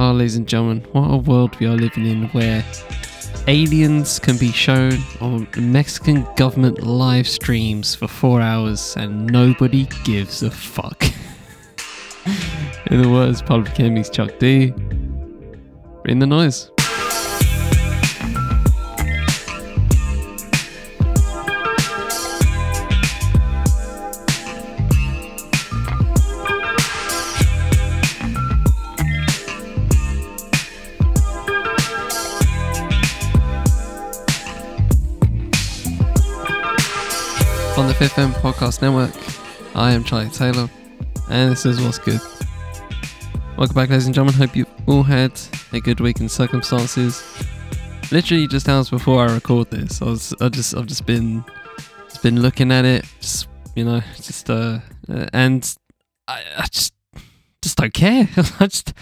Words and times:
Oh, 0.00 0.12
ladies 0.12 0.36
and 0.36 0.46
gentlemen, 0.46 0.86
what 0.92 1.10
a 1.10 1.16
world 1.16 1.58
we 1.58 1.66
are 1.66 1.74
living 1.74 2.06
in 2.06 2.28
where 2.28 2.64
aliens 3.48 4.20
can 4.20 4.38
be 4.38 4.52
shown 4.52 4.92
on 5.20 5.48
Mexican 5.56 6.24
government 6.36 6.84
live 6.84 7.26
streams 7.26 7.96
for 7.96 8.06
four 8.06 8.40
hours 8.40 8.96
and 8.96 9.26
nobody 9.26 9.88
gives 10.04 10.44
a 10.44 10.52
fuck. 10.52 11.02
in 12.92 13.02
the 13.02 13.08
words, 13.08 13.42
Public 13.42 13.80
Enemy's 13.80 14.08
Chuck 14.08 14.38
D. 14.38 14.70
Bring 16.04 16.20
the 16.20 16.28
noise. 16.28 16.70
On 38.18 38.32
the 38.32 38.34
Fifth 38.34 38.44
M 38.44 38.52
Podcast 38.52 38.82
Network. 38.82 39.76
I 39.76 39.92
am 39.92 40.02
Charlie 40.02 40.28
Taylor, 40.30 40.68
and 41.30 41.52
this 41.52 41.64
is 41.64 41.80
What's 41.80 41.98
Good. 41.98 42.20
Welcome 43.56 43.74
back, 43.74 43.90
ladies 43.90 44.06
and 44.06 44.14
gentlemen. 44.14 44.34
Hope 44.34 44.56
you 44.56 44.66
all 44.86 45.02
had 45.02 45.38
a 45.72 45.80
good 45.80 46.00
week 46.00 46.20
in 46.20 46.28
circumstances. 46.28 47.22
Literally 48.10 48.48
just 48.48 48.68
hours 48.68 48.90
before 48.90 49.26
I 49.26 49.32
record 49.32 49.70
this, 49.70 50.02
I 50.02 50.06
was, 50.06 50.34
I 50.40 50.48
just, 50.48 50.76
I've 50.76 50.86
just 50.86 51.06
been, 51.06 51.44
just 52.08 52.22
been 52.22 52.40
looking 52.40 52.72
at 52.72 52.84
it, 52.84 53.04
just 53.20 53.48
you 53.76 53.84
know, 53.84 54.00
just 54.16 54.50
uh, 54.50 54.80
uh 55.08 55.26
and 55.32 55.76
I, 56.26 56.42
I 56.56 56.66
just, 56.66 56.94
just 57.62 57.76
don't 57.76 57.94
care. 57.94 58.28
I 58.58 58.66
just, 58.66 58.94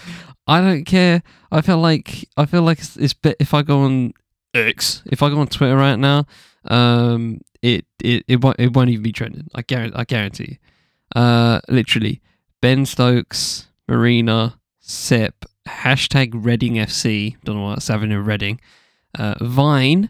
I 0.45 0.61
don't 0.61 0.85
care. 0.85 1.23
I 1.51 1.61
feel 1.61 1.79
like, 1.79 2.27
I 2.37 2.45
feel 2.45 2.61
like 2.61 2.79
it's, 2.79 2.97
it's 2.97 3.15
if 3.39 3.53
I 3.53 3.63
go 3.63 3.81
on 3.81 4.13
X, 4.53 5.01
if 5.07 5.23
I 5.23 5.29
go 5.29 5.39
on 5.39 5.47
Twitter 5.47 5.75
right 5.75 5.97
now, 5.97 6.25
um, 6.65 7.39
it 7.61 7.85
it 8.03 8.23
it 8.27 8.43
won't 8.43 8.59
it 8.59 8.73
won't 8.73 8.89
even 8.89 9.03
be 9.03 9.11
trending. 9.11 9.47
I 9.55 9.61
guarantee. 9.61 9.95
I 9.97 10.03
guarantee. 10.03 10.59
Uh, 11.15 11.61
literally, 11.69 12.21
Ben 12.61 12.85
Stokes, 12.85 13.67
Marina, 13.87 14.59
Sep, 14.79 15.45
hashtag 15.67 16.31
Reading 16.33 16.73
FC. 16.75 17.35
Don't 17.43 17.55
know 17.57 17.63
what's 17.63 17.87
happening 17.87 18.11
in 18.17 18.25
Reading. 18.25 18.59
Uh, 19.17 19.35
Vine, 19.41 20.09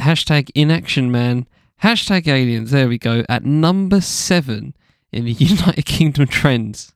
hashtag 0.00 0.50
Inaction 0.54 1.10
Man, 1.10 1.46
hashtag 1.82 2.28
Aliens. 2.28 2.70
There 2.70 2.88
we 2.88 2.98
go. 2.98 3.24
At 3.28 3.44
number 3.44 4.00
seven 4.00 4.74
in 5.12 5.24
the 5.24 5.32
United 5.38 5.84
Kingdom 5.84 6.26
trends, 6.26 6.94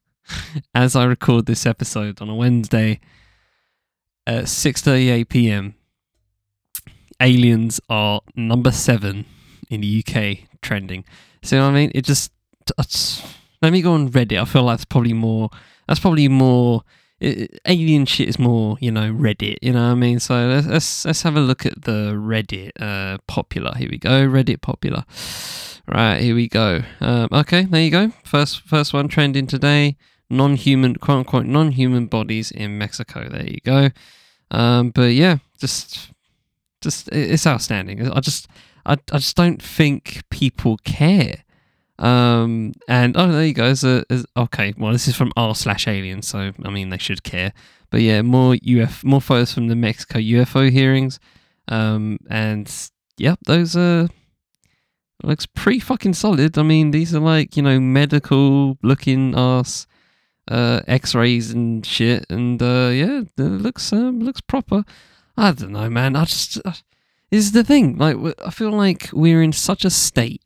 as 0.75 0.95
I 0.95 1.05
record 1.05 1.47
this 1.47 1.67
episode 1.67 2.21
on 2.21 2.29
a 2.29 2.35
Wednesday 2.35 3.01
at 4.27 4.45
6:38 4.45 5.29
p.m. 5.29 5.75
Aliens 7.21 7.81
are 7.89 8.21
number 8.37 8.71
seven 8.71 9.25
in 9.71 9.81
the 9.81 10.05
UK 10.05 10.49
trending. 10.63 11.05
So 11.43 11.61
I 11.63 11.71
mean, 11.71 11.93
it 11.95 12.05
just 12.05 12.33
let 13.63 13.73
me 13.73 13.83
go 13.83 13.93
on 13.93 14.11
Reddit. 14.11 14.41
I 14.41 14.45
feel 14.45 14.65
like 14.65 14.79
that's 14.79 14.85
probably 14.85 15.13
more. 15.13 15.51
That's 15.87 16.01
probably 16.01 16.29
more. 16.29 16.83
It, 17.21 17.61
alien 17.67 18.07
shit 18.07 18.29
is 18.29 18.39
more, 18.39 18.77
you 18.81 18.93
know, 18.93 19.13
Reddit. 19.13 19.59
You 19.61 19.73
know 19.73 19.87
what 19.87 19.93
I 19.93 19.95
mean? 19.95 20.21
So 20.21 20.47
let's 20.47 20.67
let's, 20.67 21.05
let's 21.05 21.23
have 21.23 21.37
a 21.37 21.41
look 21.41 21.67
at 21.67 21.83
the 21.83 22.13
Reddit 22.15 22.73
uh, 22.81 23.19
popular. 23.27 23.73
Here 23.77 23.89
we 23.91 23.99
go. 23.99 24.27
Reddit 24.27 24.61
popular. 24.61 25.05
Right 25.87 26.21
here 26.21 26.35
we 26.35 26.49
go. 26.49 26.83
Um, 27.01 27.29
okay, 27.33 27.65
there 27.65 27.83
you 27.83 27.91
go. 27.91 28.13
First 28.25 28.61
first 28.63 28.93
one 28.93 29.09
trending 29.09 29.47
today. 29.47 29.97
Non-human, 30.31 30.97
quote 30.97 31.21
unquote, 31.21 31.47
non-human 31.47 32.07
bodies 32.07 32.51
in 32.51 32.77
Mexico. 32.77 33.29
There 33.31 33.47
you 33.47 33.61
go. 33.65 33.89
Um, 34.51 34.91
but 34.91 35.15
yeah, 35.15 35.39
just 35.59 36.11
just 36.81 37.09
it's 37.13 37.47
outstanding. 37.47 38.11
I 38.11 38.21
just 38.21 38.49
I, 38.87 38.93
I 39.13 39.19
just 39.19 39.37
don't 39.37 39.63
think 39.63 40.23
people 40.31 40.79
care. 40.85 41.45
Um, 41.99 42.75
and 42.87 43.17
oh, 43.17 43.33
there 43.33 43.45
you 43.45 43.55
go. 43.55 43.65
As 43.65 43.83
a, 43.83 44.05
as, 44.09 44.25
okay, 44.37 44.73
well, 44.79 44.93
this 44.93 45.09
is 45.09 45.17
from 45.17 45.33
r 45.37 45.55
slash 45.55 45.89
alien, 45.89 46.23
so 46.23 46.53
I 46.65 46.71
mean 46.71 46.91
they 46.91 46.99
should 46.99 47.23
care. 47.23 47.53
But 47.91 48.03
yeah, 48.03 48.23
more 48.23 48.55
UF, 48.55 49.03
more 49.05 49.21
photos 49.21 49.53
from 49.53 49.69
the 49.69 49.77
Mexico 49.77 50.19
UFO 50.19 50.71
hearings. 50.71 51.19
Um, 51.69 52.19
and 52.31 52.73
yep, 53.17 53.39
those 53.47 53.77
are 53.77 54.09
looks 55.23 55.47
pretty 55.47 55.81
fucking 55.81 56.15
solid. 56.15 56.57
I 56.57 56.63
mean, 56.63 56.93
these 56.93 57.15
are 57.15 57.21
like 57.21 57.57
you 57.57 57.63
know 57.63 57.81
medical 57.81 58.79
looking 58.83 59.35
ass 59.37 59.87
uh, 60.49 60.81
X-rays 60.87 61.51
and 61.51 61.85
shit, 61.85 62.27
and 62.31 62.63
uh, 62.63 62.91
yeah, 62.93 63.23
it 63.37 63.39
looks 63.39 63.93
um, 63.93 64.21
looks 64.21 64.41
proper. 64.41 64.85
I 65.39 65.53
don't 65.53 65.73
know, 65.73 65.89
man. 65.89 66.17
I 66.17 66.25
just. 66.25 66.61
Uh, 66.65 66.73
is 67.31 67.53
the 67.53 67.65
thing. 67.65 67.97
Like 67.97 68.17
I 68.45 68.51
feel 68.51 68.71
like 68.71 69.11
we're 69.13 69.43
in 69.43 69.53
such 69.53 69.85
a 69.85 69.91
state 69.91 70.43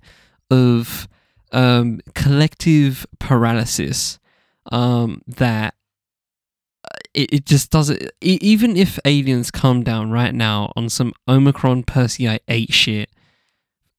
of 0.51 1.09
um, 1.53 2.01
collective 2.15 3.07
paralysis 3.19 4.19
um, 4.71 5.23
that 5.27 5.75
uh, 6.85 6.99
it, 7.15 7.33
it 7.33 7.47
just 7.47 7.71
doesn't. 7.71 8.11
Even 8.21 8.77
if 8.77 8.99
aliens 9.05 9.51
come 9.51 9.83
down 9.83 10.11
right 10.11 10.35
now 10.35 10.73
on 10.77 10.89
some 10.89 11.13
Omicron 11.29 11.85
Persei 11.85 12.39
8 12.49 12.73
shit, 12.73 13.11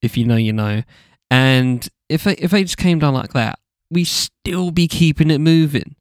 if 0.02 0.16
you 0.16 0.24
know, 0.26 0.36
you 0.36 0.52
know, 0.52 0.82
and 1.30 1.88
if 2.08 2.26
if 2.26 2.50
they 2.50 2.64
just 2.64 2.78
came 2.78 2.98
down 2.98 3.14
like 3.14 3.32
that, 3.32 3.58
we 3.90 4.04
still 4.04 4.70
be 4.70 4.88
keeping 4.88 5.30
it 5.30 5.38
moving. 5.40 5.96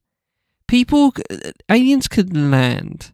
People, 0.67 1.13
uh, 1.29 1.51
aliens 1.69 2.07
could 2.07 2.35
land 2.35 3.13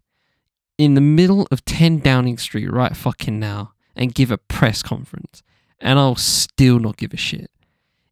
in 0.79 0.93
the 0.93 1.01
middle 1.01 1.45
of 1.51 1.63
10 1.65 1.99
Downing 1.99 2.37
Street 2.37 2.71
right 2.71 2.95
fucking 2.95 3.37
now 3.37 3.73
and 3.97 4.15
give 4.15 4.31
a 4.31 4.37
press 4.37 4.81
conference, 4.81 5.43
and 5.81 5.99
I'll 5.99 6.15
still 6.15 6.79
not 6.79 6.95
give 6.95 7.13
a 7.13 7.17
shit. 7.17 7.51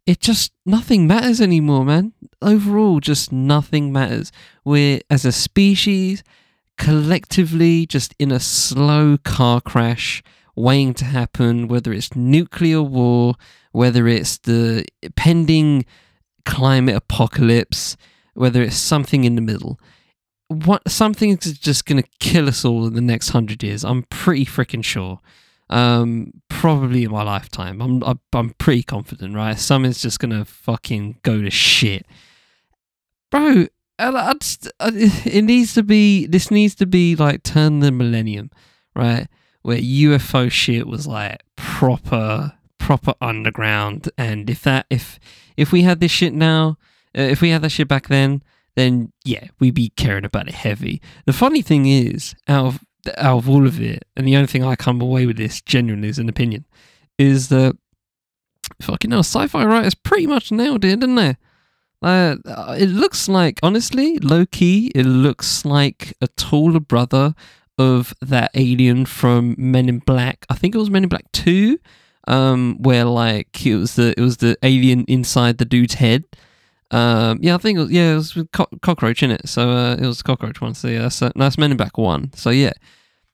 It 0.06 0.20
just, 0.20 0.52
nothing 0.66 1.08
matters 1.08 1.40
anymore, 1.40 1.86
man. 1.86 2.12
Overall, 2.42 3.00
just 3.00 3.32
nothing 3.32 3.94
matters. 3.94 4.34
We're, 4.66 5.00
as 5.10 5.24
a 5.24 5.32
species, 5.32 6.24
collectively 6.78 7.86
just 7.86 8.14
in 8.20 8.32
a 8.32 8.40
slow 8.40 9.18
car 9.18 9.62
crash 9.62 10.22
waiting 10.54 10.94
to 10.96 11.06
happen, 11.06 11.70
whether 11.70 11.94
it's 11.94 12.16
nuclear 12.18 12.82
war, 12.82 13.36
whether 13.72 14.08
it's 14.08 14.40
the 14.40 14.86
pending 15.16 15.86
climate 16.46 16.96
apocalypse, 16.96 17.96
whether 18.34 18.62
it's 18.62 18.76
something 18.76 19.24
in 19.24 19.36
the 19.36 19.42
middle 19.42 19.80
what 20.48 20.90
something's 20.90 21.58
just 21.60 21.86
gonna 21.86 22.04
kill 22.20 22.48
us 22.48 22.64
all 22.64 22.88
in 22.88 22.94
the 22.94 23.02
next 23.02 23.30
hundred 23.30 23.64
years. 23.64 23.84
I'm 23.84 24.04
pretty 24.04 24.46
freaking 24.46 24.84
sure. 24.84 25.20
Um, 25.70 26.32
probably 26.48 27.04
in 27.04 27.12
my 27.12 27.24
lifetime. 27.24 27.82
I'm 27.82 28.20
I'm, 28.32 28.52
pretty 28.52 28.84
confident, 28.84 29.36
right? 29.36 29.60
Something's 29.60 30.02
just 30.02 30.20
gonna 30.20 30.46
fucking 30.46 31.20
go 31.24 31.42
to 31.42 31.50
shit, 31.50 32.06
bro. 33.30 33.68
I 34.00 34.34
just, 34.40 34.72
it 34.82 35.44
needs 35.44 35.74
to 35.74 35.84
be. 35.84 36.28
This 36.28 36.52
needs 36.52 36.76
to 36.76 36.86
be 36.86 37.16
like 37.16 37.44
turn 37.44 37.80
the 37.80 37.92
millennium, 37.92 38.52
right? 38.96 39.28
Where 39.64 39.80
UFO 39.80 40.52
shit 40.52 40.88
was 40.88 41.08
like 41.08 41.44
proper, 41.56 42.54
proper 42.78 43.14
underground. 43.20 44.10
And 44.18 44.50
if 44.50 44.62
that, 44.64 44.86
if 44.90 45.20
if 45.58 45.72
we 45.72 45.82
had 45.82 46.00
this 46.00 46.12
shit 46.12 46.34
now, 46.34 46.78
uh, 47.18 47.22
if 47.22 47.42
we 47.42 47.50
had 47.50 47.64
that 47.64 47.72
shit 47.72 47.88
back 47.88 48.08
then, 48.08 48.44
then 48.78 49.12
yeah, 49.26 49.48
we'd 49.60 49.74
be 49.74 49.90
caring 49.90 50.24
about 50.24 50.48
it 50.48 50.54
heavy. 50.54 51.02
The 51.26 51.34
funny 51.34 51.64
thing 51.64 51.88
is, 51.88 52.36
out 52.48 52.68
of 52.68 52.80
out 53.18 53.40
of 53.40 53.50
all 53.50 53.66
of 53.66 53.82
it, 53.82 54.06
and 54.16 54.28
the 54.28 54.36
only 54.36 54.48
thing 54.48 54.64
I 54.64 54.76
come 54.76 55.02
away 55.02 55.26
with 55.26 55.38
this 55.38 55.62
genuinely 55.62 56.10
is 56.10 56.20
an 56.20 56.30
opinion, 56.30 56.66
is 57.18 57.50
that 57.50 57.76
fucking 58.82 59.12
hell, 59.12 59.22
sci-fi 59.22 59.66
writers 59.66 59.96
pretty 59.96 60.28
much 60.28 60.52
nailed 60.52 60.86
it, 60.86 61.00
didn't 61.00 61.16
they? 61.16 61.38
Uh, 62.04 62.36
it 62.78 62.90
looks 62.90 63.28
like, 63.28 63.60
honestly, 63.64 64.20
low 64.20 64.46
key, 64.46 64.92
it 64.94 65.06
looks 65.06 65.66
like 65.66 66.14
a 66.22 66.28
taller 66.28 66.80
brother 66.80 67.34
of 67.80 68.14
that 68.22 68.52
alien 68.54 69.08
from 69.08 69.56
Men 69.58 69.90
in 69.90 70.00
Black. 70.00 70.46
I 70.50 70.54
think 70.54 70.76
it 70.76 70.78
was 70.78 70.92
Men 70.92 71.04
in 71.04 71.10
Black 71.10 71.32
Two, 71.32 71.80
um, 72.28 72.78
where 72.80 73.06
like 73.06 73.66
it 73.66 73.76
was 73.76 73.96
the 73.96 74.14
it 74.16 74.22
was 74.22 74.38
the 74.38 74.56
alien 74.62 75.04
inside 75.06 75.58
the 75.58 75.66
dude's 75.66 75.96
head 75.96 76.26
um, 76.92 77.40
yeah, 77.42 77.56
I 77.56 77.58
think 77.58 77.78
it 77.78 77.82
was, 77.82 77.92
yeah, 77.92 78.14
it 78.14 78.16
was 78.16 78.38
co- 78.54 78.70
cockroach 78.82 79.22
in 79.24 79.32
it. 79.32 79.48
So 79.48 79.70
uh, 79.70 79.96
it 79.96 80.06
was 80.06 80.22
cockroach 80.22 80.62
one. 80.62 80.74
So 80.74 80.88
yeah, 80.88 81.04
that's, 81.04 81.22
uh, 81.22 81.32
that's 81.36 81.58
Men 81.58 81.72
in 81.72 81.78
Black 81.78 81.98
one. 81.98 82.32
So 82.34 82.50
yeah, 82.50 82.74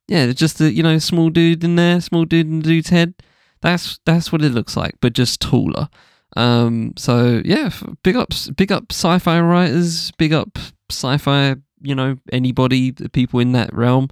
yeah, 0.08 0.32
just 0.32 0.60
a 0.62 0.72
you 0.72 0.84
know 0.84 0.98
small 1.00 1.30
dude 1.30 1.64
in 1.64 1.76
there, 1.76 2.02
small 2.02 2.26
dude 2.26 2.48
in 2.48 2.60
the 2.60 2.68
dude's 2.68 2.90
head. 2.90 3.14
That's 3.62 4.00
that's 4.06 4.32
what 4.32 4.42
it 4.42 4.52
looks 4.52 4.76
like, 4.76 4.96
but 5.02 5.14
just 5.14 5.40
taller. 5.40 5.90
Um, 6.36 6.94
so 6.98 7.42
yeah, 7.46 7.70
big 8.04 8.16
up, 8.16 8.30
big 8.56 8.72
up 8.72 8.92
sci-fi 8.92 9.40
writers, 9.40 10.12
big 10.12 10.34
up 10.34 10.58
sci-fi. 10.90 11.56
You 11.82 11.96
know, 11.96 12.18
anybody, 12.32 12.92
the 12.92 13.10
people 13.10 13.40
in 13.40 13.52
that 13.52 13.74
realm, 13.74 14.10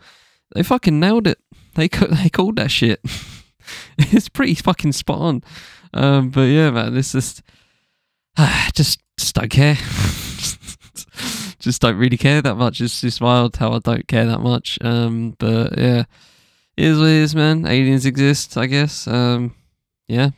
they 0.54 0.62
fucking 0.62 1.00
nailed 1.00 1.28
it. 1.28 1.40
They 1.76 1.88
they 1.88 2.30
called 2.30 2.58
that 2.58 2.70
shit. 2.70 3.02
it's 3.98 4.30
pretty 4.30 4.56
fucking 4.56 4.92
spot 4.92 5.20
on. 5.20 5.44
Um, 5.94 6.30
but 6.30 6.44
yeah, 6.44 6.70
man, 6.72 6.96
it's 6.96 7.12
just, 7.12 7.42
just 8.74 9.00
just 9.22 9.36
don't 9.36 9.50
care. 9.50 9.76
just 11.60 11.82
don't 11.82 11.98
really 11.98 12.18
care 12.18 12.42
that 12.42 12.56
much. 12.56 12.82
It's 12.82 13.02
just 13.02 13.22
wild 13.22 13.56
how 13.56 13.74
I 13.74 13.80
don't 13.80 14.08
care 14.08 14.26
that 14.26 14.42
much. 14.42 14.80
Um, 14.82 15.36
but 15.38 15.78
yeah, 15.78 16.04
it 16.76 16.86
is 16.86 17.00
what 17.00 17.08
it 17.08 17.14
is, 17.14 17.36
man. 17.36 17.68
Aliens 17.68 18.06
exist, 18.06 18.58
I 18.58 18.66
guess. 18.66 19.08
Um, 19.08 19.56
yeah, 20.08 20.32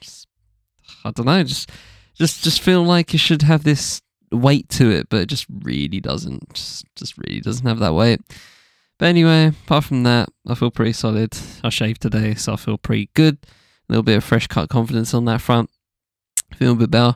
I 1.06 1.12
don't 1.12 1.26
know. 1.26 1.44
Just, 1.44 1.72
just, 2.16 2.44
just 2.44 2.62
feel 2.62 2.84
like 2.84 3.14
you 3.14 3.20
should 3.20 3.42
have 3.44 3.64
this 3.64 4.02
weight 4.32 4.68
to 4.70 4.92
it, 4.92 5.08
but 5.10 5.22
it 5.22 5.30
just 5.30 5.46
really 5.50 6.02
doesn't. 6.02 6.54
Just, 6.54 6.86
just 6.96 7.18
really 7.18 7.40
doesn't 7.40 7.66
have 7.66 7.80
that 7.80 7.94
weight. 7.94 8.22
But 9.00 9.06
anyway, 9.08 9.48
apart 9.48 9.86
from 9.86 10.04
that, 10.04 10.30
I 10.48 10.56
feel 10.56 10.72
pretty 10.72 10.94
solid. 10.94 11.36
I 11.64 11.70
shaved 11.70 12.02
today, 12.02 12.36
so 12.36 12.54
I 12.54 12.58
feel 12.58 12.78
pretty 12.78 13.10
good. 13.14 13.38
A 13.90 13.94
little 13.94 14.04
bit 14.04 14.18
of 14.18 14.24
fresh 14.24 14.48
cut 14.48 14.70
confidence 14.70 15.14
on 15.14 15.26
that 15.26 15.42
front. 15.42 15.70
Feel 16.56 16.74
a 16.74 16.76
bit 16.76 16.92
better. 16.92 17.16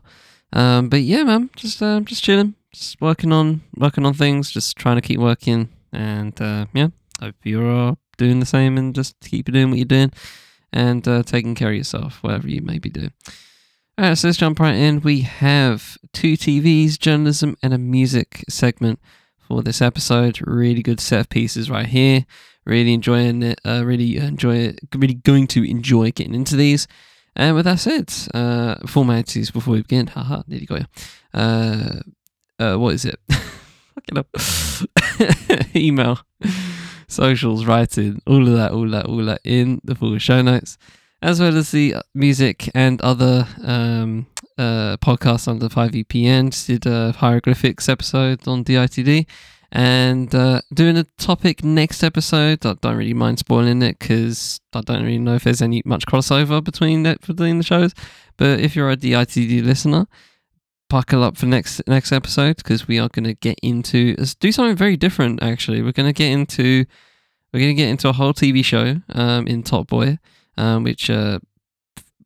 Um, 0.53 0.89
but 0.89 1.01
yeah, 1.01 1.23
man, 1.23 1.49
just 1.55 1.81
uh, 1.81 1.99
just 2.01 2.23
chilling, 2.23 2.55
just 2.73 2.99
working 3.01 3.31
on 3.31 3.61
working 3.75 4.05
on 4.05 4.13
things, 4.13 4.51
just 4.51 4.77
trying 4.77 4.95
to 4.95 5.01
keep 5.01 5.19
working, 5.19 5.69
and 5.91 6.39
uh, 6.41 6.65
yeah, 6.73 6.88
hope 7.19 7.35
you're 7.44 7.97
doing 8.17 8.39
the 8.39 8.45
same 8.45 8.77
and 8.77 8.95
just 8.95 9.15
keep 9.21 9.45
doing 9.45 9.69
what 9.69 9.77
you're 9.77 9.85
doing 9.85 10.11
and 10.73 11.07
uh, 11.07 11.23
taking 11.23 11.55
care 11.55 11.69
of 11.69 11.75
yourself, 11.75 12.21
whatever 12.23 12.47
you 12.47 12.61
may 12.61 12.79
be 12.79 12.89
doing. 12.89 13.13
All 13.97 14.09
right, 14.09 14.17
so 14.17 14.27
let's 14.27 14.38
jump 14.38 14.59
right 14.59 14.75
in. 14.75 15.01
We 15.01 15.21
have 15.21 15.97
two 16.13 16.33
TVs, 16.33 17.00
journalism, 17.00 17.57
and 17.63 17.73
a 17.73 17.79
music 17.79 18.45
segment 18.47 19.00
for 19.39 19.63
this 19.63 19.81
episode. 19.81 20.39
Really 20.45 20.83
good 20.83 21.00
set 21.00 21.21
of 21.21 21.29
pieces 21.29 21.69
right 21.69 21.88
here. 21.88 22.25
Really 22.65 22.93
enjoying 22.93 23.41
it. 23.41 23.59
Uh, 23.65 23.83
really 23.85 24.17
enjoy 24.17 24.57
it. 24.57 24.79
Really 24.93 25.15
going 25.15 25.47
to 25.47 25.67
enjoy 25.67 26.11
getting 26.11 26.35
into 26.35 26.55
these. 26.55 26.88
And 27.38 27.56
with 27.56 27.66
that 27.66 27.80
said, 27.80 28.12
uh, 28.34 28.75
formalities 28.88 29.51
before 29.51 29.75
we 29.75 29.81
begin. 29.84 30.07
Haha, 30.07 30.42
nearly 30.48 30.66
got 30.66 30.80
you. 30.80 30.88
Uh, 31.36 32.00
uh, 32.57 32.75
what 32.78 32.95
is 32.95 33.06
it? 33.06 33.19
Fucking 33.30 34.18
up. 34.18 34.28
Email, 35.75 36.19
socials, 37.07 37.66
writing, 37.66 38.24
all 38.25 38.42
of 38.42 38.54
that, 38.56 38.72
all 38.72 38.89
that, 38.89 39.06
all 39.06 39.24
that 39.25 39.42
in 39.44 39.80
the 39.84 39.94
full 39.94 40.18
show 40.18 40.42
notes, 40.42 40.80
as 41.22 41.39
well 41.39 41.56
as 41.56 41.69
the 41.69 41.98
music 42.16 42.72
and 42.74 43.00
other 43.01 43.48
um, 43.63 44.25
uh, 44.57 44.98
podcasts 44.98 45.48
under 45.48 45.69
5VPN. 45.69 46.50
Just 46.50 46.66
did 46.66 46.88
a 46.88 47.12
hieroglyphics 47.12 47.88
episode 47.88 48.48
on 48.48 48.63
DITD 48.63 49.28
and 49.71 50.33
uh, 50.33 50.61
doing 50.73 50.97
a 50.97 51.05
topic 51.17 51.63
next 51.63 52.03
episode. 52.03 52.65
I 52.65 52.73
don't 52.73 52.97
really 52.97 53.13
mind 53.13 53.39
spoiling 53.39 53.81
it 53.81 53.99
because 53.99 54.59
I 54.73 54.81
don't 54.81 55.03
really 55.03 55.19
know 55.19 55.35
if 55.35 55.43
there's 55.43 55.61
any 55.61 55.81
much 55.85 56.05
crossover 56.05 56.63
between 56.63 57.05
it, 57.05 57.25
between 57.25 57.57
the 57.57 57.63
shows. 57.63 57.93
But 58.37 58.59
if 58.59 58.75
you're 58.75 58.91
a 58.91 58.97
DITD 58.97 59.63
listener, 59.63 60.07
buckle 60.89 61.23
up 61.23 61.37
for 61.37 61.45
next 61.45 61.81
next 61.87 62.11
episode 62.11 62.57
because 62.57 62.87
we 62.87 62.97
are 62.99 63.09
going 63.09 63.25
to 63.25 63.33
get 63.33 63.59
into 63.61 64.15
do 64.39 64.51
something 64.51 64.75
very 64.75 64.97
different. 64.97 65.43
Actually, 65.43 65.81
we're 65.81 65.91
going 65.91 66.09
to 66.09 66.13
get 66.13 66.31
into 66.31 66.85
we're 67.53 67.59
going 67.59 67.75
to 67.75 67.81
get 67.81 67.89
into 67.89 68.09
a 68.09 68.13
whole 68.13 68.33
TV 68.33 68.63
show 68.63 69.01
um, 69.09 69.47
in 69.47 69.63
Top 69.63 69.87
Boy, 69.87 70.17
um, 70.57 70.83
which 70.83 71.09
uh, 71.09 71.39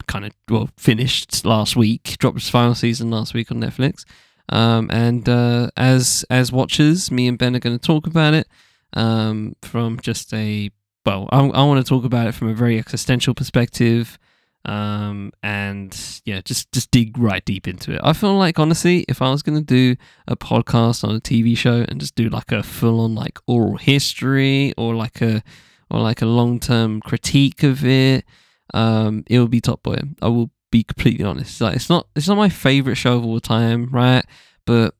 kind 0.07 0.25
of 0.25 0.33
well 0.49 0.69
finished 0.77 1.45
last 1.45 1.75
week, 1.75 2.15
dropped 2.19 2.37
its 2.37 2.49
final 2.49 2.75
season 2.75 3.09
last 3.09 3.33
week 3.33 3.51
on 3.51 3.59
Netflix. 3.59 4.05
Um, 4.51 4.89
and 4.91 5.27
uh, 5.27 5.69
as 5.77 6.25
as 6.29 6.51
watchers, 6.51 7.09
me 7.09 7.27
and 7.27 7.37
Ben 7.37 7.55
are 7.55 7.59
going 7.59 7.77
to 7.77 7.85
talk 7.85 8.05
about 8.05 8.33
it 8.33 8.47
um, 8.93 9.55
from 9.61 9.99
just 9.99 10.33
a 10.33 10.69
well, 11.05 11.27
I, 11.31 11.39
I 11.39 11.63
want 11.63 11.83
to 11.83 11.89
talk 11.89 12.05
about 12.05 12.27
it 12.27 12.33
from 12.33 12.49
a 12.49 12.53
very 12.53 12.77
existential 12.77 13.33
perspective, 13.33 14.19
um, 14.65 15.31
and 15.41 16.21
yeah, 16.25 16.41
just 16.41 16.71
just 16.71 16.91
dig 16.91 17.17
right 17.17 17.43
deep 17.43 17.67
into 17.67 17.93
it. 17.93 18.01
I 18.03 18.13
feel 18.13 18.35
like 18.37 18.59
honestly, 18.59 19.05
if 19.07 19.21
I 19.21 19.31
was 19.31 19.41
going 19.41 19.57
to 19.57 19.63
do 19.63 19.95
a 20.27 20.35
podcast 20.35 21.07
on 21.07 21.15
a 21.15 21.21
TV 21.21 21.57
show 21.57 21.85
and 21.87 21.99
just 21.99 22.15
do 22.15 22.29
like 22.29 22.51
a 22.51 22.61
full 22.61 22.99
on 22.99 23.15
like 23.15 23.39
oral 23.47 23.77
history 23.77 24.73
or 24.77 24.93
like 24.95 25.21
a 25.21 25.41
or 25.89 25.99
like 26.01 26.21
a 26.21 26.25
long 26.25 26.59
term 26.59 27.01
critique 27.01 27.63
of 27.63 27.85
it, 27.85 28.25
um, 28.73 29.23
it 29.27 29.39
would 29.39 29.51
be 29.51 29.61
Top 29.61 29.81
Boy. 29.81 29.97
I 30.21 30.27
will 30.27 30.51
be 30.71 30.83
completely 30.83 31.25
honest. 31.25 31.61
Like 31.61 31.75
it's 31.75 31.89
not 31.89 32.07
it's 32.15 32.27
not 32.27 32.37
my 32.37 32.49
favorite 32.49 32.95
show 32.95 33.17
of 33.17 33.25
all 33.25 33.39
time, 33.39 33.87
right? 33.87 34.25
But 34.65 34.95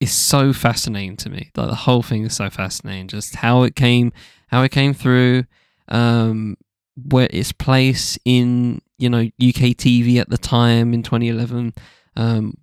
it's 0.00 0.12
so 0.12 0.52
fascinating 0.52 1.16
to 1.18 1.30
me. 1.30 1.50
Like 1.56 1.68
the 1.68 1.74
whole 1.74 2.02
thing 2.02 2.24
is 2.24 2.36
so 2.36 2.50
fascinating. 2.50 3.08
Just 3.08 3.36
how 3.36 3.62
it 3.62 3.74
came, 3.74 4.12
how 4.48 4.62
it 4.62 4.70
came 4.70 4.92
through, 4.92 5.44
um, 5.88 6.56
where 6.96 7.28
its 7.30 7.52
place 7.52 8.18
in 8.24 8.80
you 8.98 9.08
know 9.08 9.20
UK 9.20 9.74
TV 9.74 10.18
at 10.18 10.28
the 10.28 10.38
time 10.38 10.94
in 10.94 11.02
2011. 11.02 11.74
Um, 12.16 12.54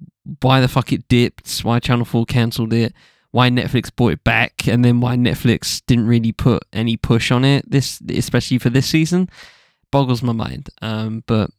why 0.41 0.61
the 0.61 0.67
fuck 0.67 0.93
it 0.93 1.07
dipped? 1.07 1.59
Why 1.61 1.79
Channel 1.79 2.05
Four 2.05 2.25
cancelled 2.25 2.73
it? 2.73 2.93
Why 3.31 3.49
Netflix 3.49 3.89
bought 3.93 4.13
it 4.13 4.23
back? 4.23 4.67
And 4.67 4.85
then 4.85 4.99
why 5.01 5.15
Netflix 5.15 5.81
didn't 5.87 6.07
really 6.07 6.31
put 6.31 6.63
any 6.71 6.97
push 6.97 7.31
on 7.31 7.43
it 7.43 7.69
this, 7.69 7.99
especially 8.09 8.59
for 8.59 8.69
this 8.69 8.87
season, 8.87 9.27
boggles 9.91 10.21
my 10.21 10.33
mind. 10.33 10.69
Um, 10.83 11.23
but 11.25 11.49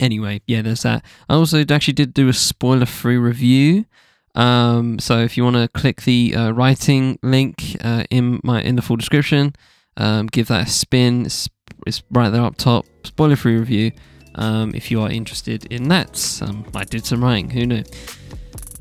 anyway, 0.00 0.40
yeah, 0.46 0.62
there's 0.62 0.82
that. 0.82 1.04
I 1.28 1.34
also 1.34 1.64
actually 1.68 1.94
did 1.94 2.14
do 2.14 2.28
a 2.28 2.32
spoiler 2.32 2.86
free 2.86 3.16
review. 3.16 3.86
Um, 4.34 4.98
so 4.98 5.18
if 5.20 5.36
you 5.36 5.44
want 5.44 5.56
to 5.56 5.68
click 5.68 6.02
the 6.02 6.34
uh, 6.34 6.50
writing 6.50 7.18
link 7.22 7.76
uh, 7.82 8.04
in 8.10 8.40
my 8.44 8.62
in 8.62 8.76
the 8.76 8.82
full 8.82 8.96
description, 8.96 9.54
um, 9.96 10.26
give 10.26 10.48
that 10.48 10.68
a 10.68 10.70
spin. 10.70 11.26
It's, 11.26 11.48
it's 11.86 12.02
right 12.10 12.30
there 12.30 12.42
up 12.42 12.56
top. 12.56 12.84
Spoiler 13.04 13.36
free 13.36 13.56
review. 13.56 13.92
Um, 14.34 14.74
if 14.74 14.90
you 14.90 15.00
are 15.00 15.10
interested 15.10 15.64
in 15.72 15.88
that, 15.88 16.40
um, 16.42 16.66
I 16.74 16.84
did 16.84 17.06
some 17.06 17.24
writing. 17.24 17.48
Who 17.50 17.66
knew? 17.66 17.84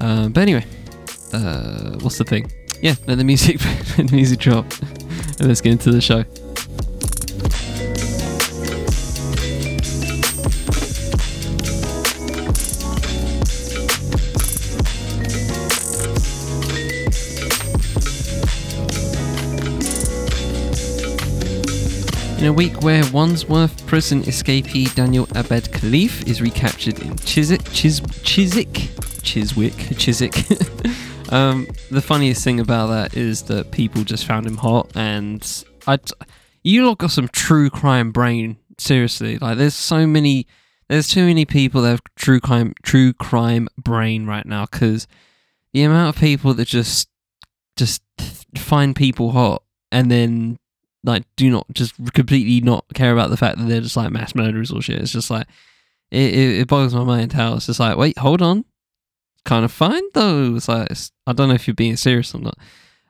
Um, 0.02 0.34
but 0.34 0.42
anyway, 0.42 0.66
uh, 1.32 1.98
what's 2.00 2.18
the 2.18 2.26
thing? 2.26 2.52
Yeah, 2.82 2.96
let 3.08 3.18
the 3.18 3.24
music 3.24 3.64
let 3.98 4.08
the 4.10 4.16
music 4.16 4.40
drop, 4.40 4.66
and 5.40 5.48
let's 5.48 5.62
get 5.62 5.72
into 5.72 5.92
the 5.92 6.02
show. 6.02 6.26
In 22.46 22.50
a 22.50 22.54
week 22.54 22.84
where 22.84 23.04
Wandsworth 23.12 23.88
prison 23.88 24.22
escapee 24.22 24.94
Daniel 24.94 25.28
Abed 25.34 25.64
Khalife 25.72 26.28
is 26.28 26.44
recaptured 26.44 27.00
in 27.00 27.18
Chiswick, 27.18 27.64
Chis, 27.72 28.02
Chiswick, 28.22 28.92
Chiswick, 29.24 29.74
Chiswick. 29.98 30.36
um, 31.34 31.66
the 31.90 32.04
funniest 32.04 32.44
thing 32.44 32.60
about 32.60 32.90
that 32.90 33.18
is 33.18 33.42
that 33.46 33.72
people 33.72 34.04
just 34.04 34.28
found 34.28 34.46
him 34.46 34.58
hot, 34.58 34.92
and 34.94 35.64
I, 35.88 35.98
you 36.62 36.86
lot 36.86 37.00
got 37.00 37.10
some 37.10 37.30
true 37.30 37.72
crime 37.72 38.12
brain. 38.12 38.58
Seriously, 38.78 39.40
like 39.40 39.58
there's 39.58 39.74
so 39.74 40.06
many, 40.06 40.46
there's 40.88 41.08
too 41.08 41.26
many 41.26 41.46
people 41.46 41.82
that 41.82 41.90
have 41.90 42.02
true 42.16 42.40
crime, 42.40 42.76
true 42.84 43.12
crime 43.12 43.70
brain 43.76 44.28
right 44.28 44.46
now. 44.46 44.68
Because 44.68 45.08
the 45.74 45.82
amount 45.82 46.16
of 46.16 46.22
people 46.22 46.54
that 46.54 46.68
just, 46.68 47.10
just 47.76 48.04
find 48.56 48.96
people 48.96 49.32
hot 49.32 49.64
and 49.92 50.12
then 50.12 50.60
like 51.06 51.24
do 51.36 51.50
not 51.50 51.66
just 51.72 51.94
completely 52.14 52.62
not 52.62 52.86
care 52.94 53.14
about 53.14 53.30
the 53.30 53.38
fact 53.38 53.58
that 53.58 53.66
they're 53.66 53.82
just 53.82 53.98
like 53.98 54.12
mass 54.12 54.36
murderers 54.36 54.72
or 54.72 54.82
shit. 54.82 55.02
It's 55.02 55.12
just 55.12 55.30
like 55.30 55.48
it, 56.12 56.34
it, 56.34 56.60
it 56.62 56.68
boggles 56.68 56.96
my 56.96 57.04
mind 57.04 57.34
how 57.34 57.56
it's 57.56 57.68
just 57.68 57.80
like 57.80 57.98
wait 57.98 58.18
hold 58.18 58.42
on, 58.42 58.66
kind 59.46 59.64
of 59.64 59.72
fine 59.72 60.04
though. 60.14 60.56
It's 60.56 60.68
like 60.68 60.92
it's, 60.92 61.12
I 61.26 61.34
don't 61.34 61.50
know 61.50 61.56
if 61.56 61.68
you're 61.68 61.76
being 61.76 61.96
serious 61.96 62.34
or 62.34 62.42
not. 62.42 62.58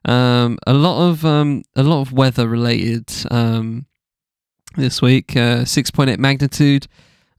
Um, 0.05 0.59
a 0.67 0.73
lot 0.73 1.09
of 1.09 1.25
um, 1.25 1.63
a 1.75 1.83
lot 1.83 2.01
of 2.01 2.13
weather 2.13 2.47
related 2.47 3.11
um, 3.31 3.87
this 4.75 5.01
week. 5.01 5.35
Uh, 5.35 5.65
Six 5.65 5.89
point 5.89 6.09
eight 6.09 6.19
magnitude 6.19 6.87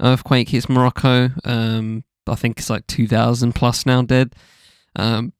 earthquake 0.00 0.48
hits 0.48 0.68
Morocco. 0.68 1.30
Um, 1.44 2.04
I 2.26 2.34
think 2.34 2.58
it's 2.58 2.70
like 2.70 2.86
two 2.86 3.06
thousand 3.06 3.54
plus 3.54 3.86
now 3.86 4.02
dead. 4.02 4.34
Um, 4.96 5.32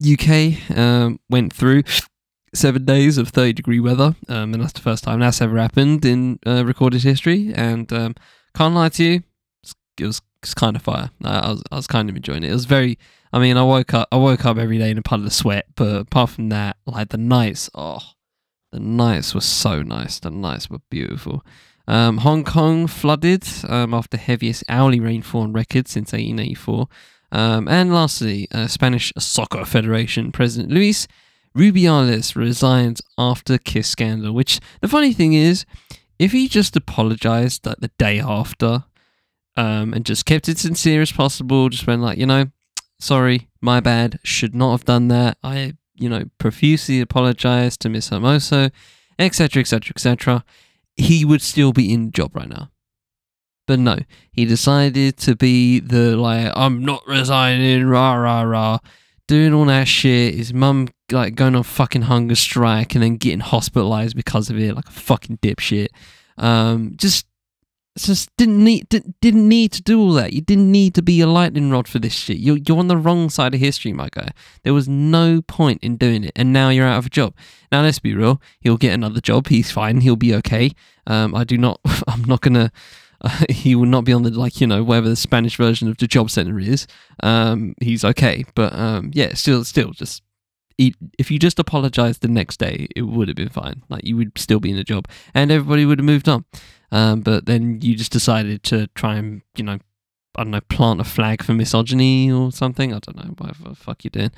UK 0.00 0.70
um, 0.76 1.18
went 1.28 1.52
through 1.52 1.82
seven 2.54 2.84
days 2.84 3.18
of 3.18 3.28
30 3.28 3.52
degree 3.52 3.80
weather, 3.80 4.14
um, 4.28 4.54
and 4.54 4.62
that's 4.62 4.72
the 4.72 4.80
first 4.80 5.04
time 5.04 5.20
that's 5.20 5.40
ever 5.40 5.58
happened 5.58 6.04
in 6.04 6.38
uh, 6.46 6.64
recorded 6.64 7.02
history. 7.02 7.52
And 7.54 7.92
um, 7.92 8.14
can't 8.54 8.74
lie 8.74 8.88
to 8.90 9.04
you, 9.04 9.22
it 10.00 10.06
was, 10.06 10.22
was 10.42 10.54
kind 10.54 10.76
of 10.76 10.82
fire. 10.82 11.10
I, 11.24 11.38
I, 11.38 11.48
was 11.50 11.62
I 11.72 11.76
was 11.76 11.86
kind 11.86 12.08
of 12.08 12.16
enjoying 12.16 12.44
it. 12.44 12.50
It 12.50 12.54
was 12.54 12.66
very. 12.66 12.98
I 13.32 13.38
mean, 13.38 13.58
I 13.58 13.62
woke 13.62 13.92
up 13.92 14.08
I 14.10 14.16
woke 14.16 14.46
up 14.46 14.56
every 14.56 14.78
day 14.78 14.90
in 14.90 14.98
a 14.98 15.02
puddle 15.02 15.26
of 15.26 15.32
sweat, 15.32 15.66
but 15.76 16.00
apart 16.00 16.30
from 16.30 16.48
that, 16.48 16.76
like 16.86 17.10
the 17.10 17.18
nights, 17.18 17.68
oh, 17.74 18.00
the 18.72 18.80
nights 18.80 19.34
were 19.34 19.40
so 19.40 19.82
nice. 19.82 20.18
The 20.18 20.30
nights 20.30 20.70
were 20.70 20.78
beautiful. 20.90 21.44
Um, 21.86 22.18
Hong 22.18 22.44
Kong 22.44 22.86
flooded 22.86 23.46
um, 23.66 23.94
after 23.94 24.18
heaviest 24.18 24.62
hourly 24.68 25.00
rainfall 25.00 25.42
on 25.42 25.54
record 25.54 25.88
since 25.88 26.12
1884. 26.12 26.86
Um, 27.32 27.68
and 27.68 27.94
lastly, 27.94 28.46
uh, 28.52 28.66
Spanish 28.66 29.12
Soccer 29.18 29.64
Federation 29.64 30.32
President 30.32 30.70
Luis 30.70 31.08
Rubiales 31.58 32.36
resigned 32.36 33.00
after 33.16 33.58
Kiss 33.58 33.88
scandal. 33.88 34.32
Which 34.32 34.60
the 34.80 34.88
funny 34.88 35.12
thing 35.12 35.32
is, 35.32 35.64
if 36.18 36.32
he 36.32 36.48
just 36.48 36.76
apologized 36.76 37.66
like 37.66 37.78
the 37.78 37.90
day 37.98 38.20
after, 38.20 38.84
um, 39.56 39.92
and 39.92 40.06
just 40.06 40.24
kept 40.24 40.48
it 40.48 40.58
sincere 40.58 41.02
as 41.02 41.12
possible, 41.12 41.68
just 41.68 41.86
went 41.86 42.02
like, 42.02 42.18
you 42.18 42.26
know, 42.26 42.46
sorry, 43.00 43.48
my 43.60 43.80
bad, 43.80 44.20
should 44.22 44.54
not 44.54 44.70
have 44.72 44.84
done 44.84 45.08
that. 45.08 45.36
I 45.42 45.74
you 45.98 46.08
know, 46.08 46.24
profusely 46.38 47.00
apologized 47.00 47.80
to 47.80 47.88
Miss 47.88 48.10
Hermoso, 48.10 48.70
etc., 49.18 49.60
etc., 49.60 49.92
etc., 49.94 50.44
he 50.96 51.24
would 51.24 51.42
still 51.42 51.72
be 51.72 51.92
in 51.92 52.06
the 52.06 52.10
job 52.12 52.34
right 52.34 52.48
now. 52.48 52.70
But 53.66 53.80
no, 53.80 53.98
he 54.32 54.46
decided 54.46 55.18
to 55.18 55.36
be 55.36 55.80
the 55.80 56.16
like, 56.16 56.52
I'm 56.56 56.84
not 56.84 57.02
resigning, 57.06 57.86
rah 57.86 58.14
rah 58.14 58.42
rah, 58.42 58.78
doing 59.28 59.54
all 59.54 59.66
that 59.66 59.86
shit. 59.86 60.34
His 60.34 60.52
mum 60.52 60.88
like 61.12 61.36
going 61.36 61.54
on 61.54 61.62
fucking 61.62 62.02
hunger 62.02 62.34
strike 62.34 62.94
and 62.94 63.04
then 63.04 63.16
getting 63.16 63.40
hospitalized 63.40 64.16
because 64.16 64.50
of 64.50 64.58
it, 64.58 64.74
like 64.74 64.88
a 64.88 64.92
fucking 64.92 65.38
dipshit. 65.38 65.88
Um, 66.36 66.94
just 66.96 67.26
just 67.96 68.34
didn't 68.36 68.62
need 68.62 68.88
didn't, 68.88 69.48
need 69.48 69.72
to 69.72 69.82
do 69.82 70.00
all 70.00 70.12
that. 70.12 70.32
You 70.32 70.40
didn't 70.40 70.70
need 70.70 70.94
to 70.94 71.02
be 71.02 71.20
a 71.20 71.26
lightning 71.26 71.70
rod 71.70 71.88
for 71.88 71.98
this 71.98 72.12
shit. 72.12 72.38
You're 72.38 72.58
you're 72.58 72.78
on 72.78 72.88
the 72.88 72.96
wrong 72.96 73.28
side 73.30 73.54
of 73.54 73.60
history, 73.60 73.92
my 73.92 74.08
guy. 74.10 74.30
There 74.62 74.74
was 74.74 74.88
no 74.88 75.42
point 75.42 75.82
in 75.82 75.96
doing 75.96 76.24
it, 76.24 76.32
and 76.36 76.52
now 76.52 76.70
you're 76.70 76.86
out 76.86 76.98
of 76.98 77.06
a 77.06 77.10
job. 77.10 77.34
Now 77.70 77.82
let's 77.82 77.98
be 77.98 78.14
real. 78.14 78.40
He'll 78.60 78.76
get 78.76 78.94
another 78.94 79.20
job. 79.20 79.48
He's 79.48 79.70
fine. 79.70 80.00
He'll 80.00 80.16
be 80.16 80.34
okay. 80.36 80.72
Um, 81.06 81.34
I 81.34 81.44
do 81.44 81.58
not. 81.58 81.80
I'm 82.08 82.24
not 82.24 82.40
gonna. 82.40 82.72
Uh, 83.20 83.44
he 83.48 83.74
will 83.74 83.86
not 83.86 84.04
be 84.04 84.12
on 84.12 84.22
the 84.22 84.30
like 84.30 84.60
you 84.60 84.66
know 84.66 84.82
whatever 84.82 85.08
the 85.08 85.16
Spanish 85.16 85.56
version 85.56 85.88
of 85.88 85.96
the 85.98 86.06
job 86.06 86.30
center 86.30 86.58
is. 86.58 86.86
Um, 87.22 87.74
he's 87.80 88.04
okay, 88.04 88.44
but 88.54 88.72
um, 88.72 89.10
yeah, 89.14 89.34
still, 89.34 89.64
still, 89.64 89.90
just 89.90 90.22
if 90.78 91.30
you 91.30 91.38
just 91.40 91.58
apologized 91.58 92.22
the 92.22 92.28
next 92.28 92.58
day, 92.58 92.86
it 92.94 93.02
would 93.02 93.26
have 93.28 93.36
been 93.36 93.48
fine. 93.48 93.82
Like 93.88 94.04
you 94.04 94.16
would 94.16 94.38
still 94.38 94.60
be 94.60 94.70
in 94.70 94.76
the 94.76 94.84
job, 94.84 95.08
and 95.34 95.50
everybody 95.50 95.84
would 95.84 95.98
have 95.98 96.06
moved 96.06 96.28
on. 96.28 96.44
Um, 96.90 97.20
but 97.20 97.46
then 97.46 97.80
you 97.82 97.96
just 97.96 98.12
decided 98.12 98.62
to 98.64 98.86
try 98.88 99.16
and, 99.16 99.42
you 99.56 99.64
know, 99.64 99.78
I 100.36 100.44
don't 100.44 100.50
know, 100.52 100.60
plant 100.68 101.00
a 101.00 101.04
flag 101.04 101.42
for 101.42 101.52
misogyny 101.52 102.30
or 102.30 102.52
something. 102.52 102.94
I 102.94 103.00
don't 103.00 103.16
know, 103.16 103.34
whatever 103.36 103.70
the 103.70 103.74
fuck 103.74 104.04
you're 104.04 104.10
doing. 104.10 104.30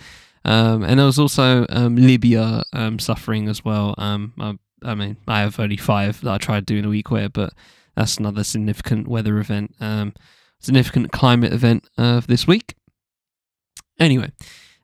Um, 0.45 0.83
and 0.83 0.99
there 0.99 1.07
was 1.07 1.19
also 1.19 1.67
um, 1.69 1.97
Libya 1.97 2.63
um, 2.73 2.99
suffering 2.99 3.49
as 3.49 3.65
well. 3.65 3.95
Um, 3.99 4.33
I, 4.41 4.59
I, 4.83 4.95
mean, 4.95 5.19
I 5.29 5.41
have 5.41 5.61
only 5.61 5.77
five 5.77 6.21
that 6.23 6.33
I 6.33 6.39
tried 6.39 6.67
doing 6.67 6.85
a 6.85 6.89
week 6.89 7.11
where, 7.11 7.29
but 7.29 7.53
that's 8.01 8.17
another 8.17 8.45
significant 8.45 9.07
weather 9.09 9.39
event, 9.39 9.75
um, 9.81 10.15
significant 10.59 11.13
climate 11.13 11.53
event 11.53 11.89
of 11.99 12.27
this 12.27 12.47
week. 12.47 12.75
Anyway, 13.99 14.33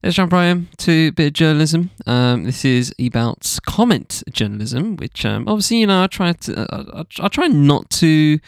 Let's 0.02 0.14
jump 0.14 0.32
right 0.32 0.46
in 0.46 0.68
to 0.78 1.08
a 1.08 1.10
bit 1.10 1.26
of 1.28 1.32
journalism. 1.32 1.90
Um, 2.06 2.44
this 2.44 2.64
is 2.64 2.94
about 3.00 3.58
comment 3.66 4.22
journalism, 4.30 4.94
which 4.96 5.24
um, 5.24 5.48
obviously 5.48 5.78
you 5.78 5.86
know 5.86 6.02
I 6.02 6.06
try 6.06 6.32
to 6.32 6.60
uh, 6.60 6.84
I, 6.94 7.24
I, 7.24 7.28
try 7.28 7.48
not 7.48 7.90
to 7.90 8.38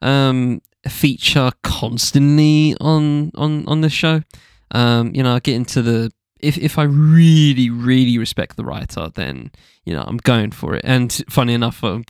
um, 0.00 0.62
feature 0.88 1.50
constantly 1.62 2.76
on 2.80 3.32
on 3.34 3.66
on 3.66 3.80
this 3.82 3.92
show. 3.92 4.22
Um, 4.70 5.14
you 5.14 5.22
know, 5.22 5.34
I 5.34 5.40
get 5.40 5.56
into 5.56 5.82
the 5.82 6.12
if 6.40 6.56
if 6.56 6.78
I 6.78 6.84
really 6.84 7.68
really 7.68 8.16
respect 8.16 8.56
the 8.56 8.64
writer, 8.64 9.10
then 9.12 9.50
you 9.84 9.92
know 9.92 10.04
I'm 10.06 10.18
going 10.18 10.52
for 10.52 10.74
it. 10.76 10.82
And 10.82 11.12
funny 11.28 11.52
enough, 11.52 11.84
um, 11.84 12.04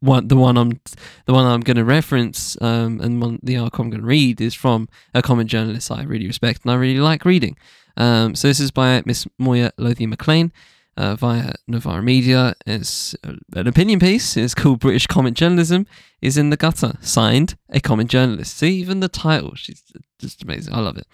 one 0.00 0.28
the 0.28 0.36
one 0.36 0.56
I'm 0.56 0.80
the 1.26 1.32
one 1.32 1.46
I'm 1.46 1.60
going 1.60 1.76
to 1.76 1.84
reference 1.84 2.60
um, 2.60 3.00
and 3.00 3.20
one, 3.20 3.38
the 3.42 3.56
article 3.56 3.84
I'm 3.84 3.90
going 3.90 4.00
to 4.00 4.06
read 4.06 4.40
is 4.40 4.54
from 4.54 4.88
a 5.14 5.22
comment 5.22 5.48
journalist 5.48 5.90
I 5.90 6.02
really 6.02 6.26
respect 6.26 6.62
and 6.64 6.72
I 6.72 6.74
really 6.74 7.00
like 7.00 7.24
reading. 7.24 7.56
Um, 7.96 8.34
so 8.34 8.48
this 8.48 8.60
is 8.60 8.70
by 8.70 9.02
Miss 9.06 9.26
Moya 9.38 9.72
Lothian 9.76 10.10
McLean 10.10 10.52
uh, 10.98 11.14
via 11.14 11.52
Novara 11.66 12.02
Media. 12.02 12.54
It's 12.66 13.14
an 13.22 13.66
opinion 13.66 14.00
piece. 14.00 14.36
It's 14.36 14.54
called 14.54 14.80
British 14.80 15.06
Comment 15.06 15.36
Journalism 15.36 15.86
is 16.20 16.36
in 16.36 16.50
the 16.50 16.56
Gutter. 16.56 16.94
Signed, 17.00 17.56
a 17.70 17.80
comment 17.80 18.10
journalist. 18.10 18.56
See, 18.56 18.74
even 18.76 19.00
the 19.00 19.08
title. 19.08 19.54
She's 19.54 19.82
just 20.18 20.42
amazing. 20.42 20.74
I 20.74 20.80
love 20.80 20.98
it. 20.98 21.06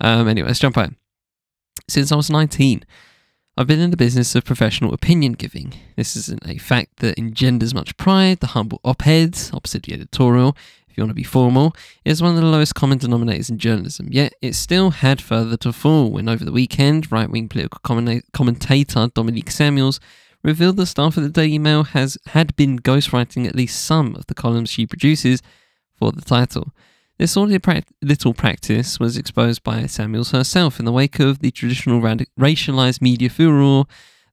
Um, 0.00 0.28
anyway, 0.28 0.48
let's 0.48 0.60
jump 0.60 0.76
in. 0.76 0.96
Since 1.88 2.12
I 2.12 2.16
was 2.16 2.30
19, 2.30 2.84
I've 3.56 3.68
been 3.68 3.78
in 3.78 3.92
the 3.92 3.96
business 3.96 4.34
of 4.34 4.44
professional 4.44 4.92
opinion 4.92 5.34
giving. 5.34 5.74
This 5.94 6.16
isn't 6.16 6.44
a 6.44 6.58
fact 6.58 6.96
that 6.96 7.16
engenders 7.16 7.72
much 7.72 7.96
pride. 7.96 8.40
The 8.40 8.48
humble 8.48 8.80
op 8.84 9.06
ed, 9.06 9.38
opposite 9.52 9.84
the 9.84 9.92
editorial, 9.92 10.56
if 10.88 10.96
you 10.96 11.04
want 11.04 11.10
to 11.10 11.14
be 11.14 11.22
formal, 11.22 11.72
is 12.04 12.20
one 12.20 12.34
of 12.34 12.42
the 12.42 12.48
lowest 12.48 12.74
common 12.74 12.98
denominators 12.98 13.50
in 13.50 13.58
journalism. 13.58 14.08
Yet 14.10 14.34
it 14.42 14.56
still 14.56 14.90
had 14.90 15.20
further 15.20 15.56
to 15.58 15.72
fall 15.72 16.10
when 16.10 16.28
over 16.28 16.44
the 16.44 16.50
weekend, 16.50 17.12
right 17.12 17.30
wing 17.30 17.48
political 17.48 17.78
commentator 18.32 19.08
Dominique 19.14 19.52
Samuels 19.52 20.00
revealed 20.42 20.76
the 20.76 20.84
staff 20.84 21.16
of 21.16 21.22
the 21.22 21.28
Daily 21.28 21.58
Mail 21.58 21.84
has 21.84 22.18
had 22.26 22.56
been 22.56 22.80
ghostwriting 22.80 23.46
at 23.46 23.54
least 23.54 23.84
some 23.84 24.16
of 24.16 24.26
the 24.26 24.34
columns 24.34 24.68
she 24.68 24.84
produces 24.84 25.42
for 25.94 26.10
the 26.10 26.22
title. 26.22 26.72
This 27.16 27.36
little 27.36 28.34
practice 28.34 28.98
was 28.98 29.16
exposed 29.16 29.62
by 29.62 29.86
Samuels 29.86 30.32
herself 30.32 30.78
in 30.80 30.84
the 30.84 30.92
wake 30.92 31.20
of 31.20 31.38
the 31.38 31.52
traditional 31.52 32.00
racialized 32.00 33.00
media 33.00 33.30
furor 33.30 33.84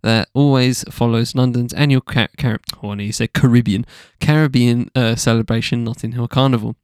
that 0.02 0.30
always 0.34 0.84
follows 0.90 1.36
London's 1.36 1.74
annual 1.74 2.02
car- 2.02 2.30
car- 2.38 2.60
oh, 2.82 2.92
I 2.94 3.12
say 3.12 3.28
Caribbean 3.28 3.86
Caribbean 4.20 4.90
uh, 4.96 5.16
celebration, 5.16 5.84
Notting 5.84 6.14
Hill 6.14 6.28
Carnival. 6.28 6.76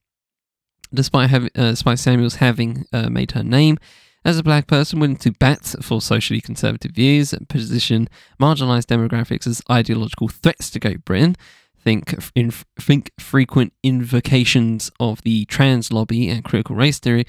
Despite, 0.94 1.34
uh, 1.34 1.50
despite 1.56 2.00
Samuels 2.00 2.36
having 2.36 2.86
uh, 2.94 3.10
made 3.10 3.32
her 3.32 3.44
name 3.44 3.78
as 4.24 4.38
a 4.38 4.44
black 4.44 4.68
person 4.68 5.00
willing 5.00 5.18
to 5.18 5.32
bat 5.32 5.76
for 5.82 6.00
socially 6.00 6.42
conservative 6.42 6.92
views 6.92 7.34
and 7.34 7.50
position 7.50 8.08
marginalised 8.40 8.86
demographics 8.86 9.48
as 9.48 9.62
ideological 9.70 10.28
threats 10.28 10.70
to 10.70 10.80
Great 10.80 11.04
Britain, 11.04 11.36
think, 11.88 12.14
in, 12.36 12.52
think 12.78 13.12
frequent 13.18 13.72
invocations 13.82 14.92
of 15.00 15.22
the 15.22 15.46
trans 15.46 15.90
lobby 15.90 16.28
and 16.28 16.44
critical 16.44 16.76
race 16.76 17.00
theory 17.00 17.26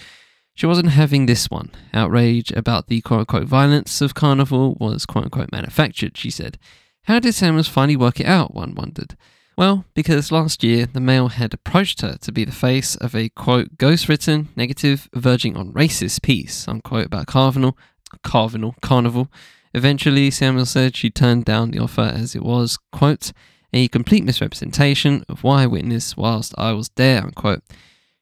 she 0.58 0.66
wasn't 0.66 0.88
having 0.88 1.26
this 1.26 1.48
one. 1.48 1.70
Outrage 1.94 2.50
about 2.50 2.88
the 2.88 3.00
quote 3.02 3.20
unquote 3.20 3.44
violence 3.44 4.00
of 4.00 4.14
Carnival 4.14 4.76
was 4.80 5.06
quote 5.06 5.26
unquote 5.26 5.52
manufactured, 5.52 6.16
she 6.16 6.30
said. 6.30 6.58
How 7.04 7.20
did 7.20 7.36
Samuels 7.36 7.68
finally 7.68 7.94
work 7.94 8.18
it 8.18 8.26
out, 8.26 8.56
one 8.56 8.74
wondered. 8.74 9.16
Well, 9.56 9.84
because 9.94 10.32
last 10.32 10.64
year 10.64 10.86
the 10.86 10.98
Mail 10.98 11.28
had 11.28 11.54
approached 11.54 12.00
her 12.00 12.16
to 12.22 12.32
be 12.32 12.44
the 12.44 12.50
face 12.50 12.96
of 12.96 13.14
a 13.14 13.28
quote 13.28 13.78
ghost-written, 13.78 14.48
negative, 14.56 15.08
verging 15.14 15.56
on 15.56 15.72
racist 15.72 16.22
piece, 16.22 16.66
unquote, 16.66 17.06
about 17.06 17.28
Carnival, 17.28 17.78
Carnival, 18.24 18.74
Carnival. 18.82 19.30
Eventually, 19.74 20.28
Samuel 20.32 20.66
said 20.66 20.96
she 20.96 21.08
turned 21.08 21.44
down 21.44 21.70
the 21.70 21.78
offer 21.78 22.10
as 22.12 22.34
it 22.34 22.42
was, 22.42 22.78
quote, 22.90 23.30
a 23.72 23.88
complete 23.88 24.24
misrepresentation 24.24 25.24
of 25.28 25.42
what 25.44 25.56
I 25.56 25.66
witnessed 25.66 26.16
whilst 26.16 26.54
I 26.56 26.72
was 26.72 26.90
there, 26.96 27.22
unquote. 27.22 27.62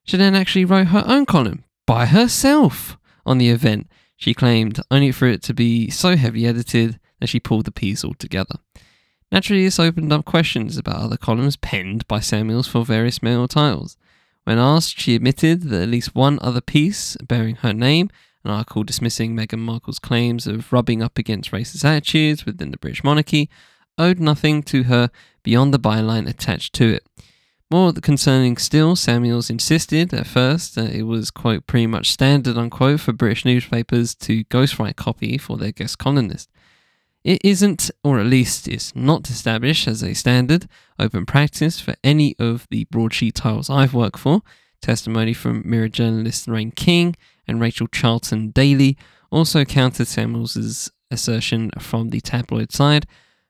She 0.05 0.17
then 0.17 0.35
actually 0.35 0.65
wrote 0.65 0.89
her 0.89 1.05
own 1.07 1.27
column, 1.27 1.65
by 1.87 2.07
herself 2.07 2.99
on 3.25 3.39
the 3.39 3.51
event, 3.51 3.89
she 4.17 4.35
claimed, 4.35 4.81
only 4.91 5.13
for 5.13 5.27
it 5.27 5.43
to 5.43 5.55
be 5.55 5.91
so 5.91 6.17
heavily 6.17 6.47
edited 6.47 6.99
that 7.21 7.29
she 7.29 7.41
pulled 7.41 7.65
the 7.65 7.73
piece 7.73 8.05
altogether. 8.05 8.57
Naturally, 9.33 9.65
this 9.65 9.81
opened 9.81 10.13
up 10.13 10.25
questions 10.25 10.77
about 10.77 11.01
other 11.01 11.17
columns 11.17 11.57
penned 11.57 12.07
by 12.07 12.21
Samuels 12.21 12.69
for 12.69 12.85
various 12.85 13.23
Mail 13.23 13.49
titles. 13.49 13.97
When 14.45 14.59
asked, 14.59 15.01
she 15.01 15.15
admitted 15.15 15.63
that 15.63 15.83
at 15.83 15.89
least 15.89 16.15
one 16.15 16.39
other 16.41 16.61
piece 16.61 17.17
bearing 17.17 17.57
her 17.57 17.73
name, 17.73 18.11
an 18.45 18.53
article 18.53 18.85
dismissing 18.85 19.35
Meghan 19.35 19.59
Markle's 19.59 19.99
claims 19.99 20.47
of 20.47 20.73
rubbing 20.73 21.03
up 21.03 21.19
against 21.19 21.51
racist 21.51 21.85
attitudes 21.85 22.47
within 22.47 22.71
the 22.71 22.79
British 22.79 23.03
monarchy, 23.03 23.51
owed 23.99 24.19
nothing 24.19 24.63
to 24.65 24.85
her 24.85 25.11
beyond 25.43 25.73
the 25.73 25.79
byline 25.79 26.29
attached 26.29 26.75
to 26.75 26.89
it. 26.89 27.07
More 27.71 27.93
concerning 27.93 28.57
still, 28.59 28.95
Samuels 28.95 29.51
insisted 29.51 30.15
at 30.15 30.29
first 30.29 30.77
that 30.77 30.93
it 30.93 31.03
was, 31.03 31.33
quote, 31.33 31.67
pretty 31.67 31.89
much 31.89 32.13
standard, 32.13 32.57
unquote, 32.57 33.01
for 33.01 33.13
British 33.13 33.45
newspapers 33.45 34.15
to 34.17 34.45
ghostwrite 34.45 34.95
copy 34.95 35.37
for 35.37 35.57
their 35.57 35.73
guest 35.73 35.99
columnist. 35.99 36.49
It 37.25 37.41
isn't, 37.43 37.91
or 38.05 38.21
at 38.21 38.27
least 38.27 38.69
is 38.69 38.95
not 38.95 39.29
established 39.29 39.89
as 39.89 40.01
a 40.05 40.15
standard 40.15 40.69
open 40.97 41.27
practice 41.27 41.81
for 41.81 41.97
any 42.05 42.37
of 42.39 42.69
the 42.71 42.85
broadsheet 42.85 43.35
titles 43.35 43.69
I've 43.69 43.95
worked 43.95 44.21
for. 44.21 44.43
Testimony 44.81 45.33
from 45.33 45.69
Mirror 45.69 45.89
journalists 45.89 46.47
Lorraine 46.47 46.71
King 46.71 47.17
and 47.49 47.61
Rachel 47.61 47.89
Charlton 47.89 48.53
Dailey 48.53 48.97
also 49.33 49.65
countered 49.65 50.07
Samuels' 50.07 50.89
assertion 51.11 51.73
from 51.81 52.11
the 52.11 52.21
tabloid 52.21 52.71
side 52.71 53.07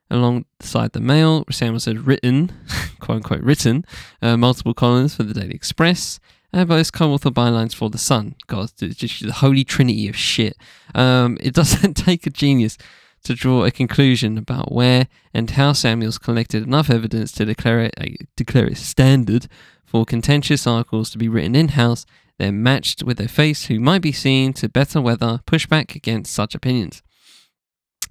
Alongside 0.09 0.93
the 0.93 1.01
Mail, 1.01 1.45
Samuels 1.51 1.87
had 1.87 2.07
written, 2.07 2.53
quote 3.01 3.17
unquote, 3.17 3.43
written 3.43 3.85
uh, 4.23 4.37
multiple 4.37 4.75
columns 4.75 5.15
for 5.15 5.25
the 5.25 5.35
Daily 5.35 5.55
Express 5.55 6.21
and 6.53 6.69
both 6.69 6.93
co-author 6.93 7.31
bylines 7.31 7.75
for 7.75 7.91
the 7.91 7.99
Sun. 7.99 8.35
God, 8.47 8.71
it's 8.81 8.97
just 8.97 9.25
the 9.25 9.33
holy 9.33 9.65
trinity 9.65 10.09
of 10.09 10.17
shit. 10.17 10.57
Um, 10.95 11.37
it 11.41 11.55
doesn't 11.61 11.95
take 11.95 12.27
a 12.27 12.31
genius 12.31 12.79
to 13.25 13.35
draw 13.35 13.65
a 13.65 13.71
conclusion 13.71 14.39
about 14.39 14.73
where 14.73 15.09
and 15.35 15.51
how 15.51 15.73
Samuels 15.73 16.19
collected 16.19 16.63
enough 16.63 16.89
evidence 16.89 17.33
to 17.33 17.45
declare 17.45 17.81
it, 17.81 17.95
uh, 18.01 18.25
declare 18.37 18.67
it 18.67 18.79
standard 18.79 19.49
for 19.85 20.05
contentious 20.05 20.67
articles 20.67 21.11
to 21.11 21.19
be 21.19 21.29
written 21.29 21.55
in-house, 21.57 22.07
then 22.39 22.63
matched 22.63 23.03
with 23.03 23.21
a 23.21 23.29
face 23.29 23.67
who 23.67 23.81
might 23.81 24.03
be 24.03 24.13
seen 24.13 24.53
to 24.55 24.69
better 24.69 25.01
weather 25.01 25.41
pushback 25.47 25.95
against 25.95 26.33
such 26.33 26.55
opinions. 26.55 27.03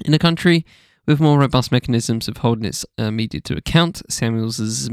In 0.03 0.13
a 0.13 0.19
country 0.19 0.65
with 1.05 1.19
more 1.19 1.39
robust 1.39 1.71
mechanisms 1.71 2.27
of 2.27 2.37
holding 2.37 2.65
its 2.65 2.85
uh, 2.97 3.11
media 3.11 3.41
to 3.41 3.55
account, 3.55 4.01
Samuels' 4.09 4.89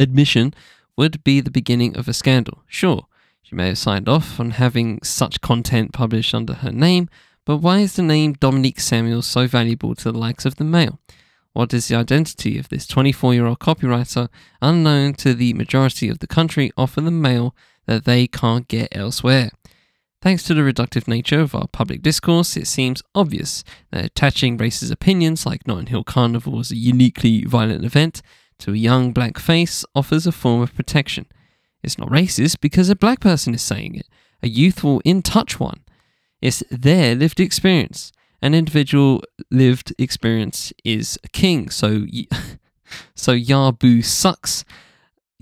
admission 0.00 0.54
would 0.96 1.22
be 1.24 1.40
the 1.40 1.50
beginning 1.50 1.96
of 1.96 2.08
a 2.08 2.12
scandal. 2.14 2.62
Sure, 2.66 3.06
she 3.42 3.54
may 3.54 3.68
have 3.68 3.78
signed 3.78 4.08
off 4.08 4.40
on 4.40 4.52
having 4.52 5.02
such 5.02 5.40
content 5.40 5.92
published 5.92 6.34
under 6.34 6.54
her 6.54 6.72
name, 6.72 7.08
But 7.44 7.58
why 7.58 7.80
is 7.80 7.94
the 7.94 8.02
name 8.02 8.32
Dominique 8.34 8.80
Samuel 8.80 9.20
so 9.20 9.46
valuable 9.46 9.94
to 9.96 10.10
the 10.10 10.18
likes 10.18 10.46
of 10.46 10.56
the 10.56 10.64
Mail? 10.64 10.98
What 11.52 11.74
is 11.74 11.88
the 11.88 11.96
identity 11.96 12.58
of 12.58 12.68
this 12.68 12.86
24 12.86 13.34
year 13.34 13.46
old 13.46 13.60
copywriter, 13.60 14.28
unknown 14.62 15.14
to 15.14 15.34
the 15.34 15.52
majority 15.52 16.08
of 16.08 16.20
the 16.20 16.26
country, 16.26 16.72
offer 16.76 17.00
the 17.00 17.10
Mail 17.10 17.54
that 17.86 18.04
they 18.04 18.26
can't 18.26 18.66
get 18.66 18.88
elsewhere? 18.92 19.50
Thanks 20.24 20.42
to 20.44 20.54
the 20.54 20.62
reductive 20.62 21.06
nature 21.06 21.40
of 21.40 21.54
our 21.54 21.66
public 21.66 22.00
discourse, 22.00 22.56
it 22.56 22.66
seems 22.66 23.02
obvious 23.14 23.62
that 23.90 24.06
attaching 24.06 24.56
racist 24.56 24.90
opinions 24.90 25.44
like 25.44 25.68
Notting 25.68 25.88
Hill 25.88 26.02
Carnival 26.02 26.58
as 26.60 26.70
a 26.70 26.76
uniquely 26.76 27.44
violent 27.44 27.84
event 27.84 28.22
to 28.60 28.72
a 28.72 28.76
young 28.76 29.12
black 29.12 29.38
face 29.38 29.84
offers 29.94 30.26
a 30.26 30.32
form 30.32 30.62
of 30.62 30.74
protection. 30.74 31.26
It's 31.82 31.98
not 31.98 32.08
racist 32.08 32.60
because 32.62 32.88
a 32.88 32.96
black 32.96 33.20
person 33.20 33.52
is 33.52 33.60
saying 33.60 33.96
it, 33.96 34.08
a 34.42 34.48
youthful, 34.48 35.02
in 35.04 35.20
touch 35.20 35.60
one. 35.60 35.84
It's 36.40 36.62
their 36.70 37.14
lived 37.14 37.38
experience. 37.38 38.10
An 38.40 38.54
individual 38.54 39.22
lived 39.50 39.92
experience 39.98 40.72
is 40.86 41.18
king. 41.34 41.68
So, 41.68 42.06
so 43.14 43.34
Yabu 43.34 44.02
sucks. 44.02 44.64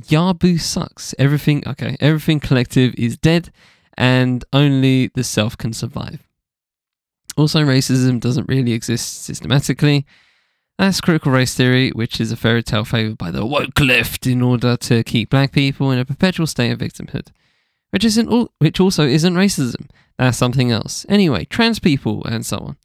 Yabu 0.02 0.60
sucks. 0.60 1.14
Everything, 1.20 1.62
okay, 1.68 1.96
everything 2.00 2.40
collective 2.40 2.96
is 2.98 3.16
dead 3.16 3.52
and 3.96 4.44
only 4.52 5.08
the 5.14 5.24
self 5.24 5.56
can 5.56 5.72
survive. 5.72 6.26
Also, 7.36 7.60
racism 7.60 8.20
doesn't 8.20 8.48
really 8.48 8.72
exist 8.72 9.24
systematically. 9.24 10.06
That's 10.78 11.00
critical 11.00 11.32
race 11.32 11.54
theory, 11.54 11.90
which 11.90 12.20
is 12.20 12.32
a 12.32 12.36
fairy 12.36 12.62
tale 12.62 12.84
favoured 12.84 13.18
by 13.18 13.30
the 13.30 13.46
woke 13.46 13.78
left 13.80 14.26
in 14.26 14.42
order 14.42 14.76
to 14.76 15.04
keep 15.04 15.30
black 15.30 15.52
people 15.52 15.90
in 15.90 15.98
a 15.98 16.04
perpetual 16.04 16.46
state 16.46 16.70
of 16.70 16.78
victimhood, 16.78 17.28
which 17.90 18.04
isn't 18.04 18.50
which 18.58 18.80
also 18.80 19.04
isn't 19.06 19.34
racism. 19.34 19.88
That's 20.18 20.38
something 20.38 20.70
else. 20.70 21.06
Anyway, 21.08 21.44
trans 21.44 21.78
people 21.78 22.24
and 22.24 22.44
so 22.44 22.58
on. 22.58 22.76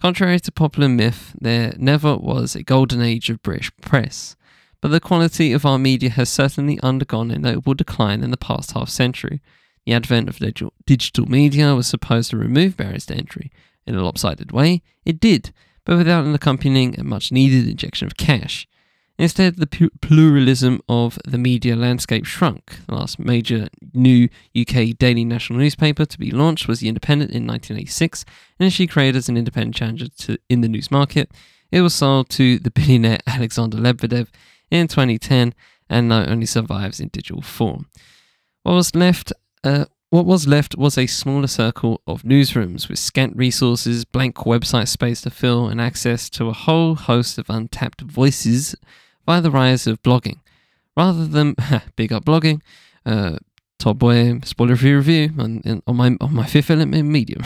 Contrary 0.00 0.40
to 0.40 0.52
popular 0.52 0.88
myth, 0.88 1.34
there 1.40 1.74
never 1.76 2.16
was 2.16 2.54
a 2.54 2.62
golden 2.62 3.02
age 3.02 3.28
of 3.28 3.42
British 3.42 3.70
press, 3.82 4.34
but 4.80 4.90
the 4.90 5.00
quality 5.00 5.52
of 5.52 5.66
our 5.66 5.78
media 5.78 6.10
has 6.10 6.28
certainly 6.28 6.80
undergone 6.82 7.30
a 7.30 7.38
notable 7.38 7.74
decline 7.74 8.22
in 8.22 8.30
the 8.30 8.36
past 8.36 8.72
half 8.72 8.88
century. 8.88 9.40
The 9.86 9.92
advent 9.92 10.28
of 10.28 10.38
digital 10.86 11.26
media 11.26 11.74
was 11.74 11.86
supposed 11.86 12.30
to 12.30 12.36
remove 12.36 12.76
barriers 12.76 13.06
to 13.06 13.14
entry. 13.14 13.50
In 13.86 13.94
a 13.96 14.04
lopsided 14.04 14.52
way, 14.52 14.82
it 15.04 15.18
did, 15.18 15.52
but 15.84 15.96
without 15.96 16.24
an 16.24 16.34
accompanying 16.34 16.94
and 16.96 17.08
much 17.08 17.32
needed 17.32 17.66
injection 17.66 18.06
of 18.06 18.16
cash. 18.16 18.68
Instead, 19.18 19.56
the 19.56 19.90
pluralism 20.00 20.80
of 20.88 21.18
the 21.26 21.36
media 21.36 21.76
landscape 21.76 22.24
shrunk. 22.24 22.78
The 22.86 22.94
last 22.94 23.18
major 23.18 23.68
new 23.92 24.30
UK 24.58 24.96
daily 24.96 25.26
national 25.26 25.58
newspaper 25.58 26.06
to 26.06 26.18
be 26.18 26.30
launched 26.30 26.68
was 26.68 26.80
The 26.80 26.88
Independent 26.88 27.30
in 27.32 27.46
1986, 27.46 28.24
initially 28.58 28.86
created 28.86 29.16
as 29.16 29.28
an 29.28 29.36
independent 29.36 29.74
challenger 29.74 30.08
to, 30.08 30.38
in 30.48 30.62
the 30.62 30.68
news 30.68 30.90
market. 30.90 31.30
It 31.70 31.82
was 31.82 31.94
sold 31.94 32.30
to 32.30 32.58
the 32.58 32.70
billionaire 32.70 33.18
Alexander 33.26 33.76
Lebedev 33.76 34.28
in 34.70 34.88
2010 34.88 35.54
and 35.90 36.08
now 36.08 36.24
only 36.24 36.46
survives 36.46 36.98
in 36.98 37.08
digital 37.08 37.42
form. 37.42 37.88
What 38.62 38.72
was 38.72 38.94
left 38.94 39.32
uh, 39.64 39.84
what 40.10 40.26
was 40.26 40.48
left 40.48 40.76
was 40.76 40.98
a 40.98 41.06
smaller 41.06 41.46
circle 41.46 42.00
of 42.06 42.22
newsrooms 42.22 42.88
with 42.88 42.98
scant 42.98 43.36
resources, 43.36 44.04
blank 44.04 44.36
website 44.36 44.88
space 44.88 45.20
to 45.22 45.30
fill, 45.30 45.68
and 45.68 45.80
access 45.80 46.28
to 46.30 46.48
a 46.48 46.52
whole 46.52 46.96
host 46.96 47.38
of 47.38 47.48
untapped 47.48 48.00
voices 48.00 48.74
via 49.24 49.40
the 49.40 49.50
rise 49.50 49.86
of 49.86 50.02
blogging. 50.02 50.40
Rather 50.96 51.26
than 51.26 51.54
big 51.96 52.12
up 52.12 52.24
blogging, 52.24 52.60
uh, 53.06 53.38
Boy 53.82 54.40
spoiler 54.44 54.76
free 54.76 54.92
review 54.92 55.30
on, 55.38 55.82
on 55.86 55.96
my 55.96 56.14
on 56.20 56.34
my 56.34 56.46
fifth 56.46 56.70
element 56.70 57.08
medium. 57.08 57.42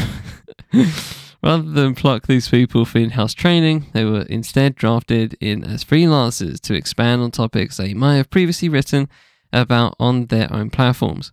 Rather 1.45 1.63
than 1.63 1.95
pluck 1.95 2.27
these 2.27 2.49
people 2.49 2.85
for 2.85 2.99
in-house 2.99 3.35
training, 3.35 3.87
they 3.93 4.05
were 4.05 4.23
instead 4.23 4.75
drafted 4.75 5.37
in 5.41 5.63
as 5.63 5.85
freelancers 5.85 6.59
to 6.63 6.75
expand 6.75 7.23
on 7.23 7.31
topics 7.31 7.77
they 7.77 7.95
might 7.95 8.17
have 8.17 8.31
previously 8.31 8.69
written 8.69 9.09
about 9.53 9.95
on 10.01 10.27
their 10.27 10.53
own 10.53 10.71
platforms. 10.71 11.33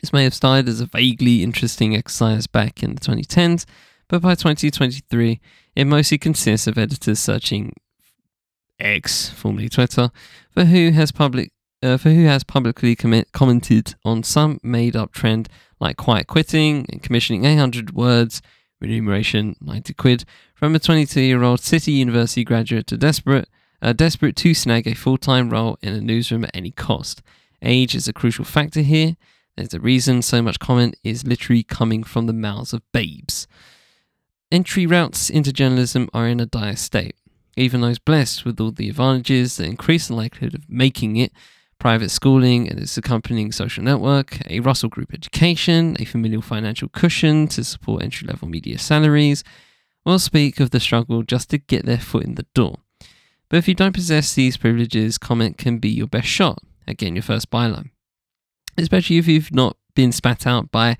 This 0.00 0.12
may 0.12 0.24
have 0.24 0.34
started 0.34 0.68
as 0.68 0.80
a 0.80 0.86
vaguely 0.86 1.42
interesting 1.42 1.96
exercise 1.96 2.46
back 2.46 2.82
in 2.82 2.94
the 2.94 3.00
2010s, 3.00 3.64
but 4.08 4.22
by 4.22 4.34
2023, 4.34 5.40
it 5.74 5.84
mostly 5.84 6.18
consists 6.18 6.66
of 6.66 6.78
editors 6.78 7.18
searching 7.18 7.74
X, 8.78 9.28
formerly 9.30 9.68
Twitter, 9.68 10.10
for 10.50 10.64
who 10.64 10.90
has 10.92 11.12
public 11.12 11.50
uh, 11.82 11.96
for 11.96 12.10
who 12.10 12.24
has 12.24 12.42
publicly 12.42 12.96
commented 12.96 13.94
on 14.04 14.22
some 14.24 14.58
made-up 14.64 15.12
trend 15.12 15.48
like 15.78 15.96
quiet 15.96 16.26
quitting 16.26 16.84
and 16.90 17.02
commissioning 17.02 17.44
800 17.44 17.94
words, 17.94 18.42
remuneration 18.80 19.54
90 19.60 19.94
quid, 19.94 20.24
from 20.54 20.74
a 20.74 20.80
22-year-old 20.80 21.60
City 21.60 21.92
University 21.92 22.42
graduate 22.42 22.88
to 22.88 22.96
desperate, 22.96 23.48
uh, 23.80 23.92
desperate 23.92 24.34
to 24.34 24.54
snag 24.54 24.88
a 24.88 24.94
full-time 24.94 25.50
role 25.50 25.78
in 25.80 25.92
a 25.92 26.00
newsroom 26.00 26.44
at 26.44 26.50
any 26.54 26.72
cost. 26.72 27.22
Age 27.62 27.94
is 27.94 28.08
a 28.08 28.12
crucial 28.12 28.44
factor 28.44 28.80
here, 28.80 29.16
there's 29.58 29.74
a 29.74 29.80
reason 29.80 30.22
so 30.22 30.40
much 30.40 30.58
comment 30.58 30.96
is 31.02 31.26
literally 31.26 31.62
coming 31.62 32.04
from 32.04 32.26
the 32.26 32.32
mouths 32.32 32.72
of 32.72 32.82
babes. 32.92 33.46
Entry 34.50 34.86
routes 34.86 35.28
into 35.28 35.52
journalism 35.52 36.08
are 36.14 36.26
in 36.26 36.40
a 36.40 36.46
dire 36.46 36.76
state. 36.76 37.16
Even 37.56 37.80
those 37.80 37.98
blessed 37.98 38.44
with 38.44 38.60
all 38.60 38.70
the 38.70 38.88
advantages 38.88 39.56
that 39.56 39.66
increase 39.66 40.08
the 40.08 40.14
likelihood 40.14 40.54
of 40.54 40.70
making 40.70 41.16
it 41.16 41.32
private 41.78 42.10
schooling 42.10 42.68
and 42.68 42.78
its 42.78 42.96
accompanying 42.96 43.52
social 43.52 43.84
network, 43.84 44.38
a 44.50 44.60
Russell 44.60 44.88
Group 44.88 45.12
education, 45.12 45.96
a 46.00 46.04
familial 46.04 46.42
financial 46.42 46.88
cushion 46.88 47.46
to 47.48 47.62
support 47.62 48.02
entry 48.02 48.26
level 48.26 48.48
media 48.48 48.78
salaries, 48.78 49.44
will 50.04 50.18
speak 50.18 50.60
of 50.60 50.70
the 50.70 50.80
struggle 50.80 51.22
just 51.22 51.50
to 51.50 51.58
get 51.58 51.84
their 51.84 51.98
foot 51.98 52.24
in 52.24 52.36
the 52.36 52.46
door. 52.54 52.76
But 53.48 53.58
if 53.58 53.68
you 53.68 53.74
don't 53.74 53.94
possess 53.94 54.34
these 54.34 54.56
privileges, 54.56 55.18
comment 55.18 55.58
can 55.58 55.78
be 55.78 55.88
your 55.88 56.06
best 56.06 56.28
shot 56.28 56.58
getting 56.96 57.16
your 57.16 57.22
first 57.22 57.50
byline 57.50 57.90
especially 58.78 59.18
if 59.18 59.26
you've 59.26 59.52
not 59.52 59.76
been 59.94 60.12
spat 60.12 60.46
out 60.46 60.70
by 60.70 60.96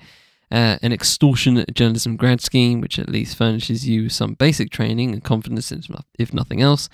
uh, 0.51 0.77
an 0.83 0.93
extortionate 0.93 1.75
journalism 1.75 2.17
grad 2.17 2.41
scheme, 2.41 2.81
which 2.81 2.99
at 2.99 3.09
least 3.09 3.37
furnishes 3.37 3.89
you 3.89 4.09
some 4.09 4.35
basic 4.35 4.71
training 4.71 5.13
and 5.13 5.25
confidence, 5.25 5.73
if 6.19 6.35
nothing 6.35 6.61
else. 6.61 6.89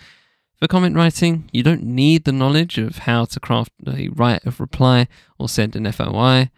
For 0.60 0.68
comment 0.68 0.96
writing, 0.96 1.48
you 1.52 1.62
don't 1.62 1.82
need 1.82 2.24
the 2.24 2.32
knowledge 2.32 2.78
of 2.78 2.98
how 2.98 3.24
to 3.26 3.40
craft 3.40 3.72
a 3.86 4.08
right 4.08 4.44
of 4.44 4.60
reply 4.60 5.08
or 5.38 5.48
send 5.48 5.76
an 5.76 5.90
FOI. 5.90 6.50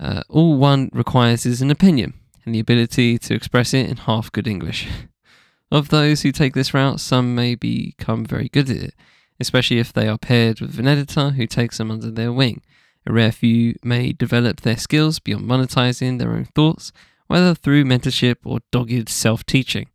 Uh, 0.00 0.22
all 0.28 0.56
one 0.56 0.90
requires 0.92 1.46
is 1.46 1.62
an 1.62 1.70
opinion 1.70 2.14
and 2.44 2.54
the 2.54 2.60
ability 2.60 3.18
to 3.18 3.34
express 3.34 3.72
it 3.72 3.88
in 3.88 3.96
half 3.96 4.30
good 4.32 4.46
English. 4.46 4.88
of 5.70 5.88
those 5.88 6.22
who 6.22 6.32
take 6.32 6.54
this 6.54 6.74
route, 6.74 7.00
some 7.00 7.34
may 7.34 7.54
become 7.54 8.24
very 8.24 8.48
good 8.48 8.68
at 8.70 8.76
it, 8.76 8.94
especially 9.40 9.78
if 9.78 9.92
they 9.92 10.08
are 10.08 10.18
paired 10.18 10.60
with 10.60 10.78
an 10.78 10.88
editor 10.88 11.30
who 11.30 11.46
takes 11.46 11.78
them 11.78 11.90
under 11.90 12.10
their 12.10 12.32
wing 12.32 12.60
a 13.06 13.12
rare 13.12 13.32
few 13.32 13.74
may 13.82 14.12
develop 14.12 14.60
their 14.60 14.76
skills 14.76 15.18
beyond 15.18 15.46
monetizing 15.46 16.18
their 16.18 16.32
own 16.32 16.46
thoughts, 16.46 16.92
whether 17.26 17.54
through 17.54 17.84
mentorship 17.84 18.36
or 18.44 18.60
dogged 18.70 19.08
self 19.08 19.44
teaching. 19.44 19.88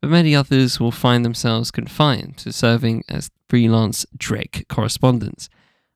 But 0.00 0.10
many 0.10 0.34
others 0.34 0.78
will 0.78 0.92
find 0.92 1.24
themselves 1.24 1.70
confined 1.70 2.36
to 2.38 2.52
serving 2.52 3.04
as 3.08 3.30
freelance 3.48 4.04
Drake 4.16 4.66
correspondents. 4.68 5.48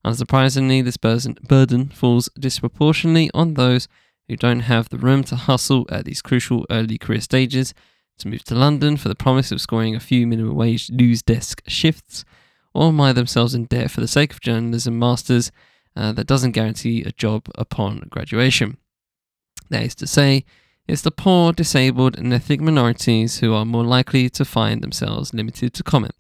Unsurprisingly, 0.05 0.83
this 0.83 0.97
burden 0.97 1.89
falls 1.89 2.31
disproportionately 2.39 3.31
on 3.35 3.55
those 3.55 3.89
who 4.29 4.37
don't 4.37 4.61
have 4.61 4.89
the 4.89 4.99
room 4.99 5.25
to 5.25 5.37
hustle 5.37 5.87
at 5.91 6.05
these 6.05 6.23
crucial 6.23 6.65
early 6.71 6.99
career 6.99 7.21
stages, 7.21 7.75
to 8.19 8.29
move 8.29 8.45
to 8.45 8.55
London 8.55 8.97
for 8.97 9.09
the 9.09 9.15
promise 9.15 9.53
of 9.53 9.61
scoring 9.61 9.95
a 9.95 10.01
few 10.01 10.27
minimum 10.27 10.55
wage 10.55 10.91
news 10.91 11.23
desk 11.23 11.63
shifts, 11.67 12.25
or 12.75 12.93
mire 12.93 13.13
themselves 13.13 13.55
in 13.55 13.65
debt 13.65 13.91
for 13.91 14.01
the 14.01 14.09
sake 14.09 14.33
of 14.33 14.41
journalism 14.41 14.99
masters 14.99 15.51
uh, 15.97 16.13
that 16.13 16.27
doesn't 16.27 16.53
guarantee 16.53 17.03
a 17.03 17.13
job 17.13 17.49
upon 17.57 18.07
graduation. 18.11 18.77
That 19.71 19.83
is 19.83 19.95
to 19.97 20.07
say, 20.07 20.45
it's 20.87 21.03
the 21.03 21.11
poor, 21.11 21.53
disabled, 21.53 22.19
and 22.19 22.33
ethnic 22.33 22.61
minorities 22.61 23.41
who 23.41 23.53
are 23.53 23.67
more 23.67 23.85
likely 23.85 24.31
to 24.31 24.45
find 24.45 24.83
themselves 24.83 25.35
limited 25.35 25.75
to 25.75 25.83
comment. 25.83 26.15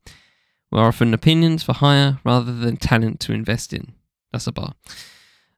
We're 0.70 0.87
often 0.87 1.14
opinions 1.14 1.62
for 1.62 1.72
hire 1.72 2.18
rather 2.24 2.52
than 2.52 2.76
talent 2.76 3.20
to 3.20 3.33
invest 3.33 3.72
in. 3.72 3.94
That's 4.33 4.46
a 4.46 4.52
bar. 4.52 4.74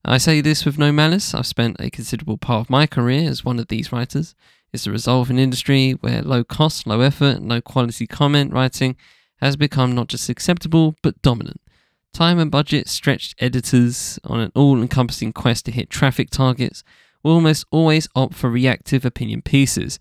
I 0.04 0.18
say 0.18 0.40
this 0.40 0.64
with 0.64 0.78
no 0.78 0.92
malice. 0.92 1.34
I've 1.34 1.46
spent 1.46 1.76
a 1.80 1.90
considerable 1.90 2.38
part 2.38 2.66
of 2.66 2.70
my 2.70 2.86
career 2.86 3.28
as 3.28 3.44
one 3.44 3.58
of 3.58 3.68
these 3.68 3.92
writers. 3.92 4.34
It's 4.72 4.84
the 4.84 4.92
result 4.92 5.26
of 5.26 5.30
an 5.30 5.38
industry 5.38 5.92
where 6.00 6.22
low 6.22 6.44
cost, 6.44 6.86
low 6.86 7.00
effort, 7.00 7.42
low 7.42 7.60
quality 7.60 8.06
comment 8.06 8.52
writing 8.52 8.96
has 9.40 9.56
become 9.56 9.94
not 9.94 10.08
just 10.08 10.28
acceptable 10.28 10.94
but 11.02 11.20
dominant. 11.22 11.60
Time 12.12 12.38
and 12.38 12.50
budget 12.50 12.88
stretched 12.88 13.34
editors 13.38 14.18
on 14.24 14.40
an 14.40 14.52
all 14.54 14.80
encompassing 14.80 15.32
quest 15.32 15.64
to 15.66 15.72
hit 15.72 15.90
traffic 15.90 16.30
targets 16.30 16.82
will 17.22 17.34
almost 17.34 17.64
always 17.70 18.08
opt 18.14 18.34
for 18.34 18.50
reactive 18.50 19.04
opinion 19.04 19.42
pieces. 19.42 19.98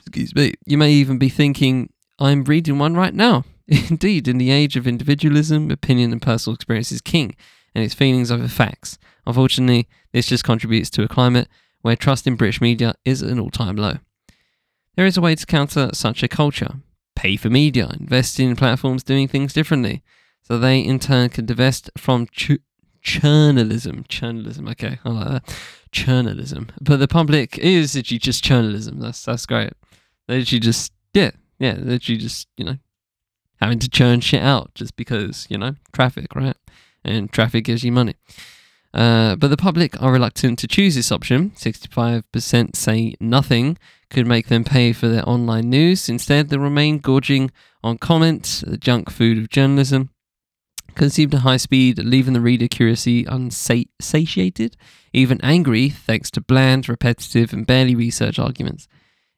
Excuse 0.00 0.34
me. 0.34 0.54
You 0.66 0.78
may 0.78 0.92
even 0.92 1.18
be 1.18 1.28
thinking, 1.28 1.92
I'm 2.18 2.44
reading 2.44 2.78
one 2.78 2.94
right 2.94 3.14
now. 3.14 3.44
Indeed, 3.68 4.26
in 4.26 4.38
the 4.38 4.50
age 4.50 4.76
of 4.76 4.86
individualism, 4.86 5.70
opinion 5.70 6.12
and 6.12 6.22
personal 6.22 6.54
experience 6.54 6.90
is 6.90 7.00
king, 7.00 7.36
and 7.74 7.84
its 7.84 7.94
feelings 7.94 8.30
over 8.30 8.48
facts. 8.48 8.98
Unfortunately, 9.26 9.88
this 10.12 10.26
just 10.26 10.44
contributes 10.44 10.90
to 10.90 11.02
a 11.02 11.08
climate 11.08 11.48
where 11.82 11.96
trust 11.96 12.26
in 12.26 12.36
British 12.36 12.60
media 12.60 12.94
is 13.04 13.22
at 13.22 13.30
an 13.30 13.38
all 13.38 13.50
time 13.50 13.76
low. 13.76 13.98
There 14.96 15.06
is 15.06 15.16
a 15.16 15.20
way 15.20 15.34
to 15.34 15.46
counter 15.46 15.90
such 15.92 16.22
a 16.22 16.28
culture. 16.28 16.74
Pay 17.14 17.36
for 17.36 17.50
media, 17.50 17.90
invest 17.98 18.40
in 18.40 18.56
platforms 18.56 19.02
doing 19.02 19.28
things 19.28 19.52
differently, 19.52 20.02
so 20.52 20.58
they 20.58 20.80
in 20.80 20.98
turn 20.98 21.30
can 21.30 21.46
divest 21.46 21.88
from 21.96 22.26
ch- 22.26 22.58
churnalism. 23.02 24.06
Churnalism, 24.06 24.70
okay, 24.72 24.98
I 25.02 25.08
like 25.08 25.28
that. 25.28 25.44
Churnalism, 25.90 26.68
but 26.78 26.98
the 26.98 27.08
public 27.08 27.56
is 27.56 27.96
literally 27.96 28.18
just 28.18 28.44
churnalism. 28.44 29.00
That's 29.00 29.24
that's 29.24 29.46
great. 29.46 29.72
They 30.28 30.40
literally 30.40 30.60
just 30.60 30.92
yeah 31.14 31.30
yeah 31.58 31.72
they 31.72 31.92
literally 31.92 32.18
just 32.18 32.48
you 32.58 32.66
know 32.66 32.76
having 33.62 33.78
to 33.78 33.88
churn 33.88 34.20
shit 34.20 34.42
out 34.42 34.74
just 34.74 34.94
because 34.94 35.46
you 35.48 35.56
know 35.56 35.76
traffic 35.94 36.34
right 36.34 36.56
and 37.02 37.32
traffic 37.32 37.64
gives 37.64 37.82
you 37.82 37.90
money. 37.90 38.14
Uh, 38.92 39.36
but 39.36 39.48
the 39.48 39.56
public 39.56 40.00
are 40.02 40.12
reluctant 40.12 40.58
to 40.58 40.68
choose 40.68 40.96
this 40.96 41.10
option. 41.10 41.52
65% 41.52 42.76
say 42.76 43.14
nothing 43.20 43.78
could 44.10 44.26
make 44.26 44.48
them 44.48 44.64
pay 44.64 44.92
for 44.92 45.08
their 45.08 45.26
online 45.26 45.70
news. 45.70 46.10
Instead, 46.10 46.50
they 46.50 46.58
remain 46.58 46.98
gorging 46.98 47.50
on 47.82 47.96
comments, 47.96 48.60
the 48.60 48.76
junk 48.76 49.08
food 49.08 49.38
of 49.38 49.48
journalism. 49.48 50.10
Consumed 50.94 51.34
at 51.34 51.40
high 51.40 51.56
speed, 51.56 51.98
leaving 51.98 52.34
the 52.34 52.40
reader 52.40 52.68
curiously 52.68 53.24
unsatiated, 53.24 54.76
even 55.12 55.40
angry, 55.42 55.88
thanks 55.88 56.30
to 56.32 56.40
bland, 56.40 56.88
repetitive, 56.88 57.52
and 57.52 57.66
barely 57.66 57.94
researched 57.94 58.38
arguments. 58.38 58.88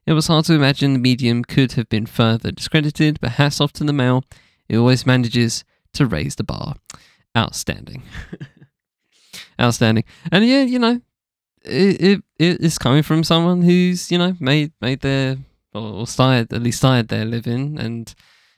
It 0.06 0.12
was 0.12 0.26
hard 0.26 0.44
to 0.46 0.54
imagine 0.54 0.92
the 0.92 0.98
medium 0.98 1.44
could 1.44 1.72
have 1.72 1.88
been 1.88 2.06
further 2.06 2.50
discredited, 2.50 3.20
but 3.20 3.32
hats 3.32 3.60
off 3.60 3.72
to 3.74 3.84
the 3.84 3.92
mail. 3.92 4.24
It 4.68 4.76
always 4.76 5.06
manages 5.06 5.64
to 5.94 6.06
raise 6.06 6.36
the 6.36 6.44
bar. 6.44 6.74
Outstanding. 7.36 8.02
outstanding. 9.60 10.04
And 10.30 10.46
yeah, 10.46 10.62
you 10.62 10.78
know, 10.78 11.00
it, 11.64 12.00
it 12.00 12.24
it 12.38 12.60
is 12.60 12.78
coming 12.78 13.02
from 13.02 13.24
someone 13.24 13.62
who's 13.62 14.12
you 14.12 14.18
know 14.18 14.36
made 14.38 14.72
made 14.80 15.00
their 15.00 15.38
or 15.72 16.06
started 16.06 16.52
at 16.52 16.62
least 16.62 16.78
started 16.78 17.08
their 17.08 17.24
living 17.24 17.78
and 17.78 18.14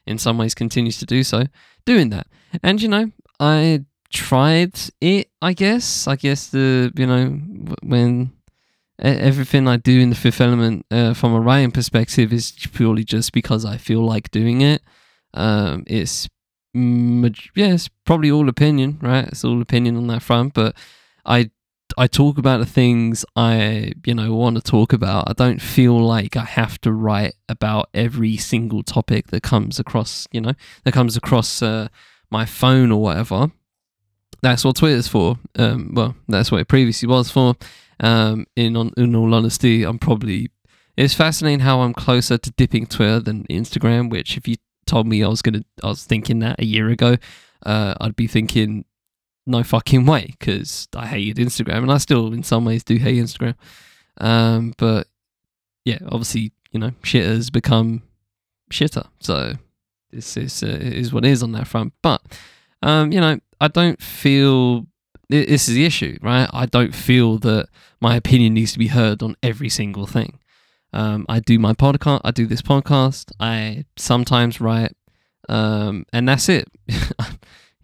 in 0.06 0.18
some 0.18 0.38
ways 0.38 0.54
continues 0.54 0.98
to 0.98 1.06
do 1.06 1.22
so 1.22 1.44
doing 1.84 2.10
that. 2.10 2.26
And 2.62 2.80
you 2.80 2.88
know, 2.88 3.10
I 3.40 3.84
tried 4.12 4.74
it. 5.00 5.30
I 5.42 5.52
guess. 5.52 6.06
I 6.06 6.16
guess 6.16 6.48
the 6.48 6.92
you 6.96 7.06
know 7.06 7.26
when 7.82 8.32
everything 8.98 9.68
I 9.68 9.76
do 9.76 10.00
in 10.00 10.10
the 10.10 10.16
Fifth 10.16 10.40
Element 10.40 10.86
uh, 10.90 11.14
from 11.14 11.34
a 11.34 11.40
writing 11.40 11.70
perspective 11.70 12.32
is 12.32 12.52
purely 12.72 13.04
just 13.04 13.32
because 13.32 13.64
I 13.64 13.76
feel 13.76 14.00
like 14.00 14.30
doing 14.30 14.62
it. 14.62 14.82
Um, 15.34 15.84
it's 15.86 16.28
yeah, 16.74 17.72
it's 17.72 17.88
probably 18.04 18.30
all 18.30 18.48
opinion, 18.48 18.98
right? 19.00 19.26
It's 19.28 19.44
all 19.44 19.62
opinion 19.62 19.96
on 19.96 20.06
that 20.08 20.22
front, 20.22 20.54
but 20.54 20.76
I 21.24 21.50
I 21.96 22.06
talk 22.06 22.36
about 22.36 22.58
the 22.58 22.66
things 22.66 23.24
I 23.34 23.92
you 24.04 24.14
know 24.14 24.34
want 24.34 24.56
to 24.56 24.62
talk 24.62 24.92
about. 24.92 25.28
I 25.28 25.32
don't 25.32 25.62
feel 25.62 25.98
like 25.98 26.36
I 26.36 26.44
have 26.44 26.80
to 26.82 26.92
write 26.92 27.34
about 27.48 27.88
every 27.94 28.36
single 28.36 28.82
topic 28.82 29.28
that 29.28 29.42
comes 29.42 29.78
across, 29.78 30.26
you 30.30 30.40
know, 30.40 30.52
that 30.84 30.92
comes 30.92 31.16
across 31.16 31.62
uh, 31.62 31.88
my 32.30 32.44
phone 32.44 32.92
or 32.92 33.00
whatever. 33.00 33.50
That's 34.42 34.64
what 34.64 34.76
Twitter's 34.76 35.08
for. 35.08 35.38
Um, 35.58 35.92
well, 35.94 36.14
that's 36.28 36.52
what 36.52 36.60
it 36.60 36.68
previously 36.68 37.08
was 37.08 37.30
for. 37.30 37.54
Um, 38.00 38.46
in 38.56 38.76
on, 38.76 38.92
in 38.96 39.16
all 39.16 39.34
honesty, 39.34 39.84
I'm 39.84 39.98
probably 39.98 40.50
it's 40.96 41.14
fascinating 41.14 41.60
how 41.60 41.80
I'm 41.80 41.94
closer 41.94 42.38
to 42.38 42.50
dipping 42.52 42.86
Twitter 42.86 43.20
than 43.20 43.44
Instagram. 43.44 44.10
Which, 44.10 44.36
if 44.36 44.48
you 44.48 44.56
told 44.86 45.06
me 45.06 45.22
I 45.22 45.28
was 45.28 45.42
gonna, 45.42 45.62
I 45.82 45.88
was 45.88 46.04
thinking 46.04 46.40
that 46.40 46.60
a 46.60 46.64
year 46.64 46.88
ago, 46.88 47.16
uh, 47.64 47.94
I'd 48.00 48.16
be 48.16 48.26
thinking 48.26 48.84
no 49.46 49.62
fucking 49.62 50.06
way 50.06 50.34
because 50.38 50.88
I 50.94 51.06
hated 51.06 51.44
Instagram 51.44 51.78
and 51.78 51.92
I 51.92 51.98
still 51.98 52.32
in 52.32 52.42
some 52.42 52.64
ways 52.64 52.84
do 52.84 52.96
hate 52.96 53.22
Instagram. 53.22 53.54
Um, 54.18 54.74
but 54.76 55.06
yeah, 55.84 55.98
obviously, 56.06 56.52
you 56.72 56.80
know, 56.80 56.92
shit 57.02 57.24
has 57.24 57.50
become 57.50 58.02
shitter. 58.70 59.06
So 59.20 59.54
this 60.10 60.36
is, 60.36 60.62
uh, 60.62 60.66
is 60.80 61.12
what 61.12 61.24
is 61.24 61.42
on 61.42 61.52
that 61.52 61.68
front. 61.68 61.92
But, 62.02 62.22
um, 62.82 63.12
you 63.12 63.20
know, 63.20 63.38
I 63.60 63.68
don't 63.68 64.02
feel 64.02 64.86
this 65.28 65.68
is 65.68 65.74
the 65.74 65.84
issue, 65.84 66.18
right? 66.22 66.48
I 66.52 66.66
don't 66.66 66.94
feel 66.94 67.38
that 67.38 67.68
my 68.00 68.16
opinion 68.16 68.54
needs 68.54 68.72
to 68.72 68.78
be 68.78 68.88
heard 68.88 69.22
on 69.22 69.36
every 69.42 69.68
single 69.68 70.06
thing. 70.06 70.38
Um, 70.92 71.26
I 71.28 71.40
do 71.40 71.58
my 71.58 71.72
podcast, 71.72 72.20
I 72.24 72.30
do 72.30 72.46
this 72.46 72.62
podcast, 72.62 73.32
I 73.40 73.84
sometimes 73.96 74.60
write, 74.60 74.92
um, 75.48 76.06
and 76.12 76.28
that's 76.28 76.48
it. 76.48 76.68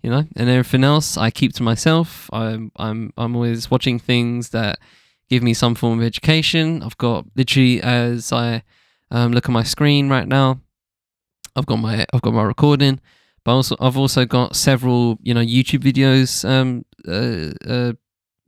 you 0.03 0.11
know, 0.11 0.25
and 0.37 0.49
everything 0.49 0.85
else 0.85 1.17
I 1.17 1.31
keep 1.31 1.53
to 1.55 1.63
myself. 1.63 2.29
I'm 2.33 2.73
I'm 2.77 3.13
I'm 3.17 3.37
always 3.37 3.71
watching 3.71 3.99
things 3.99 4.51
that 4.51 4.79
give 5.31 5.43
me 5.43 5.55
some 5.55 5.75
form 5.75 6.01
of 6.01 6.05
education. 6.05 6.83
I've 6.83 6.99
got 6.99 7.27
literally 7.37 7.81
as 7.83 8.33
I 8.33 8.63
um, 9.11 9.33
look 9.33 9.47
at 9.47 9.53
my 9.53 9.63
screen 9.63 10.09
right 10.09 10.27
now, 10.27 10.61
I've 11.55 11.67
got 11.67 11.77
my 11.77 12.05
I've 12.13 12.23
got 12.23 12.35
my 12.35 12.43
recording, 12.43 13.01
but 13.45 13.53
also 13.53 13.77
I've 13.81 13.97
also 13.97 14.25
got 14.25 14.57
several 14.57 15.19
you 15.23 15.35
know 15.35 15.41
YouTube 15.41 15.85
videos 15.85 16.49
um, 16.49 16.85
uh, 17.07 17.71
uh, 17.71 17.93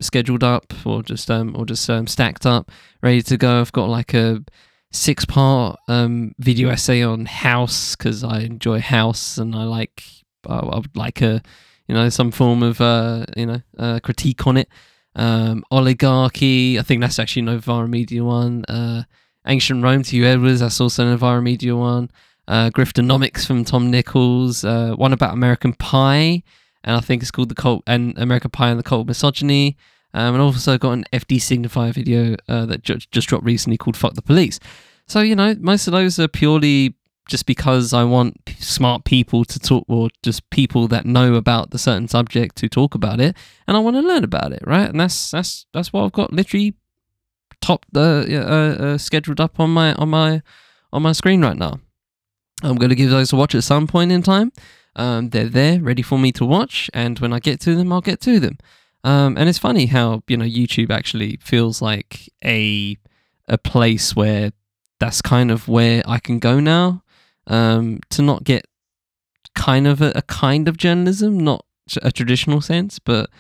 scheduled 0.01 0.43
up 0.43 0.73
or 0.85 1.03
just 1.03 1.31
um 1.31 1.55
or 1.57 1.64
just 1.64 1.88
um, 1.88 2.07
stacked 2.09 2.47
up, 2.47 2.71
ready 3.03 3.23
to 3.23 3.37
go. 3.37 3.61
I've 3.61 3.73
got 3.73 3.88
like 3.88 4.12
a 4.12 4.43
six 4.90 5.25
part 5.25 5.79
um, 5.88 6.35
video 6.38 6.69
essay 6.71 7.03
on 7.03 7.27
house 7.27 7.95
because 7.95 8.25
I 8.25 8.40
enjoy 8.40 8.81
house 8.81 9.38
and 9.38 9.55
I 9.55 9.64
like 9.64 10.03
I, 10.49 10.59
I 10.59 10.77
would 10.77 10.97
like 10.97 11.21
a 11.23 11.43
you 11.89 11.95
know 11.95 12.09
some 12.09 12.31
form 12.31 12.63
of 12.63 12.81
uh, 12.81 13.27
you 13.37 13.47
know 13.47 14.01
critique 14.01 14.47
on 14.47 14.57
it. 14.57 14.69
Um, 15.17 15.65
oligarchy, 15.71 16.79
I 16.79 16.83
think 16.83 17.01
that's 17.01 17.19
actually 17.19 17.49
an 17.49 17.91
Media 17.91 18.25
one. 18.25 18.65
Uh, 18.65 19.05
Ancient 19.47 19.83
Rome 19.83 20.03
to 20.05 20.17
you, 20.17 20.25
Edwards, 20.25 20.61
that's 20.61 20.81
also 20.81 21.07
an 21.07 21.45
Media 21.45 21.77
one. 21.77 22.11
Uh, 22.49 22.71
Griftonomics 22.71 23.47
from 23.47 23.65
Tom 23.65 23.91
Nicholas, 23.91 24.65
uh, 24.65 24.95
one 24.97 25.13
about 25.13 25.33
American 25.33 25.73
Pie, 25.75 26.43
and 26.83 26.97
I 26.97 27.01
think 27.01 27.23
it's 27.23 27.31
called 27.31 27.49
the 27.49 27.55
cult 27.55 27.83
and 27.87 28.17
American 28.19 28.51
Pie 28.51 28.71
and 28.71 28.79
the 28.79 28.83
cult 28.83 29.07
misogyny. 29.07 29.77
Um, 30.13 30.35
and 30.35 30.43
also 30.43 30.79
got 30.79 30.93
an 30.93 31.05
FD 31.13 31.39
Signifier 31.39 31.93
video 31.93 32.37
uh, 32.49 32.67
that 32.67 32.85
ju- 32.85 32.99
just 33.11 33.29
dropped 33.29 33.45
recently 33.45 33.77
called 33.77 33.97
"Fuck 33.97 34.15
the 34.15 34.23
Police." 34.23 34.61
So 35.07 35.21
you 35.21 35.35
know, 35.35 35.57
most 35.59 35.87
of 35.89 35.93
those 35.93 36.19
are 36.19 36.29
purely 36.29 36.95
just 37.29 37.47
because 37.47 37.93
I 37.93 38.05
want 38.05 38.37
smart 38.59 39.05
people 39.05 39.45
to 39.45 39.59
talk, 39.59 39.85
or 39.89 40.11
just 40.23 40.49
people 40.51 40.89
that 40.89 41.07
know 41.07 41.35
about 41.35 41.71
the 41.71 41.79
certain 41.79 42.09
subject 42.09 42.57
to 42.57 42.69
talk 42.69 42.95
about 42.95 43.21
it, 43.21 43.37
and 43.67 43.77
I 43.77 43.81
want 43.81 43.97
to 43.97 44.03
learn 44.03 44.25
about 44.25 44.53
it, 44.53 44.63
right? 44.67 44.89
And 44.89 45.01
that's 45.01 45.31
that's 45.31 45.67
that's 45.73 45.93
what 45.93 46.05
I've 46.05 46.13
got 46.13 46.33
literally 46.33 46.75
top 47.61 47.87
the 47.93 48.27
uh, 48.31 48.85
uh, 48.85 48.85
uh, 48.85 48.99
scheduled 48.99 49.41
up 49.41 49.59
on 49.59 49.71
my 49.71 49.95
on 49.95 50.11
my 50.11 50.43
on 50.93 51.03
my 51.03 51.13
screen 51.13 51.43
right 51.43 51.57
now. 51.57 51.81
I'm 52.63 52.77
going 52.77 52.91
to 52.91 52.95
give 52.95 53.11
those 53.11 53.33
a 53.33 53.37
watch 53.37 53.55
at 53.55 53.65
some 53.65 53.87
point 53.87 54.13
in 54.13 54.23
time. 54.23 54.53
Um, 54.97 55.31
they're 55.31 55.49
there, 55.49 55.81
ready 55.81 56.03
for 56.03 56.19
me 56.19 56.31
to 56.33 56.45
watch, 56.45 56.91
and 56.95 57.19
when 57.19 57.33
I 57.33 57.41
get 57.41 57.61
to 57.63 57.75
them, 57.75 57.93
I'll 57.93 58.01
get 58.01 58.21
to 58.23 58.39
them. 58.39 58.59
Um, 59.03 59.37
and 59.37 59.49
it's 59.49 59.59
funny 59.59 59.87
how 59.87 60.23
you 60.29 60.37
know 60.37 60.45
YouTube 60.45 60.91
actually 60.91 61.39
feels 61.43 61.81
like 61.81 62.29
a 62.45 62.97
a 63.49 63.59
place 63.59 64.15
where 64.15 64.53
that's 65.01 65.23
kind 65.23 65.51
of 65.51 65.69
where 65.69 66.03
I 66.07 66.19
can 66.19 66.39
go 66.39 66.61
now 66.61 67.03
um, 67.47 68.01
to 68.11 68.23
not 68.23 68.45
get 68.45 68.67
kind 69.55 69.87
of 69.87 70.01
a, 70.01 70.13
a, 70.15 70.23
kind 70.23 70.69
of 70.69 70.77
journalism, 70.77 71.39
not 71.39 71.65
a 72.03 72.11
traditional 72.11 72.61
sense, 72.61 72.99
but 72.99 73.31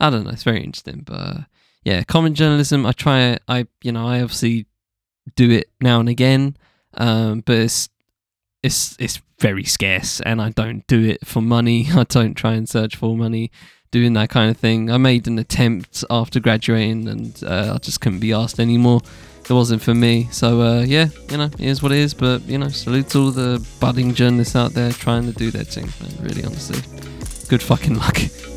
I 0.00 0.10
don't 0.10 0.24
know. 0.24 0.30
It's 0.30 0.42
very 0.42 0.62
interesting, 0.62 1.02
but 1.04 1.14
uh, 1.14 1.40
yeah, 1.84 2.02
comment 2.04 2.36
journalism. 2.36 2.86
I 2.86 2.92
try. 2.92 3.38
I 3.48 3.66
you 3.82 3.92
know 3.92 4.06
I 4.06 4.20
obviously 4.20 4.66
do 5.36 5.50
it 5.50 5.70
now 5.80 6.00
and 6.00 6.08
again, 6.08 6.56
um, 6.94 7.40
but 7.40 7.56
it's 7.56 7.88
it's 8.62 8.96
it's 8.98 9.20
very 9.40 9.64
scarce, 9.64 10.20
and 10.20 10.40
I 10.40 10.50
don't 10.50 10.86
do 10.86 11.04
it 11.04 11.26
for 11.26 11.40
money. 11.40 11.88
I 11.94 12.04
don't 12.04 12.34
try 12.34 12.54
and 12.54 12.68
search 12.68 12.96
for 12.96 13.16
money 13.16 13.50
doing 13.90 14.14
that 14.14 14.28
kind 14.28 14.50
of 14.50 14.56
thing. 14.56 14.90
I 14.90 14.96
made 14.98 15.26
an 15.26 15.38
attempt 15.38 16.04
after 16.10 16.40
graduating, 16.40 17.08
and 17.08 17.42
uh, 17.44 17.72
I 17.74 17.78
just 17.78 18.00
couldn't 18.00 18.20
be 18.20 18.32
asked 18.32 18.58
anymore 18.58 19.00
it 19.48 19.52
wasn't 19.52 19.82
for 19.82 19.94
me. 19.94 20.28
So 20.30 20.60
uh, 20.60 20.80
yeah, 20.82 21.08
you 21.30 21.36
know, 21.36 21.44
it 21.44 21.60
is 21.60 21.82
what 21.82 21.92
it 21.92 21.98
is. 21.98 22.14
But 22.14 22.42
you 22.42 22.58
know, 22.58 22.68
salute 22.68 23.08
to 23.10 23.18
all 23.18 23.30
the 23.30 23.64
budding 23.80 24.14
journalists 24.14 24.56
out 24.56 24.72
there 24.72 24.92
trying 24.92 25.26
to 25.26 25.32
do 25.32 25.50
their 25.50 25.64
thing. 25.64 25.88
Really, 26.20 26.44
honestly, 26.44 26.80
good 27.48 27.62
fucking 27.62 27.98
luck. 27.98 28.18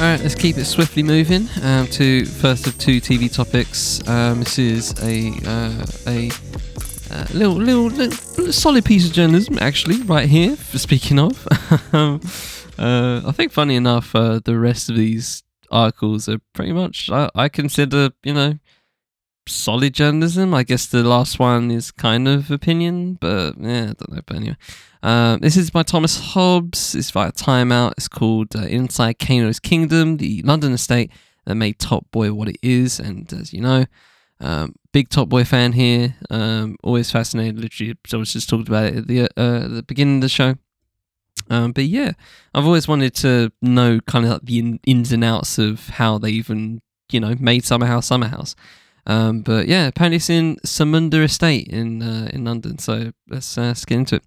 All 0.00 0.06
right, 0.06 0.18
let's 0.22 0.34
keep 0.34 0.56
it 0.56 0.64
swiftly 0.64 1.02
moving 1.02 1.46
um, 1.62 1.86
to 1.88 2.24
first 2.24 2.66
of 2.66 2.78
two 2.78 3.02
TV 3.02 3.30
topics. 3.30 4.00
Um, 4.08 4.38
this 4.38 4.58
is 4.58 4.94
a 5.02 5.28
uh, 5.46 5.84
a 6.06 6.30
uh, 7.10 7.26
little, 7.34 7.52
little, 7.52 7.88
little 7.88 8.50
solid 8.50 8.86
piece 8.86 9.06
of 9.06 9.12
journalism, 9.12 9.58
actually, 9.60 10.00
right 10.04 10.26
here. 10.26 10.56
Speaking 10.56 11.18
of, 11.18 11.46
um, 11.92 12.18
uh, 12.78 13.20
I 13.26 13.32
think 13.32 13.52
funny 13.52 13.76
enough, 13.76 14.14
uh, 14.14 14.40
the 14.42 14.58
rest 14.58 14.88
of 14.88 14.96
these 14.96 15.42
articles 15.70 16.30
are 16.30 16.40
pretty 16.54 16.72
much 16.72 17.10
I, 17.10 17.28
I 17.34 17.50
consider 17.50 18.08
you 18.24 18.32
know 18.32 18.58
solid 19.46 19.92
journalism. 19.92 20.54
I 20.54 20.62
guess 20.62 20.86
the 20.86 21.04
last 21.04 21.38
one 21.38 21.70
is 21.70 21.90
kind 21.90 22.26
of 22.26 22.50
opinion, 22.50 23.18
but 23.20 23.58
yeah, 23.58 23.82
I 23.82 23.92
don't 23.92 24.12
know. 24.12 24.22
But 24.24 24.36
anyway, 24.36 24.56
uh, 25.02 25.38
this 25.38 25.56
is 25.56 25.70
by 25.70 25.82
Thomas 25.82 26.18
Hobbs. 26.18 26.94
It's 26.94 27.10
via 27.10 27.32
Time 27.32 27.72
Out. 27.72 27.94
It's 27.96 28.08
called 28.08 28.54
uh, 28.54 28.60
Inside 28.60 29.18
Kano's 29.18 29.60
Kingdom, 29.60 30.18
the 30.18 30.42
London 30.42 30.72
estate 30.72 31.10
that 31.46 31.54
made 31.54 31.78
Top 31.78 32.10
Boy 32.10 32.32
what 32.32 32.48
it 32.48 32.58
is. 32.62 33.00
And 33.00 33.32
as 33.32 33.52
you 33.52 33.62
know, 33.62 33.86
um, 34.40 34.74
big 34.92 35.08
Top 35.08 35.28
Boy 35.28 35.44
fan 35.44 35.72
here. 35.72 36.16
Um, 36.28 36.76
always 36.82 37.10
fascinated. 37.10 37.58
Literally, 37.58 37.96
I 38.12 38.16
was 38.16 38.32
just 38.32 38.48
talked 38.48 38.68
about 38.68 38.84
it 38.84 38.96
at 38.96 39.06
the 39.06 39.22
uh, 39.36 39.68
the 39.68 39.84
beginning 39.86 40.16
of 40.16 40.22
the 40.22 40.28
show. 40.28 40.56
Um, 41.48 41.72
but 41.72 41.84
yeah, 41.84 42.12
I've 42.54 42.66
always 42.66 42.86
wanted 42.86 43.14
to 43.16 43.50
know 43.62 44.00
kind 44.06 44.24
of 44.26 44.32
like 44.32 44.42
the 44.42 44.58
in, 44.58 44.80
ins 44.86 45.12
and 45.12 45.24
outs 45.24 45.58
of 45.58 45.88
how 45.88 46.18
they 46.18 46.30
even 46.30 46.82
you 47.10 47.20
know 47.20 47.34
made 47.40 47.64
Summer 47.64 47.86
House 47.86 48.06
Summer 48.06 48.28
House. 48.28 48.54
Um, 49.06 49.40
but 49.40 49.66
yeah, 49.66 49.86
apparently 49.86 50.16
it's 50.16 50.30
in 50.30 50.56
Samunda 50.64 51.24
Estate 51.24 51.68
in 51.68 52.02
uh, 52.02 52.30
in 52.32 52.44
London. 52.44 52.78
So 52.78 53.12
let's, 53.28 53.56
uh, 53.56 53.62
let's 53.62 53.84
get 53.84 53.96
into 53.96 54.16
it. 54.16 54.24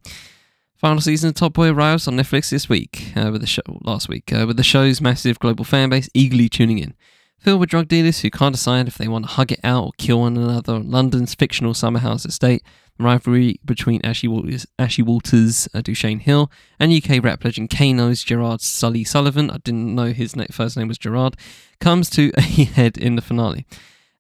Final 0.84 1.00
season 1.00 1.30
of 1.30 1.36
Top 1.36 1.54
Boy 1.54 1.70
arrives 1.70 2.10
on 2.10 2.18
Netflix 2.18 2.50
this 2.50 2.68
week 2.68 3.14
uh, 3.16 3.30
with 3.32 3.40
the 3.40 3.48
show 3.48 3.62
last 3.86 4.10
week 4.10 4.34
uh, 4.34 4.44
with 4.46 4.58
the 4.58 4.64
show's 4.64 5.00
massive 5.00 5.40
global 5.40 5.64
fan 5.64 5.88
base 5.88 6.10
eagerly 6.14 6.50
tuning 6.50 6.78
in. 6.78 6.94
Filled 7.40 7.62
with 7.62 7.70
drug 7.70 7.88
dealers 7.88 8.20
who 8.20 8.30
can't 8.30 8.54
decide 8.54 8.90
if 8.90 8.98
they 8.98 9.08
want 9.08 9.24
to 9.24 9.32
hug 9.32 9.54
it 9.54 9.62
out 9.64 9.86
or 9.86 9.92
kill 9.98 10.20
one 10.20 10.36
another 10.36 10.74
on 10.74 10.92
London's 10.92 11.36
fictional 11.36 11.74
summer 11.74 12.00
house 12.00 12.26
estate, 12.26 12.64
the 12.98 13.06
rivalry 13.06 13.62
between 13.64 14.06
Ashley 14.06 14.28
Walters, 14.28 14.68
Ashley 14.78 15.06
Walters 15.06 15.70
uh, 15.74 15.80
Dushane 15.80 16.20
Hill, 16.20 16.52
and 16.82 16.92
UK 16.92 17.24
rap 17.24 17.46
legend 17.46 17.70
Kano's 17.70 18.22
Gerard 18.22 18.60
Sully 18.60 19.06
Sullivan, 19.06 19.52
I 19.52 19.60
didn't 19.60 19.96
know 19.96 20.12
his 20.12 20.36
first 20.52 20.76
name 20.76 20.90
was 20.90 20.98
Gerard, 20.98 21.38
comes 21.80 22.10
to 22.10 22.34
a 22.36 22.42
head 22.42 22.98
in 22.98 23.16
the 23.16 23.22
finale 23.22 23.66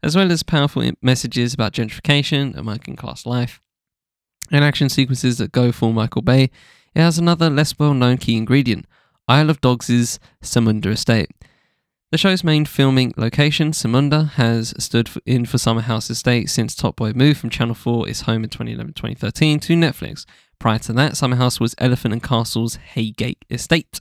as 0.03 0.17
well 0.17 0.31
as 0.31 0.43
powerful 0.43 0.89
messages 1.01 1.53
about 1.53 1.71
gentrification 1.71 2.61
working 2.65 2.97
class 2.97 3.25
life, 3.25 3.61
and 4.51 4.63
action 4.63 4.89
sequences 4.89 5.37
that 5.37 5.51
go 5.51 5.71
full 5.71 5.93
Michael 5.93 6.21
Bay, 6.21 6.49
it 6.95 7.01
has 7.01 7.17
another 7.17 7.49
less 7.49 7.77
well 7.77 7.93
known 7.93 8.17
key 8.17 8.37
ingredient 8.37 8.85
Isle 9.27 9.49
of 9.49 9.61
Dogs' 9.61 10.19
Samunda 10.41 10.87
Estate. 10.87 11.31
The 12.11 12.17
show's 12.19 12.43
main 12.43 12.65
filming 12.65 13.13
location, 13.17 13.71
Samunda, 13.71 14.29
has 14.33 14.73
stood 14.77 15.09
in 15.25 15.45
for 15.45 15.57
Summer 15.57 15.81
House 15.81 16.11
Estate 16.11 16.47
since 16.49 16.75
Top 16.75 16.95
Boy 16.97 17.13
moved 17.13 17.39
from 17.39 17.49
Channel 17.49 17.73
4, 17.73 18.07
its 18.07 18.21
home 18.21 18.43
in 18.43 18.51
2011 18.51 18.93
2013, 18.93 19.59
to 19.61 19.73
Netflix. 19.73 20.25
Prior 20.59 20.77
to 20.77 20.93
that, 20.93 21.17
Summer 21.17 21.37
House 21.37 21.59
was 21.59 21.73
Elephant 21.79 22.13
and 22.13 22.21
Castle's 22.21 22.77
Heygate 22.93 23.41
Estate. 23.49 23.99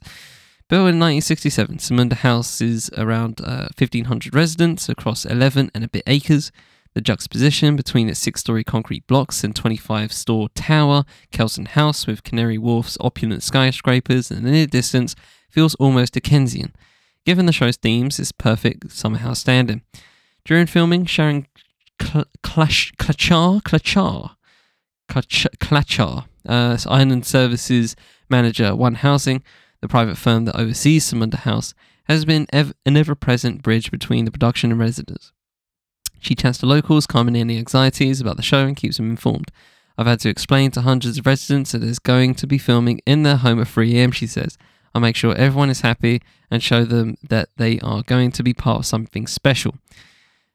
Built 0.69 0.81
in 0.81 0.99
1967, 0.99 1.77
Samunda 1.77 2.13
houses 2.13 2.91
around 2.95 3.41
uh, 3.41 3.69
1,500 3.77 4.35
residents 4.35 4.87
across 4.87 5.25
11 5.25 5.71
and 5.73 5.83
a 5.83 5.89
bit 5.89 6.03
acres. 6.05 6.51
The 6.93 7.01
juxtaposition 7.01 7.75
between 7.75 8.07
its 8.07 8.19
six 8.19 8.39
story 8.41 8.63
concrete 8.63 9.07
blocks 9.07 9.43
and 9.43 9.55
25 9.55 10.13
store 10.13 10.49
tower, 10.49 11.05
Kelson 11.31 11.65
House, 11.65 12.05
with 12.05 12.23
Canary 12.23 12.57
Wharf's 12.57 12.97
opulent 13.01 13.41
skyscrapers 13.41 14.29
in 14.29 14.43
the 14.43 14.51
near 14.51 14.67
distance, 14.67 15.15
feels 15.49 15.73
almost 15.75 16.13
Dickensian. 16.13 16.73
Given 17.25 17.45
the 17.45 17.51
show's 17.53 17.77
themes, 17.77 18.19
it's 18.19 18.31
perfect 18.31 19.01
house 19.01 19.39
standing. 19.39 19.81
During 20.45 20.67
filming, 20.67 21.05
Sharon 21.05 21.47
Clachar, 21.99 23.61
Clachar, 23.63 24.35
Clachar, 25.09 26.25
uh, 26.47 26.77
Island 26.87 27.25
Services 27.25 27.95
manager, 28.29 28.75
One 28.75 28.95
Housing, 28.95 29.41
the 29.81 29.87
private 29.87 30.17
firm 30.17 30.45
that 30.45 30.59
oversees 30.59 31.11
Samunda 31.11 31.35
House, 31.35 31.73
has 32.05 32.25
been 32.25 32.45
an 32.51 32.73
ever 32.85 33.15
present 33.15 33.63
bridge 33.63 33.89
between 33.89 34.25
the 34.25 34.31
production 34.31 34.71
and 34.71 34.79
residents. 34.79 35.31
She 36.23 36.35
chats 36.35 36.57
to 36.59 36.65
locals, 36.65 37.05
calming 37.05 37.35
any 37.35 37.57
anxieties 37.57 38.21
about 38.21 38.37
the 38.37 38.43
show 38.43 38.65
and 38.65 38.77
keeps 38.77 38.95
them 38.95 39.09
informed. 39.09 39.51
I've 39.97 40.07
had 40.07 40.21
to 40.21 40.29
explain 40.29 40.71
to 40.71 40.81
hundreds 40.81 41.17
of 41.17 41.25
residents 41.25 41.73
that 41.73 41.79
there's 41.79 41.99
going 41.99 42.35
to 42.35 42.47
be 42.47 42.57
filming 42.57 43.01
in 43.05 43.23
their 43.23 43.35
home 43.35 43.59
at 43.59 43.67
3am, 43.67 44.13
she 44.13 44.25
says. 44.25 44.57
I'll 44.95 45.01
make 45.01 45.17
sure 45.17 45.35
everyone 45.35 45.69
is 45.69 45.81
happy 45.81 46.21
and 46.49 46.63
show 46.63 46.85
them 46.85 47.17
that 47.27 47.49
they 47.57 47.79
are 47.81 48.03
going 48.03 48.31
to 48.31 48.43
be 48.43 48.53
part 48.53 48.79
of 48.79 48.85
something 48.85 49.27
special. 49.27 49.75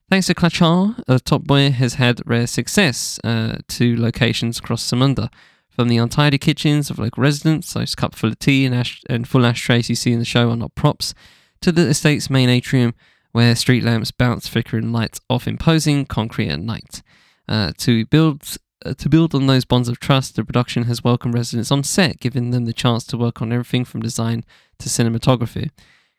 Thanks 0.09 0.29
to 0.29 0.35
Klachar, 0.35 1.03
uh, 1.07 1.19
Top 1.23 1.45
Boy 1.45 1.71
has 1.71 1.95
had 1.95 2.23
rare 2.25 2.47
success 2.47 3.21
uh, 3.23 3.59
to 3.69 4.01
locations 4.01 4.59
across 4.59 4.83
Samunda, 4.83 5.29
from 5.69 5.89
the 5.89 5.99
untidy 5.99 6.39
kitchens 6.39 6.89
of 6.89 6.99
local 6.99 7.23
residents, 7.23 7.75
those 7.75 7.95
cup 7.95 8.15
full 8.15 8.31
of 8.31 8.39
tea 8.39 8.65
and, 8.65 8.75
ash- 8.75 9.03
and 9.09 9.29
full 9.29 9.45
ashtrays 9.45 9.91
you 9.91 9.95
see 9.95 10.13
in 10.13 10.19
the 10.19 10.25
show 10.25 10.51
are 10.51 10.57
not 10.57 10.75
props, 10.75 11.15
to 11.61 11.71
the 11.71 11.83
estate's 11.83 12.31
main 12.31 12.49
atrium 12.49 12.95
where 13.39 13.55
street 13.55 13.85
lamps 13.85 14.11
bounce 14.11 14.49
flickering 14.49 14.91
lights 14.91 15.21
off 15.31 15.47
imposing 15.47 16.05
concrete 16.05 16.49
at 16.49 16.59
night. 16.59 17.03
Uh, 17.49 17.71
to 17.79 18.05
build 18.07 18.57
uh, 18.85 18.93
to 18.95 19.09
build 19.09 19.33
on 19.33 19.47
those 19.47 19.65
bonds 19.65 19.89
of 19.89 20.01
trust, 20.01 20.35
the 20.35 20.45
production 20.45 20.83
has 20.87 21.05
welcomed 21.05 21.35
residents 21.35 21.71
on 21.71 21.85
set, 21.85 22.19
giving 22.19 22.51
them 22.51 22.65
the 22.65 22.73
chance 22.73 23.05
to 23.05 23.17
work 23.17 23.41
on 23.41 23.53
everything 23.53 23.85
from 23.85 24.03
design 24.03 24.43
to 24.81 24.89
cinematography. 24.89 25.71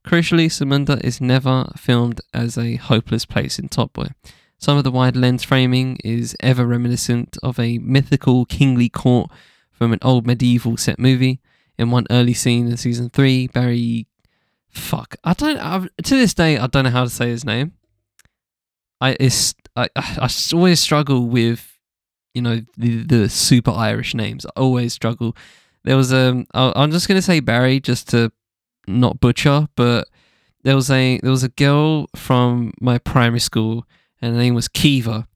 Crucially, 0.07 0.45
Samunda 0.45 1.03
is 1.03 1.19
never 1.19 1.69
filmed 1.75 2.21
as 2.33 2.57
a 2.57 2.77
hopeless 2.77 3.25
place 3.25 3.59
in 3.59 3.67
Top 3.67 3.91
Boy. 3.91 4.07
Some 4.57 4.77
of 4.77 4.85
the 4.85 4.91
wide 4.91 5.17
lens 5.17 5.43
framing 5.43 5.97
is 6.05 6.37
ever 6.39 6.65
reminiscent 6.65 7.37
of 7.43 7.59
a 7.59 7.79
mythical 7.79 8.45
kingly 8.45 8.87
court 8.87 9.29
from 9.73 9.91
an 9.91 9.99
old 10.01 10.25
medieval 10.25 10.77
set 10.77 10.99
movie. 10.99 11.41
In 11.77 11.91
one 11.91 12.07
early 12.09 12.33
scene 12.33 12.69
in 12.69 12.77
season 12.77 13.09
three, 13.09 13.47
Barry, 13.47 14.07
fuck, 14.71 15.15
I 15.23 15.33
don't, 15.33 15.57
I, 15.57 15.79
to 15.79 16.15
this 16.15 16.33
day, 16.33 16.57
I 16.57 16.67
don't 16.67 16.83
know 16.83 16.89
how 16.89 17.03
to 17.03 17.09
say 17.09 17.29
his 17.29 17.45
name. 17.45 17.73
I, 19.01 19.15
it's, 19.19 19.55
I, 19.75 19.89
I 19.95 20.29
always 20.53 20.79
struggle 20.79 21.27
with, 21.27 21.77
you 22.33 22.41
know, 22.41 22.61
the, 22.77 23.03
the 23.03 23.29
super 23.29 23.71
Irish 23.71 24.13
names. 24.13 24.45
I 24.45 24.59
always 24.59 24.93
struggle. 24.93 25.35
There 25.83 25.97
was 25.97 26.13
um, 26.13 26.45
a, 26.53 26.73
I'm 26.75 26.91
just 26.91 27.07
gonna 27.07 27.21
say 27.21 27.39
Barry 27.39 27.79
just 27.79 28.09
to 28.09 28.31
not 28.87 29.19
butcher, 29.19 29.67
but 29.75 30.09
there 30.63 30.75
was 30.75 30.91
a 30.91 31.19
there 31.19 31.31
was 31.31 31.43
a 31.43 31.49
girl 31.49 32.07
from 32.15 32.73
my 32.81 32.97
primary 32.97 33.39
school 33.39 33.85
and 34.21 34.33
her 34.35 34.41
name 34.41 34.55
was 34.55 34.67
Kiva. 34.67 35.27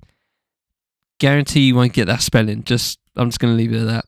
Guarantee 1.20 1.68
you 1.68 1.76
won't 1.76 1.94
get 1.94 2.06
that 2.08 2.22
spelling. 2.22 2.64
Just 2.64 3.00
I'm 3.16 3.30
just 3.30 3.40
going 3.40 3.54
to 3.54 3.58
leave 3.58 3.74
it 3.74 3.82
at 3.82 3.88
that 3.88 4.06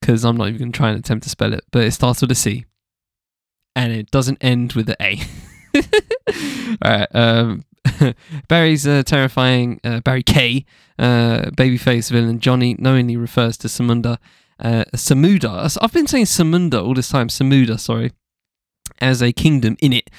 because 0.00 0.24
I'm 0.24 0.36
not 0.36 0.48
even 0.48 0.58
going 0.58 0.72
to 0.72 0.76
try 0.76 0.90
and 0.90 0.98
attempt 0.98 1.24
to 1.24 1.30
spell 1.30 1.52
it. 1.52 1.64
But 1.70 1.84
it 1.84 1.92
starts 1.92 2.20
with 2.20 2.30
a 2.30 2.34
C, 2.34 2.64
and 3.76 3.92
it 3.92 4.10
doesn't 4.10 4.38
end 4.40 4.72
with 4.72 4.88
an 4.88 4.96
A. 5.00 5.20
All 6.82 6.90
right. 6.90 7.14
Um, 7.14 7.64
Barry's 8.48 8.86
uh, 8.86 9.02
terrifying 9.04 9.80
uh, 9.84 10.00
Barry 10.00 10.24
K, 10.24 10.64
uh, 10.98 11.50
babyface 11.56 12.10
villain 12.10 12.40
Johnny, 12.40 12.74
knowingly 12.78 13.16
refers 13.16 13.56
to 13.58 13.68
Samunda, 13.68 14.18
uh, 14.58 14.84
Samuda. 14.94 15.78
I've 15.80 15.92
been 15.92 16.08
saying 16.08 16.24
Samunda 16.24 16.82
all 16.82 16.94
this 16.94 17.10
time. 17.10 17.28
Samuda, 17.28 17.78
sorry, 17.78 18.12
as 19.00 19.22
a 19.22 19.32
kingdom 19.32 19.76
in 19.80 19.92
it. 19.92 20.10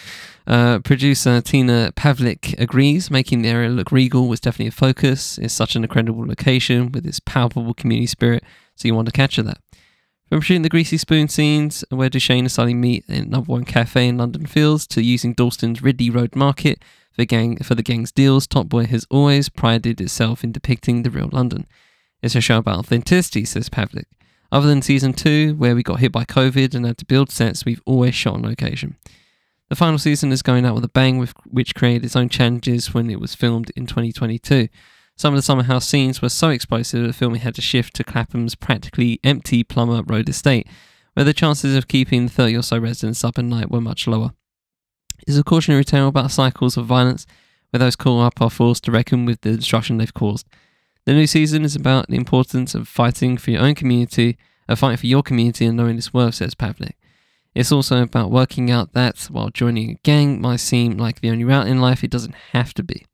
Uh, 0.46 0.80
producer 0.80 1.42
Tina 1.42 1.92
Pavlik 1.98 2.58
agrees, 2.58 3.12
making 3.12 3.42
the 3.42 3.50
area 3.50 3.70
look 3.70 3.92
regal 3.92 4.30
was 4.30 4.40
definitely 4.40 4.68
a 4.68 4.72
focus. 4.72 5.38
It's 5.40 5.54
such 5.54 5.76
an 5.76 5.84
incredible 5.84 6.26
location 6.26 6.92
with 6.94 7.06
its 7.06 7.20
palpable 7.20 7.74
community 7.74 8.08
spirit, 8.08 8.44
so 8.76 8.88
you 8.88 8.96
want 8.96 9.08
to 9.08 9.12
capture 9.12 9.44
that. 9.44 9.58
From 10.30 10.42
shooting 10.42 10.62
the 10.62 10.70
greasy 10.70 10.98
spoon 10.98 11.30
scenes 11.30 11.86
where 11.90 12.10
Dushane 12.10 12.40
and 12.40 12.52
Sully 12.52 12.74
meet 12.74 13.06
in 13.08 13.30
number 13.30 13.50
one 13.50 13.64
cafe 13.64 14.10
in 14.10 14.18
London 14.18 14.46
Fields 14.46 14.86
to 14.88 15.02
using 15.02 15.34
Dalston's 15.34 15.82
Ridley 15.82 16.10
Road 16.10 16.36
Market 16.36 16.84
for, 17.14 17.24
gang, 17.24 17.56
for 17.64 17.76
the 17.76 17.82
gang's 17.82 18.12
deals, 18.12 18.46
Top 18.46 18.68
Boy 18.68 18.88
has 18.88 19.08
always 19.10 19.48
prided 19.48 20.02
itself 20.02 20.44
in 20.44 20.52
depicting 20.52 21.04
the 21.04 21.10
real 21.10 21.30
London. 21.32 21.66
It's 22.22 22.36
a 22.36 22.42
show 22.42 22.58
about 22.58 22.80
authenticity, 22.80 23.46
says 23.46 23.70
Pavlik. 23.70 24.04
Other 24.52 24.68
than 24.68 24.82
season 24.82 25.14
two, 25.14 25.56
where 25.56 25.76
we 25.76 25.82
got 25.82 26.02
hit 26.02 26.12
by 26.12 26.26
COVID 26.26 26.76
and 26.76 26.86
had 26.86 26.98
to 26.98 27.06
build 27.06 27.32
sets, 27.32 27.64
we've 27.64 27.82
always 27.86 28.14
shot 28.14 28.34
on 28.34 28.44
location. 28.44 28.98
The 29.70 29.76
final 29.78 29.98
season 29.98 30.34
is 30.34 30.42
going 30.42 30.66
out 30.66 30.76
with 30.76 30.84
a 30.84 30.90
bang, 30.90 31.20
with, 31.20 31.34
which 31.46 31.74
created 31.74 32.04
its 32.04 32.18
own 32.18 32.28
challenges 32.28 32.94
when 32.94 33.10
it 33.10 33.22
was 33.22 33.34
filmed 33.34 33.72
in 33.78 33.88
2022. 33.88 34.68
Some 35.18 35.34
of 35.34 35.38
the 35.40 35.42
summer 35.42 35.64
house 35.64 35.88
scenes 35.88 36.22
were 36.22 36.30
so 36.30 36.50
explosive 36.50 37.04
that 37.04 37.14
filming 37.14 37.42
had 37.42 37.56
to 37.56 37.62
shift 37.62 37.96
to 37.96 38.04
Clapham's 38.04 38.54
practically 38.54 39.20
empty 39.24 39.64
Plummer 39.64 40.04
Road 40.04 40.30
estate, 40.30 40.68
where 41.16 41.24
the 41.24 41.34
chances 41.34 41.76
of 41.76 41.88
keeping 41.88 42.30
30 42.30 42.56
or 42.56 42.62
so 42.62 42.78
residents 42.78 43.24
up 43.24 43.40
at 43.40 43.46
night 43.46 43.72
were 43.72 43.82
much 43.82 44.06
lower. 44.06 44.34
It's 45.26 45.36
a 45.36 45.44
cautionary 45.44 45.84
tale 45.84 46.08
about 46.08 46.30
cycles 46.30 46.78
of 46.78 46.86
violence, 46.86 47.26
where 47.72 47.80
those 47.80 47.96
caught 47.96 48.28
up 48.28 48.42
are 48.42 48.52
forced 48.52 48.84
to 48.84 48.92
reckon 48.92 49.26
with 49.26 49.42
the 49.42 49.58
destruction 49.58 49.98
they've 49.98 50.14
caused. 50.14 50.48
The 51.06 51.14
new 51.14 51.26
season 51.26 51.66
is 51.66 51.76
about 51.76 52.10
the 52.10 52.16
importance 52.16 52.76
of 52.76 52.88
fighting 52.88 53.38
for 53.38 53.50
your 53.50 53.64
own 53.64 53.74
community, 53.74 54.38
a 54.70 54.74
uh, 54.74 54.76
fighting 54.76 54.98
for 54.98 55.08
your 55.08 55.24
community 55.24 55.66
and 55.66 55.76
knowing 55.76 55.98
its 55.98 56.14
worth, 56.14 56.36
says 56.36 56.54
Pavlik. 56.54 56.94
It's 57.56 57.72
also 57.72 58.04
about 58.04 58.30
working 58.30 58.70
out 58.70 58.94
that 58.94 59.18
while 59.32 59.50
joining 59.50 59.90
a 59.90 60.00
gang 60.04 60.40
might 60.40 60.60
seem 60.60 60.96
like 60.96 61.22
the 61.22 61.32
only 61.32 61.44
route 61.44 61.68
in 61.68 61.82
life, 61.82 62.04
it 62.04 62.12
doesn't 62.12 62.36
have 62.52 62.76
to 62.76 62.84
be. 62.84 63.08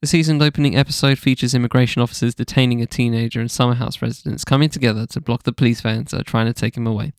The 0.00 0.06
season's 0.06 0.42
opening 0.42 0.76
episode 0.76 1.18
features 1.18 1.54
immigration 1.54 2.00
officers 2.02 2.34
detaining 2.34 2.80
a 2.80 2.86
teenager 2.86 3.40
and 3.40 3.50
summer 3.50 3.74
house 3.74 4.00
residents 4.00 4.44
coming 4.44 4.68
together 4.68 5.06
to 5.06 5.20
block 5.20 5.42
the 5.42 5.52
police 5.52 5.80
vans 5.80 6.12
that 6.12 6.20
are 6.20 6.24
trying 6.24 6.46
to 6.46 6.52
take 6.52 6.76
him 6.76 6.86
away. 6.86 7.12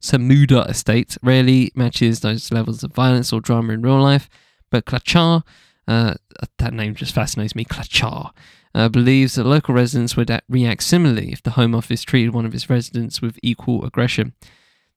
Samuda 0.00 0.68
Estate 0.68 1.18
rarely 1.22 1.70
matches 1.74 2.20
those 2.20 2.50
levels 2.50 2.82
of 2.82 2.94
violence 2.94 3.32
or 3.32 3.40
drama 3.40 3.74
in 3.74 3.82
real 3.82 4.00
life, 4.00 4.30
but 4.70 4.86
Klachar 4.86 5.42
uh, 5.86 6.14
that 6.58 6.72
name 6.72 6.94
just 6.94 7.14
fascinates 7.14 7.54
me, 7.54 7.64
Klachar, 7.64 8.30
uh, 8.74 8.88
believes 8.88 9.34
that 9.34 9.44
local 9.44 9.74
residents 9.74 10.16
would 10.16 10.30
react 10.48 10.82
similarly 10.82 11.32
if 11.32 11.42
the 11.42 11.52
Home 11.52 11.74
Office 11.74 12.02
treated 12.02 12.32
one 12.32 12.46
of 12.46 12.54
its 12.54 12.70
residents 12.70 13.20
with 13.20 13.38
equal 13.42 13.84
aggression. 13.84 14.32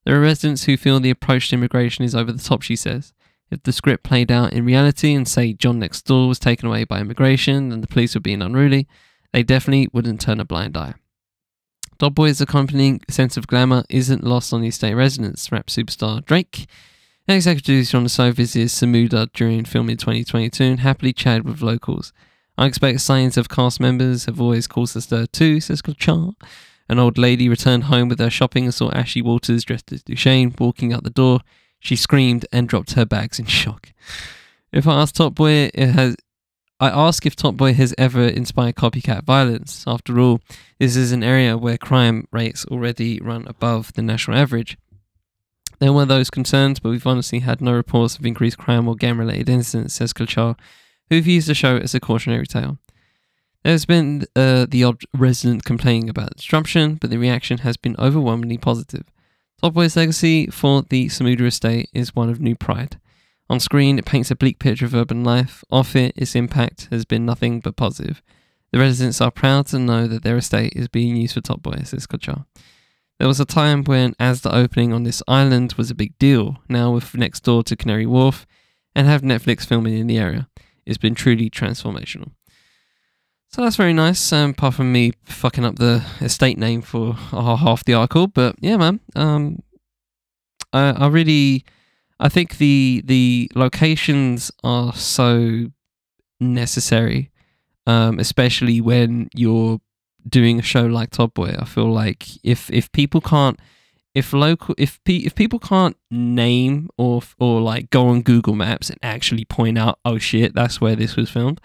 There 0.05 0.15
are 0.15 0.21
residents 0.21 0.65
who 0.65 0.77
feel 0.77 0.99
the 0.99 1.09
approach 1.09 1.49
to 1.49 1.55
immigration 1.55 2.05
is 2.05 2.15
over 2.15 2.31
the 2.31 2.41
top, 2.41 2.61
she 2.61 2.75
says. 2.75 3.13
If 3.51 3.63
the 3.63 3.71
script 3.71 4.03
played 4.03 4.31
out 4.31 4.53
in 4.53 4.65
reality 4.65 5.13
and, 5.13 5.27
say, 5.27 5.53
John 5.53 5.79
next 5.79 6.03
door 6.03 6.27
was 6.27 6.39
taken 6.39 6.67
away 6.67 6.83
by 6.83 6.99
immigration 6.99 7.71
and 7.71 7.83
the 7.83 7.87
police 7.87 8.15
were 8.15 8.21
being 8.21 8.41
unruly, 8.41 8.87
they 9.33 9.43
definitely 9.43 9.89
wouldn't 9.93 10.21
turn 10.21 10.39
a 10.39 10.45
blind 10.45 10.75
eye. 10.75 10.95
Top 11.97 12.15
Boy's 12.15 12.41
accompanying 12.41 13.01
sense 13.09 13.37
of 13.37 13.47
glamour 13.47 13.85
isn't 13.89 14.23
lost 14.23 14.51
on 14.51 14.61
the 14.61 14.67
estate 14.67 14.95
residents. 14.95 15.51
Rap 15.51 15.67
superstar 15.67 16.25
Drake, 16.25 16.65
executive 17.27 17.65
producer 17.65 17.97
on 17.97 18.03
the 18.03 18.09
show, 18.09 18.31
visited 18.31 18.69
Samuda 18.69 19.31
during 19.33 19.63
filming 19.63 19.97
2022 19.97 20.63
and 20.63 20.79
happily 20.81 21.13
chatted 21.13 21.45
with 21.45 21.61
locals. 21.61 22.11
I 22.57 22.65
expect 22.65 23.01
signs 23.01 23.37
of 23.37 23.49
cast 23.49 23.79
members 23.79 24.25
have 24.25 24.41
always 24.41 24.67
caused 24.67 24.95
a 24.95 25.01
stir 25.01 25.25
too, 25.27 25.59
says 25.61 25.81
Klachar. 25.81 26.33
An 26.87 26.99
old 26.99 27.17
lady 27.17 27.49
returned 27.49 27.85
home 27.85 28.09
with 28.09 28.19
her 28.19 28.29
shopping 28.29 28.65
and 28.65 28.73
saw 28.73 28.91
Ashley 28.91 29.21
Walters 29.21 29.63
dressed 29.63 29.91
as 29.91 30.03
Dushane 30.03 30.57
walking 30.59 30.93
out 30.93 31.03
the 31.03 31.09
door. 31.09 31.39
She 31.79 31.95
screamed 31.95 32.45
and 32.51 32.67
dropped 32.67 32.93
her 32.93 33.05
bags 33.05 33.39
in 33.39 33.45
shock. 33.61 33.91
If 34.71 34.87
I 34.87 35.01
ask 35.01 35.15
Top 35.15 35.35
Boy, 35.35 35.69
it 35.73 35.89
has. 35.91 36.15
I 36.79 36.89
ask 36.89 37.25
if 37.25 37.37
Top 37.37 37.55
Boy 37.55 37.73
has 37.73 37.95
ever 37.97 38.27
inspired 38.27 38.75
copycat 38.75 39.23
violence. 39.23 39.85
After 39.87 40.19
all, 40.19 40.41
this 40.77 40.97
is 40.97 41.13
an 41.13 41.23
area 41.23 41.57
where 41.57 41.77
crime 41.77 42.27
rates 42.31 42.65
already 42.65 43.19
run 43.21 43.47
above 43.47 43.93
the 43.93 44.01
national 44.01 44.37
average. 44.37 44.77
There 45.79 45.93
were 45.93 46.05
those 46.05 46.29
concerns, 46.29 46.79
but 46.79 46.89
we've 46.89 47.07
honestly 47.07 47.39
had 47.39 47.61
no 47.61 47.73
reports 47.73 48.17
of 48.17 48.25
increased 48.25 48.57
crime 48.57 48.87
or 48.87 48.95
game 48.95 49.19
related 49.19 49.49
incidents, 49.49 49.93
says 49.93 50.13
Klachar, 50.13 50.57
who 51.09 51.21
views 51.21 51.45
the 51.45 51.53
show 51.53 51.77
as 51.77 51.93
a 51.95 51.99
cautionary 51.99 52.45
tale. 52.45 52.77
There's 53.63 53.85
been 53.85 54.25
uh, 54.35 54.67
the 54.69 54.83
odd 54.83 55.01
resident 55.13 55.65
complaining 55.65 56.09
about 56.09 56.35
disruption, 56.35 56.95
but 56.95 57.09
the 57.09 57.17
reaction 57.17 57.59
has 57.59 57.77
been 57.77 57.95
overwhelmingly 57.97 58.57
positive. 58.57 59.05
Top 59.65 59.73
Boy's 59.73 59.97
legacy 59.97 60.45
for 60.45 60.83
the 60.83 61.07
Samuda 61.07 61.47
estate 61.47 61.89
is 61.91 62.15
one 62.15 62.29
of 62.29 62.39
new 62.39 62.55
pride. 62.55 62.99
On 63.49 63.59
screen, 63.59 63.97
it 63.97 64.05
paints 64.05 64.29
a 64.29 64.35
bleak 64.35 64.59
picture 64.59 64.85
of 64.85 64.93
urban 64.93 65.23
life. 65.23 65.63
Off 65.71 65.95
it, 65.95 66.13
its 66.15 66.35
impact 66.35 66.87
has 66.91 67.03
been 67.03 67.25
nothing 67.25 67.61
but 67.61 67.75
positive. 67.75 68.21
The 68.71 68.77
residents 68.77 69.21
are 69.21 69.31
proud 69.31 69.65
to 69.67 69.79
know 69.79 70.05
that 70.05 70.21
their 70.21 70.37
estate 70.37 70.73
is 70.75 70.87
being 70.87 71.15
used 71.15 71.33
for 71.33 71.41
Top 71.41 71.63
Boy, 71.63 71.81
says 71.83 72.05
Klachar. 72.05 72.45
There 73.17 73.27
was 73.27 73.39
a 73.39 73.43
time 73.45 73.83
when 73.83 74.13
Asda 74.19 74.53
opening 74.53 74.93
on 74.93 75.01
this 75.01 75.23
island 75.27 75.73
was 75.73 75.89
a 75.89 75.95
big 75.95 76.15
deal. 76.19 76.59
Now, 76.69 76.91
with 76.91 77.15
next 77.15 77.39
door 77.39 77.63
to 77.63 77.75
Canary 77.75 78.05
Wharf 78.05 78.45
and 78.93 79.07
have 79.07 79.23
Netflix 79.23 79.65
filming 79.65 79.97
in 79.97 80.05
the 80.05 80.19
area, 80.19 80.47
it's 80.85 80.99
been 80.99 81.15
truly 81.15 81.49
transformational. 81.49 82.29
So 83.55 83.61
that's 83.61 83.77
very 83.77 83.93
nice. 83.93 84.33
Um, 84.33 84.49
apart 84.49 84.73
from 84.73 84.91
me 84.91 85.13
fucking 85.23 85.63
up 85.63 85.77
the 85.77 86.03
estate 86.19 86.57
name 86.57 86.81
for 86.81 87.13
half 87.13 87.85
the 87.85 87.93
article, 87.93 88.27
but 88.27 88.57
yeah, 88.59 88.75
man. 88.75 88.99
Um, 89.15 89.63
I, 90.73 90.89
I 90.89 91.07
really, 91.07 91.63
I 92.19 92.27
think 92.27 92.57
the 92.57 93.01
the 93.05 93.49
locations 93.55 94.51
are 94.65 94.91
so 94.93 95.67
necessary, 96.41 97.31
um, 97.87 98.19
especially 98.19 98.81
when 98.81 99.29
you're 99.33 99.79
doing 100.27 100.59
a 100.59 100.61
show 100.61 100.85
like 100.85 101.11
Top 101.11 101.33
Boy. 101.33 101.55
I 101.57 101.63
feel 101.63 101.89
like 101.89 102.27
if 102.43 102.69
if 102.71 102.91
people 102.91 103.21
can't 103.21 103.57
if 104.13 104.33
local 104.33 104.75
if 104.77 105.01
pe- 105.05 105.23
if 105.23 105.33
people 105.33 105.59
can't 105.59 105.95
name 106.11 106.89
or 106.97 107.21
or 107.39 107.61
like 107.61 107.89
go 107.89 108.09
on 108.09 108.21
Google 108.21 108.55
Maps 108.55 108.89
and 108.89 108.99
actually 109.01 109.45
point 109.45 109.77
out 109.77 109.97
oh 110.03 110.17
shit 110.17 110.53
that's 110.53 110.81
where 110.81 110.97
this 110.97 111.15
was 111.15 111.29
filmed, 111.29 111.61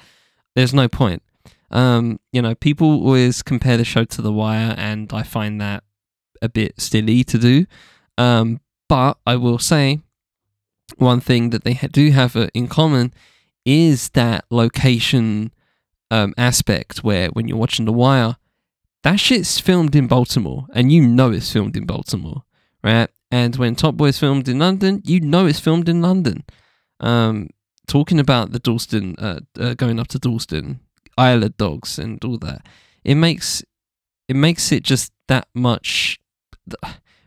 there's 0.55 0.73
no 0.73 0.87
point. 0.87 1.25
Um, 1.71 2.19
you 2.33 2.43
know, 2.43 2.55
people 2.55 2.89
always 2.89 3.43
compare 3.43 3.77
the 3.77 3.85
show 3.85 4.05
to 4.05 4.23
The 4.23 4.33
Wire, 4.33 4.75
and 4.77 5.13
I 5.13 5.23
find 5.23 5.61
that 5.61 5.85
a 6.43 6.49
bit 6.49 6.81
silly 6.81 7.25
to 7.25 7.39
do. 7.39 7.67
Um, 8.19 8.61
but 8.89 9.19
I 9.27 9.37
will 9.37 9.59
say 9.59 10.01
one 10.97 11.21
thing 11.21 11.51
that 11.51 11.65
they 11.65 11.75
do 11.75 12.11
have 12.11 12.35
uh, 12.37 12.49
in 12.55 12.67
common 12.67 13.15
is 13.65 14.09
that 14.11 14.45
location 14.51 15.53
um, 16.11 16.35
aspect 16.37 17.05
where 17.05 17.29
when 17.29 17.47
you're 17.47 17.57
watching 17.57 17.85
The 17.85 17.93
Wire, 17.93 18.37
that 19.03 19.21
shit's 19.21 19.61
filmed 19.61 19.95
in 19.97 20.07
Baltimore, 20.07 20.67
and 20.75 20.93
you 20.93 21.07
know 21.07 21.31
it's 21.31 21.53
filmed 21.53 21.77
in 21.77 21.87
Baltimore, 21.87 22.43
right? 22.83 23.09
And 23.31 23.57
when 23.57 23.77
Top 23.77 23.95
Boy's 23.97 24.19
filmed 24.19 24.49
in 24.49 24.59
London, 24.59 25.03
you 25.05 25.21
know 25.21 25.47
it's 25.47 25.61
filmed 25.61 25.89
in 25.89 26.03
London. 26.03 26.45
Um, 26.99 27.49
talking 27.87 28.21
about 28.21 28.53
the 28.53 28.59
Dalston, 28.59 29.15
uh, 29.19 29.41
uh, 29.59 29.75
going 29.75 29.99
up 29.99 30.09
to 30.09 30.19
Dalston, 30.19 30.81
Isle 31.21 31.49
Dogs 31.57 31.99
and 31.99 32.23
all 32.25 32.39
that. 32.39 32.67
It 33.05 33.17
makes 33.17 33.63
it 34.29 34.37
makes 34.37 34.73
it 34.73 34.83
just 34.83 35.13
that 35.29 35.49
much 35.55 36.19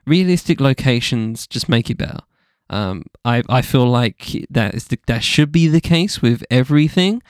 realistic 0.05 0.59
locations 0.59 1.47
just 1.47 1.69
make 1.69 1.89
it 1.89 1.97
better. 1.97 2.21
Um, 2.69 3.03
I 3.23 3.43
I 3.49 3.61
feel 3.61 3.85
like 3.85 4.45
that 4.49 4.73
is 4.73 4.85
the, 4.87 4.99
that 5.07 5.23
should 5.23 5.51
be 5.51 5.67
the 5.67 5.81
case 5.81 6.21
with 6.21 6.43
everything. 6.49 7.21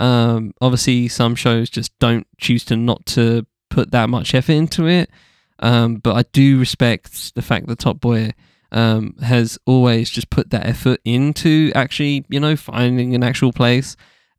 Um, 0.00 0.52
obviously, 0.60 1.08
some 1.08 1.34
shows 1.34 1.70
just 1.70 1.96
don't 1.98 2.26
choose 2.38 2.64
to 2.66 2.76
not 2.76 3.06
to 3.06 3.46
put 3.70 3.90
that 3.90 4.08
much 4.08 4.34
effort 4.34 4.52
into 4.52 4.86
it. 4.86 5.10
Um, 5.60 5.96
but 5.96 6.16
I 6.16 6.22
do 6.32 6.58
respect 6.58 7.34
the 7.34 7.42
fact 7.42 7.66
that 7.66 7.78
Top 7.78 8.00
Boy 8.00 8.32
um, 8.72 9.14
has 9.22 9.58
always 9.66 10.10
just 10.10 10.30
put 10.30 10.50
that 10.50 10.66
effort 10.66 11.00
into 11.04 11.70
actually, 11.74 12.24
you 12.28 12.40
know, 12.40 12.56
finding 12.56 13.14
an 13.14 13.22
actual 13.22 13.52
place 13.52 13.96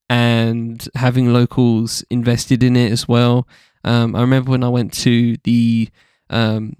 and 0.09 0.87
having 0.95 1.33
locals 1.33 2.03
invested 2.09 2.63
in 2.63 2.75
it 2.75 2.91
as 2.91 3.07
well. 3.07 3.47
Um, 3.83 4.15
I 4.15 4.21
remember 4.21 4.51
when 4.51 4.63
I 4.63 4.69
went 4.69 4.93
to 4.93 5.37
the 5.43 5.89
um, 6.29 6.73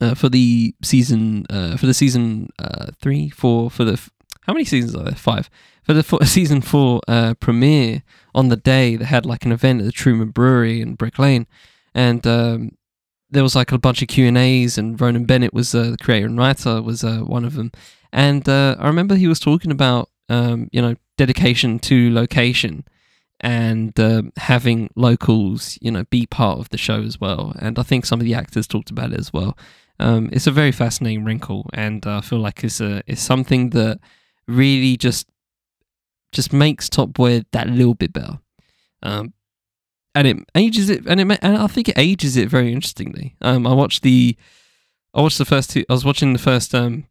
uh, 0.00 0.14
for 0.14 0.28
the 0.28 0.74
season 0.82 1.46
uh, 1.50 1.76
for 1.76 1.86
the 1.86 1.94
season 1.94 2.50
uh, 2.58 2.86
three, 3.00 3.28
four 3.28 3.70
for 3.70 3.84
the 3.84 3.94
f- 3.94 4.10
how 4.42 4.52
many 4.52 4.64
seasons 4.64 4.94
are 4.94 5.04
there? 5.04 5.14
Five 5.14 5.48
for 5.82 5.92
the 5.92 6.02
season 6.26 6.60
four 6.60 7.00
uh, 7.08 7.34
premiere 7.34 8.02
on 8.34 8.48
the 8.48 8.56
day. 8.56 8.96
They 8.96 9.04
had 9.04 9.26
like 9.26 9.44
an 9.44 9.52
event 9.52 9.80
at 9.80 9.86
the 9.86 9.92
Truman 9.92 10.30
Brewery 10.30 10.80
in 10.80 10.94
Brick 10.94 11.18
Lane, 11.18 11.46
and 11.94 12.26
um, 12.26 12.72
there 13.30 13.42
was 13.42 13.54
like 13.54 13.72
a 13.72 13.78
bunch 13.78 14.02
of 14.02 14.08
Q 14.08 14.26
and 14.26 14.38
A's, 14.38 14.78
and 14.78 15.00
Ronan 15.00 15.24
Bennett 15.24 15.54
was 15.54 15.74
uh, 15.74 15.90
the 15.90 15.98
creator 15.98 16.26
and 16.26 16.38
writer 16.38 16.82
was 16.82 17.04
uh, 17.04 17.20
one 17.20 17.44
of 17.44 17.54
them. 17.54 17.70
And 18.12 18.48
I 18.48 18.86
remember 18.86 19.16
he 19.16 19.26
was 19.26 19.40
talking 19.40 19.70
about 19.70 20.08
um, 20.28 20.68
you 20.72 20.80
know 20.80 20.94
dedication 21.16 21.78
to 21.80 22.12
location 22.12 22.84
and 23.40 23.98
uh, 24.00 24.22
having 24.36 24.90
locals, 24.96 25.78
you 25.80 25.90
know, 25.90 26.04
be 26.04 26.26
part 26.26 26.58
of 26.58 26.68
the 26.70 26.78
show 26.78 27.02
as 27.02 27.20
well. 27.20 27.54
And 27.58 27.78
I 27.78 27.82
think 27.82 28.06
some 28.06 28.20
of 28.20 28.24
the 28.24 28.34
actors 28.34 28.66
talked 28.66 28.90
about 28.90 29.12
it 29.12 29.20
as 29.20 29.32
well. 29.32 29.56
Um, 30.00 30.30
it's 30.32 30.46
a 30.46 30.52
very 30.52 30.72
fascinating 30.72 31.24
wrinkle, 31.24 31.70
and 31.72 32.04
I 32.06 32.20
feel 32.20 32.40
like 32.40 32.64
it's 32.64 32.80
a 32.80 33.02
it's 33.06 33.22
something 33.22 33.70
that 33.70 34.00
really 34.48 34.96
just 34.96 35.28
just 36.32 36.52
makes 36.52 36.88
Top 36.88 37.12
Boy 37.12 37.42
that 37.52 37.68
little 37.68 37.94
bit 37.94 38.12
better. 38.12 38.40
Um, 39.02 39.34
and 40.14 40.26
it 40.26 40.36
ages 40.54 40.90
it, 40.90 41.06
and 41.06 41.20
it 41.20 41.38
and 41.42 41.56
I 41.56 41.66
think 41.68 41.88
it 41.88 41.98
ages 41.98 42.36
it 42.36 42.48
very 42.48 42.72
interestingly. 42.72 43.36
Um, 43.40 43.66
I 43.66 43.72
watched 43.72 44.02
the 44.02 44.36
I 45.12 45.20
watched 45.20 45.38
the 45.38 45.44
first 45.44 45.70
two. 45.70 45.84
I 45.88 45.92
was 45.92 46.04
watching 46.04 46.32
the 46.32 46.38
first 46.40 46.74
um 46.74 47.06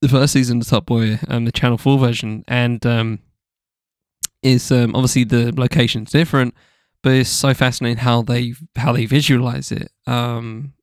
the 0.00 0.08
first 0.08 0.32
season 0.32 0.60
of 0.60 0.66
Top 0.66 0.86
Boy 0.86 1.18
and 1.28 1.46
the 1.46 1.52
Channel 1.52 1.78
Four 1.78 1.98
version, 1.98 2.44
and 2.48 2.84
um, 2.86 3.20
is 4.42 4.70
um, 4.70 4.94
obviously 4.94 5.24
the 5.24 5.52
location's 5.58 6.10
different, 6.10 6.54
but 7.02 7.12
it's 7.12 7.30
so 7.30 7.54
fascinating 7.54 7.98
how 7.98 8.22
they 8.22 8.54
how 8.76 8.92
they 8.92 9.06
visualize 9.06 9.72
it 9.72 9.90
um, 10.06 10.74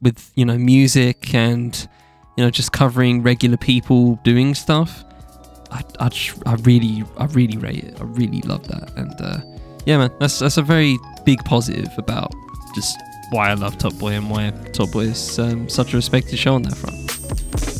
with 0.00 0.30
you 0.34 0.44
know 0.44 0.58
music 0.58 1.34
and 1.34 1.88
you 2.36 2.44
know 2.44 2.50
just 2.50 2.72
covering 2.72 3.22
regular 3.22 3.56
people 3.56 4.16
doing 4.24 4.54
stuff. 4.54 5.04
I, 5.70 5.84
I, 6.00 6.08
just, 6.08 6.36
I 6.46 6.54
really 6.54 7.04
I 7.16 7.26
really 7.26 7.56
rate 7.56 7.84
it. 7.84 8.00
I 8.00 8.04
really 8.04 8.40
love 8.42 8.66
that, 8.68 8.90
and 8.96 9.14
uh, 9.20 9.38
yeah, 9.86 9.98
man, 9.98 10.10
that's 10.18 10.38
that's 10.40 10.56
a 10.56 10.62
very 10.62 10.98
big 11.24 11.44
positive 11.44 11.90
about 11.96 12.32
just 12.74 12.98
why 13.30 13.50
I 13.50 13.54
love 13.54 13.78
Top 13.78 13.94
Boy 13.94 14.14
and 14.14 14.28
why 14.28 14.50
Top 14.72 14.90
Boy 14.90 15.04
is 15.04 15.38
um, 15.38 15.68
such 15.68 15.92
a 15.94 15.96
respected 15.96 16.38
show 16.38 16.54
on 16.54 16.62
that 16.62 16.76
front. 16.76 17.79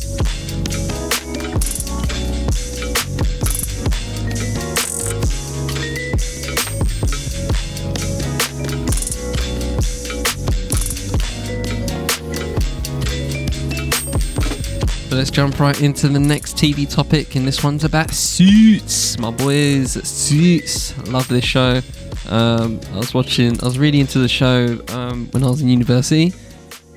Let's 15.21 15.29
jump 15.29 15.59
right 15.59 15.79
into 15.83 16.07
the 16.07 16.19
next 16.19 16.57
TV 16.57 16.91
topic, 16.91 17.35
and 17.35 17.47
this 17.47 17.63
one's 17.63 17.83
about 17.83 18.09
Suits. 18.09 19.19
My 19.19 19.29
boys, 19.29 19.91
Suits. 20.03 20.97
Love 21.09 21.27
this 21.27 21.45
show. 21.45 21.79
Um, 22.27 22.81
I 22.91 22.97
was 22.97 23.13
watching, 23.13 23.61
I 23.61 23.65
was 23.65 23.77
really 23.77 23.99
into 23.99 24.17
the 24.17 24.27
show 24.27 24.79
um, 24.87 25.27
when 25.27 25.43
I 25.43 25.47
was 25.47 25.61
in 25.61 25.69
university. 25.69 26.33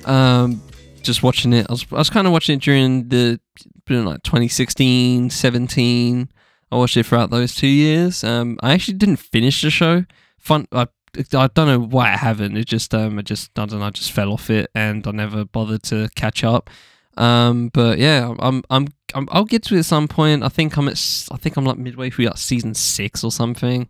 Um, 0.05 0.59
just 1.03 1.21
watching 1.21 1.53
it, 1.53 1.67
I 1.69 1.73
was, 1.73 1.85
I 1.91 1.97
was 1.97 2.09
kind 2.09 2.25
of 2.25 2.33
watching 2.33 2.55
it 2.57 2.63
during 2.63 3.09
the 3.09 3.39
like 3.87 4.23
2016, 4.23 5.29
17, 5.29 6.29
I 6.71 6.75
watched 6.77 6.97
it 6.97 7.05
throughout 7.05 7.29
those 7.29 7.53
two 7.53 7.67
years. 7.67 8.23
Um, 8.23 8.57
I 8.63 8.73
actually 8.73 8.95
didn't 8.95 9.17
finish 9.17 9.61
the 9.61 9.69
show. 9.69 10.03
Fun. 10.39 10.67
I, 10.71 10.87
I 11.15 11.47
don't 11.53 11.67
know 11.67 11.79
why 11.79 12.13
I 12.13 12.17
haven't. 12.17 12.57
It 12.57 12.65
just 12.65 12.91
um, 12.95 13.19
I 13.19 13.21
just 13.21 13.51
I 13.59 13.67
don't 13.67 13.79
know. 13.81 13.85
I 13.85 13.91
just 13.91 14.13
fell 14.13 14.33
off 14.33 14.49
it, 14.49 14.71
and 14.73 15.05
I 15.05 15.11
never 15.11 15.45
bothered 15.45 15.83
to 15.83 16.09
catch 16.15 16.43
up. 16.43 16.71
Um, 17.17 17.69
but 17.73 17.97
yeah, 17.97 18.33
I'm, 18.39 18.63
I'm, 18.69 18.87
I'm, 19.13 19.27
I'll 19.31 19.45
get 19.45 19.63
to 19.63 19.75
it 19.75 19.79
at 19.79 19.85
some 19.85 20.07
point. 20.07 20.43
I 20.43 20.49
think 20.49 20.77
I'm 20.77 20.87
at, 20.87 21.27
I 21.31 21.37
think 21.37 21.55
I'm 21.55 21.65
like 21.65 21.77
midway 21.77 22.09
through 22.09 22.25
like 22.25 22.37
season 22.37 22.73
six 22.73 23.23
or 23.23 23.31
something. 23.31 23.87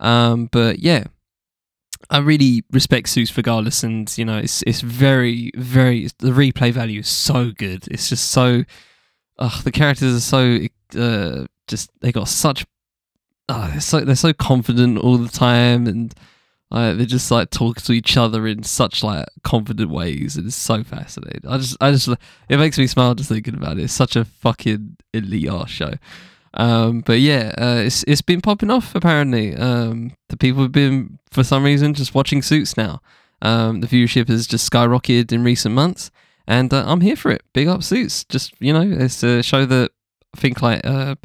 Um, 0.00 0.48
but 0.50 0.78
yeah, 0.78 1.04
I 2.10 2.18
really 2.18 2.64
respect 2.72 3.08
Suits 3.08 3.36
regardless, 3.36 3.82
and 3.84 4.12
you 4.18 4.24
know, 4.24 4.38
it's, 4.38 4.62
it's 4.66 4.80
very, 4.80 5.50
very, 5.56 6.08
the 6.18 6.30
replay 6.30 6.72
value 6.72 7.00
is 7.00 7.08
so 7.08 7.50
good. 7.50 7.86
It's 7.88 8.08
just 8.08 8.30
so, 8.30 8.64
uh, 9.38 9.62
the 9.62 9.70
characters 9.70 10.16
are 10.16 10.20
so, 10.20 10.58
uh, 10.98 11.46
just 11.68 11.90
they 12.00 12.10
got 12.10 12.28
such, 12.28 12.66
uh, 13.48 13.68
they're 13.70 13.80
so 13.80 14.00
they're 14.00 14.16
so 14.16 14.32
confident 14.32 14.98
all 14.98 15.18
the 15.18 15.28
time, 15.28 15.86
and 15.86 16.14
uh, 16.72 16.94
they 16.94 17.04
just 17.04 17.30
like 17.30 17.50
talk 17.50 17.82
to 17.82 17.92
each 17.92 18.16
other 18.16 18.46
in 18.46 18.62
such 18.62 19.04
like 19.04 19.26
confident 19.44 19.90
ways, 19.90 20.36
and 20.36 20.46
it's 20.46 20.56
so 20.56 20.82
fascinating. 20.82 21.42
I 21.46 21.58
just, 21.58 21.76
I 21.82 21.90
just, 21.90 22.08
it 22.48 22.56
makes 22.56 22.78
me 22.78 22.86
smile 22.86 23.14
just 23.14 23.28
thinking 23.28 23.54
about 23.54 23.78
it. 23.78 23.84
It's 23.84 23.92
such 23.92 24.16
a 24.16 24.24
fucking 24.24 24.96
elite 25.12 25.48
ass 25.48 25.68
show. 25.68 25.92
Um, 26.54 27.00
but 27.00 27.20
yeah, 27.20 27.52
uh, 27.58 27.82
it's 27.84 28.04
it's 28.04 28.22
been 28.22 28.40
popping 28.40 28.70
off 28.70 28.94
apparently. 28.94 29.54
Um, 29.54 30.16
the 30.30 30.38
people 30.38 30.62
have 30.62 30.72
been 30.72 31.18
for 31.30 31.44
some 31.44 31.62
reason 31.62 31.92
just 31.92 32.14
watching 32.14 32.40
Suits 32.40 32.74
now. 32.76 33.02
Um, 33.42 33.80
the 33.80 33.86
viewership 33.86 34.28
has 34.28 34.46
just 34.46 34.70
skyrocketed 34.70 35.30
in 35.30 35.44
recent 35.44 35.74
months, 35.74 36.10
and 36.46 36.72
uh, 36.72 36.84
I'm 36.86 37.02
here 37.02 37.16
for 37.16 37.30
it. 37.30 37.42
Big 37.52 37.68
up 37.68 37.82
Suits. 37.82 38.24
Just 38.24 38.54
you 38.60 38.72
know, 38.72 38.82
it's 38.82 39.22
a 39.22 39.42
show 39.42 39.66
that 39.66 39.90
I 40.34 40.40
think 40.40 40.62
like 40.62 40.86
uh, 40.86 41.16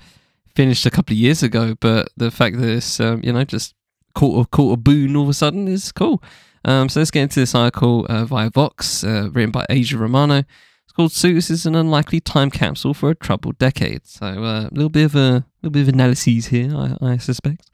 finished 0.55 0.85
a 0.85 0.91
couple 0.91 1.13
of 1.13 1.19
years 1.19 1.41
ago, 1.41 1.75
but 1.79 2.09
the 2.17 2.31
fact 2.31 2.57
that 2.57 2.69
it's 2.69 2.99
um, 2.99 3.21
you 3.23 3.31
know 3.31 3.45
just 3.45 3.75
caught 4.17 4.73
a, 4.73 4.77
boon 4.77 5.15
all 5.15 5.23
of 5.23 5.29
a 5.29 5.33
sudden 5.33 5.67
is 5.67 5.91
cool. 5.91 6.23
Um, 6.65 6.89
so 6.89 6.99
let's 6.99 7.11
get 7.11 7.23
into 7.23 7.39
this 7.39 7.53
article 7.53 8.05
uh, 8.09 8.25
via 8.25 8.49
Vox, 8.49 9.03
uh, 9.03 9.29
written 9.31 9.51
by 9.51 9.65
Aja 9.69 9.97
Romano. 9.97 10.39
It's 10.39 10.93
called 10.93 11.11
"Suits 11.11 11.49
is 11.49 11.65
an 11.65 11.75
unlikely 11.75 12.19
time 12.19 12.49
capsule 12.49 12.93
for 12.93 13.11
a 13.11 13.15
troubled 13.15 13.57
decade." 13.57 14.05
So 14.07 14.25
uh, 14.25 14.67
a 14.69 14.73
little 14.73 14.89
bit 14.89 15.05
of 15.05 15.15
a 15.15 15.45
little 15.61 15.71
bit 15.71 15.83
of 15.83 15.89
analyses 15.89 16.47
here, 16.47 16.75
I, 16.75 16.97
I 17.01 17.17
suspect. 17.17 17.69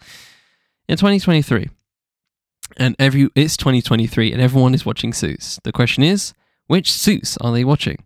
In 0.89 0.97
2023, 0.97 1.69
and 2.77 2.95
every 2.99 3.29
it's 3.35 3.55
2023, 3.55 4.33
and 4.33 4.41
everyone 4.41 4.73
is 4.73 4.85
watching 4.85 5.13
Suits. 5.13 5.59
The 5.63 5.71
question 5.71 6.03
is, 6.03 6.33
which 6.67 6.91
Suits 6.91 7.37
are 7.37 7.53
they 7.53 7.63
watching? 7.63 8.03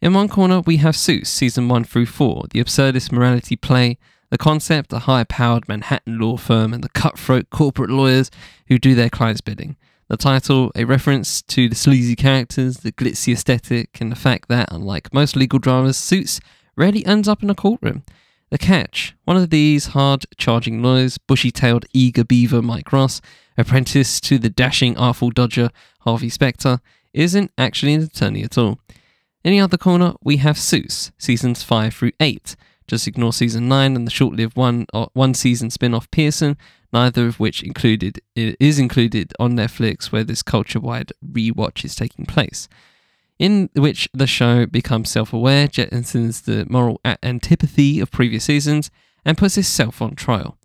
In 0.00 0.14
one 0.14 0.28
corner, 0.28 0.60
we 0.60 0.78
have 0.78 0.96
Suits, 0.96 1.28
season 1.28 1.68
one 1.68 1.84
through 1.84 2.06
four, 2.06 2.44
the 2.50 2.62
absurdist 2.62 3.12
morality 3.12 3.56
play 3.56 3.98
the 4.30 4.38
concept, 4.38 4.92
a 4.92 5.00
high 5.00 5.24
powered 5.24 5.68
Manhattan 5.68 6.18
law 6.18 6.36
firm, 6.36 6.72
and 6.72 6.82
the 6.82 6.88
cutthroat 6.88 7.50
corporate 7.50 7.90
lawyers 7.90 8.30
who 8.68 8.78
do 8.78 8.94
their 8.94 9.10
clients' 9.10 9.40
bidding. 9.40 9.76
The 10.08 10.16
title, 10.16 10.72
a 10.74 10.84
reference 10.84 11.42
to 11.42 11.68
the 11.68 11.76
sleazy 11.76 12.16
characters, 12.16 12.78
the 12.78 12.92
glitzy 12.92 13.32
aesthetic, 13.32 14.00
and 14.00 14.10
the 14.10 14.16
fact 14.16 14.48
that, 14.48 14.72
unlike 14.72 15.14
most 15.14 15.36
legal 15.36 15.58
dramas, 15.58 15.96
Suits 15.96 16.40
rarely 16.76 17.04
ends 17.06 17.28
up 17.28 17.42
in 17.42 17.50
a 17.50 17.54
courtroom. 17.54 18.02
The 18.50 18.58
catch 18.58 19.14
one 19.24 19.36
of 19.36 19.50
these 19.50 19.86
hard 19.86 20.26
charging 20.36 20.82
lawyers, 20.82 21.18
bushy 21.18 21.52
tailed, 21.52 21.86
eager 21.92 22.24
beaver 22.24 22.60
Mike 22.60 22.92
Ross, 22.92 23.20
apprentice 23.56 24.20
to 24.22 24.38
the 24.38 24.50
dashing, 24.50 24.96
artful 24.96 25.30
dodger 25.30 25.70
Harvey 26.00 26.28
Specter, 26.28 26.80
isn't 27.12 27.52
actually 27.56 27.94
an 27.94 28.02
attorney 28.02 28.42
at 28.42 28.58
all. 28.58 28.80
In 29.44 29.52
the 29.52 29.60
other 29.60 29.78
corner, 29.78 30.14
we 30.22 30.38
have 30.38 30.58
Suits, 30.58 31.12
seasons 31.18 31.62
5 31.62 31.94
through 31.94 32.12
8, 32.18 32.56
just 32.90 33.06
ignore 33.06 33.32
season 33.32 33.68
nine 33.68 33.94
and 33.94 34.04
the 34.04 34.10
short-lived 34.10 34.56
one 34.56 34.84
uh, 34.92 35.06
one 35.12 35.32
season 35.32 35.70
spin-off 35.70 36.10
Pearson, 36.10 36.58
neither 36.92 37.26
of 37.26 37.38
which 37.38 37.62
included 37.62 38.20
is 38.34 38.78
included 38.78 39.32
on 39.38 39.52
Netflix, 39.52 40.10
where 40.10 40.24
this 40.24 40.42
culture-wide 40.42 41.12
rewatch 41.24 41.84
is 41.84 41.94
taking 41.94 42.26
place. 42.26 42.68
In 43.38 43.70
which 43.74 44.08
the 44.12 44.26
show 44.26 44.66
becomes 44.66 45.08
self-aware, 45.08 45.68
jettisons 45.68 46.44
the 46.44 46.66
moral 46.68 47.00
antipathy 47.22 48.00
of 48.00 48.10
previous 48.10 48.44
seasons, 48.44 48.90
and 49.24 49.38
puts 49.38 49.56
itself 49.56 50.02
on 50.02 50.14
trial. 50.14 50.58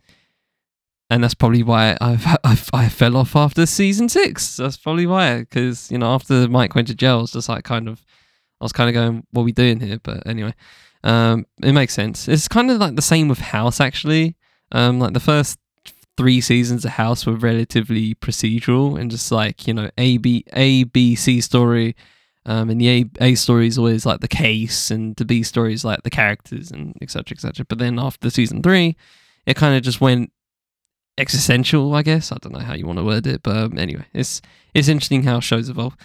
And 1.10 1.24
that's 1.24 1.36
probably 1.36 1.62
why 1.62 1.96
I've, 2.02 2.26
I've 2.44 2.70
I 2.74 2.90
fell 2.90 3.16
off 3.16 3.36
after 3.36 3.68
season 3.68 4.10
six. 4.10 4.58
That's 4.58 4.78
probably 4.78 5.06
why, 5.06 5.42
because 5.42 5.92
you 5.92 6.00
know 6.00 6.08
after 6.08 6.50
Mike 6.50 6.74
went 6.74 6.88
to 6.88 6.96
jail, 6.96 7.22
it's 7.22 7.34
just 7.34 7.50
like 7.50 7.64
kind 7.64 7.88
of 7.88 8.04
I 8.60 8.66
was 8.66 8.74
kind 8.74 8.90
of 8.90 8.96
going, 8.96 9.28
"What 9.30 9.44
are 9.44 9.46
we 9.46 9.52
doing 9.52 9.80
here?" 9.80 10.00
But 10.02 10.26
anyway, 10.26 10.56
um, 11.06 11.46
it 11.62 11.72
makes 11.72 11.94
sense. 11.94 12.28
It's 12.28 12.48
kind 12.48 12.72
of 12.72 12.80
like 12.80 12.96
the 12.96 13.02
same 13.02 13.28
with 13.28 13.38
House, 13.38 13.80
actually. 13.80 14.36
Um, 14.72 15.00
like 15.00 15.14
the 15.14 15.20
first 15.20 15.60
three 16.18 16.42
seasons 16.42 16.84
of 16.84 16.92
House 16.92 17.26
were 17.26 17.36
relatively 17.36 18.16
procedural 18.16 19.00
and 19.00 19.12
just 19.12 19.32
like 19.32 19.68
you 19.68 19.74
know 19.74 19.90
A 19.98 20.18
B 20.18 20.44
A 20.54 20.84
B 20.84 21.16
C 21.16 21.40
story. 21.40 21.96
Um, 22.48 22.70
and 22.70 22.80
the 22.80 22.90
A, 22.90 23.06
A 23.22 23.36
story 23.36 23.68
is 23.68 23.78
always 23.78 24.06
like 24.06 24.20
the 24.20 24.28
case, 24.28 24.92
and 24.92 25.16
the 25.16 25.26
B 25.26 25.44
story 25.44 25.74
is 25.74 25.86
like 25.86 26.04
the 26.04 26.10
characters, 26.10 26.72
and 26.72 26.96
etc. 27.02 27.36
etc. 27.36 27.66
But 27.68 27.78
then 27.78 28.00
after 28.00 28.30
season 28.30 28.62
three, 28.64 28.96
it 29.46 29.56
kind 29.56 29.76
of 29.76 29.84
just 29.84 30.02
went 30.02 30.32
existential, 31.18 31.94
I 31.94 32.02
guess. 32.02 32.32
I 32.32 32.38
don't 32.42 32.54
know 32.54 32.60
how 32.60 32.74
you 32.74 32.86
want 32.86 33.00
to 33.00 33.06
word 33.06 33.28
it, 33.28 33.44
but 33.44 33.58
um, 33.58 33.78
anyway, 33.78 34.06
it's 34.14 34.42
it's 34.74 34.88
interesting 34.88 35.24
how 35.24 35.40
shows 35.40 35.70
evolve. 35.70 35.96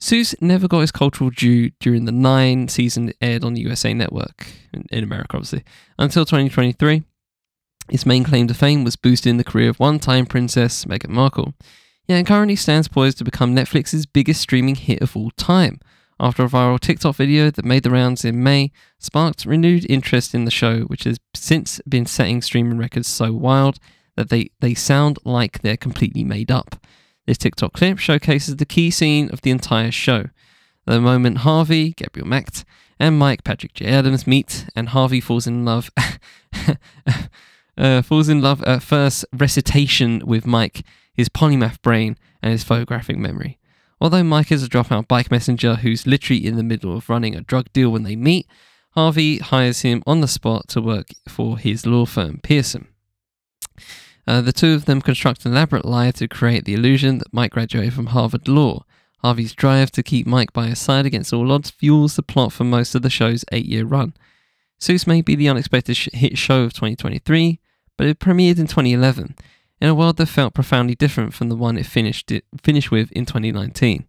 Suits 0.00 0.34
never 0.40 0.68
got 0.68 0.80
his 0.80 0.92
cultural 0.92 1.30
due 1.30 1.70
during 1.80 2.04
the 2.04 2.12
nine 2.12 2.68
season 2.68 3.12
aired 3.20 3.42
on 3.42 3.54
the 3.54 3.62
USA 3.62 3.92
Network, 3.92 4.46
in, 4.90 5.02
America 5.02 5.36
obviously, 5.36 5.64
until 5.98 6.24
2023. 6.24 7.02
His 7.90 8.06
main 8.06 8.22
claim 8.22 8.46
to 8.46 8.54
fame 8.54 8.84
was 8.84 8.96
boosting 8.96 9.38
the 9.38 9.44
career 9.44 9.70
of 9.70 9.80
one 9.80 9.98
time 9.98 10.26
Princess 10.26 10.84
Meghan 10.84 11.08
Markle. 11.08 11.54
Yet 12.06 12.20
it 12.20 12.26
currently 12.26 12.54
stands 12.54 12.86
poised 12.86 13.18
to 13.18 13.24
become 13.24 13.54
Netflix's 13.54 14.06
biggest 14.06 14.40
streaming 14.40 14.76
hit 14.76 15.02
of 15.02 15.16
all 15.16 15.30
time, 15.32 15.80
after 16.20 16.44
a 16.44 16.48
viral 16.48 16.78
TikTok 16.78 17.16
video 17.16 17.50
that 17.50 17.64
made 17.64 17.82
the 17.82 17.90
rounds 17.90 18.24
in 18.24 18.42
May 18.42 18.70
sparked 18.98 19.44
renewed 19.44 19.86
interest 19.90 20.34
in 20.34 20.44
the 20.44 20.50
show, 20.50 20.82
which 20.82 21.04
has 21.04 21.18
since 21.34 21.80
been 21.88 22.06
setting 22.06 22.40
streaming 22.42 22.78
records 22.78 23.08
so 23.08 23.32
wild 23.32 23.78
that 24.16 24.30
they, 24.30 24.50
they 24.60 24.74
sound 24.74 25.18
like 25.24 25.60
they're 25.60 25.76
completely 25.76 26.24
made 26.24 26.50
up. 26.50 26.76
This 27.28 27.36
TikTok 27.36 27.74
clip 27.74 27.98
showcases 27.98 28.56
the 28.56 28.64
key 28.64 28.90
scene 28.90 29.28
of 29.28 29.42
the 29.42 29.50
entire 29.50 29.90
show. 29.90 30.30
The 30.86 30.98
moment 30.98 31.38
Harvey, 31.38 31.92
Gabriel 31.92 32.26
Macht, 32.26 32.64
and 32.98 33.18
Mike 33.18 33.44
Patrick 33.44 33.74
J. 33.74 33.84
Adams 33.84 34.26
meet, 34.26 34.64
and 34.74 34.88
Harvey 34.88 35.20
falls 35.20 35.46
in 35.46 35.62
love. 35.62 35.90
uh, 37.76 38.00
falls 38.00 38.30
in 38.30 38.40
love 38.40 38.64
at 38.64 38.82
first 38.82 39.26
recitation 39.30 40.22
with 40.24 40.46
Mike, 40.46 40.86
his 41.12 41.28
polymath 41.28 41.82
brain, 41.82 42.16
and 42.42 42.52
his 42.52 42.64
photographic 42.64 43.18
memory. 43.18 43.58
Although 44.00 44.24
Mike 44.24 44.50
is 44.50 44.64
a 44.64 44.68
dropout 44.68 45.06
bike 45.06 45.30
messenger 45.30 45.74
who's 45.74 46.06
literally 46.06 46.46
in 46.46 46.56
the 46.56 46.62
middle 46.62 46.96
of 46.96 47.10
running 47.10 47.36
a 47.36 47.42
drug 47.42 47.70
deal 47.74 47.90
when 47.90 48.04
they 48.04 48.16
meet, 48.16 48.46
Harvey 48.92 49.36
hires 49.36 49.82
him 49.82 50.02
on 50.06 50.22
the 50.22 50.28
spot 50.28 50.66
to 50.68 50.80
work 50.80 51.08
for 51.28 51.58
his 51.58 51.84
law 51.84 52.06
firm, 52.06 52.40
Pearson. 52.42 52.88
Uh, 54.28 54.42
the 54.42 54.52
two 54.52 54.74
of 54.74 54.84
them 54.84 55.00
construct 55.00 55.46
an 55.46 55.52
elaborate 55.52 55.86
lie 55.86 56.10
to 56.10 56.28
create 56.28 56.66
the 56.66 56.74
illusion 56.74 57.16
that 57.16 57.32
Mike 57.32 57.52
graduated 57.52 57.94
from 57.94 58.08
Harvard 58.08 58.46
Law. 58.46 58.84
Harvey's 59.20 59.54
drive 59.54 59.90
to 59.92 60.02
keep 60.02 60.26
Mike 60.26 60.52
by 60.52 60.66
his 60.66 60.78
side 60.78 61.06
against 61.06 61.32
all 61.32 61.50
odds 61.50 61.70
fuels 61.70 62.14
the 62.14 62.22
plot 62.22 62.52
for 62.52 62.64
most 62.64 62.94
of 62.94 63.00
the 63.00 63.08
show's 63.08 63.42
eight 63.52 63.64
year 63.64 63.86
run. 63.86 64.12
Suits 64.78 65.06
may 65.06 65.22
be 65.22 65.34
the 65.34 65.48
unexpected 65.48 65.96
sh- 65.96 66.10
hit 66.12 66.36
show 66.36 66.64
of 66.64 66.74
2023, 66.74 67.58
but 67.96 68.06
it 68.06 68.18
premiered 68.18 68.58
in 68.58 68.66
2011, 68.66 69.34
in 69.80 69.88
a 69.88 69.94
world 69.94 70.18
that 70.18 70.26
felt 70.26 70.52
profoundly 70.52 70.94
different 70.94 71.32
from 71.32 71.48
the 71.48 71.56
one 71.56 71.78
it 71.78 71.86
finished, 71.86 72.30
it, 72.30 72.44
finished 72.62 72.90
with 72.90 73.10
in 73.12 73.24
2019. 73.24 74.04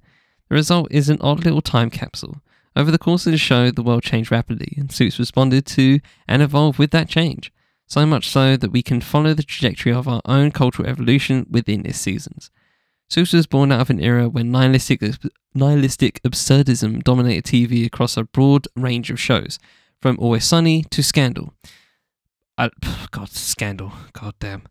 The 0.50 0.56
result 0.56 0.90
is 0.92 1.08
an 1.08 1.20
odd 1.22 1.46
little 1.46 1.62
time 1.62 1.90
capsule. 1.90 2.42
Over 2.76 2.92
the 2.92 3.00
course 3.00 3.26
of 3.26 3.32
the 3.32 3.38
show, 3.38 3.72
the 3.72 3.82
world 3.82 4.04
changed 4.04 4.32
rapidly, 4.32 4.74
and 4.76 4.92
Suits 4.92 5.18
responded 5.18 5.66
to 5.68 6.02
and 6.28 6.42
evolved 6.42 6.78
with 6.78 6.92
that 6.92 7.08
change 7.08 7.54
so 7.90 8.06
much 8.06 8.30
so 8.30 8.56
that 8.56 8.72
we 8.72 8.84
can 8.84 9.02
follow 9.02 9.34
the 9.34 9.44
trajectory 9.44 9.92
of 9.92 10.08
our 10.08 10.22
own 10.26 10.52
cultural 10.52 10.88
evolution 10.88 11.46
within 11.50 11.86
its 11.86 12.00
seasons. 12.00 12.52
Suits 13.10 13.34
was 13.34 13.48
born 13.48 13.72
out 13.72 13.82
of 13.82 13.90
an 13.90 14.00
era 14.00 14.30
when 14.30 14.52
nihilistic, 14.52 15.02
nihilistic 15.56 16.22
absurdism 16.22 17.04
dominated 17.04 17.46
TV 17.46 17.86
across 17.86 18.16
a 18.16 18.24
broad 18.24 18.68
range 18.76 19.10
of 19.10 19.20
shows, 19.20 19.58
from 20.00 20.18
Always 20.20 20.46
Sunny 20.46 20.84
to 20.92 21.02
Scandal. 21.02 21.54
I, 22.58 22.70
God, 23.12 23.30
Scandal. 23.30 23.92
God 24.14 24.36
damn. 24.40 24.64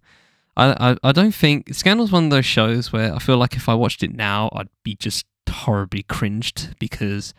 I, 0.57 0.93
I, 0.93 0.97
I 1.03 1.13
don't 1.13 1.35
think 1.35 1.75
Scandal's 1.75 2.13
one 2.13 2.25
of 2.25 2.31
those 2.31 2.47
shows 2.47 2.93
where 2.93 3.13
I 3.13 3.19
feel 3.19 3.37
like 3.37 3.57
if 3.57 3.69
I 3.69 3.75
watched 3.75 4.05
it 4.05 4.15
now, 4.15 4.51
I'd 4.53 4.69
be 4.85 4.95
just 4.95 5.27
horribly 5.49 6.05
cringed 6.05 6.77
because 6.79 7.35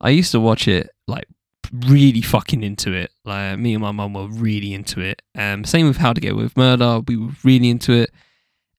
I 0.00 0.10
used 0.10 0.32
to 0.32 0.40
watch 0.40 0.66
it 0.66 0.90
like 1.06 1.28
really 1.72 2.22
fucking 2.22 2.62
into 2.62 2.92
it. 2.92 3.12
Like 3.24 3.58
me 3.58 3.74
and 3.74 3.82
my 3.82 3.92
mum 3.92 4.14
were 4.14 4.28
really 4.28 4.74
into 4.74 5.00
it. 5.00 5.22
Um, 5.34 5.64
same 5.64 5.86
with 5.86 5.98
How 5.98 6.12
to 6.12 6.20
Get 6.20 6.36
with 6.36 6.56
Murder. 6.56 7.00
We 7.06 7.16
were 7.16 7.32
really 7.44 7.70
into 7.70 7.92
it, 7.92 8.10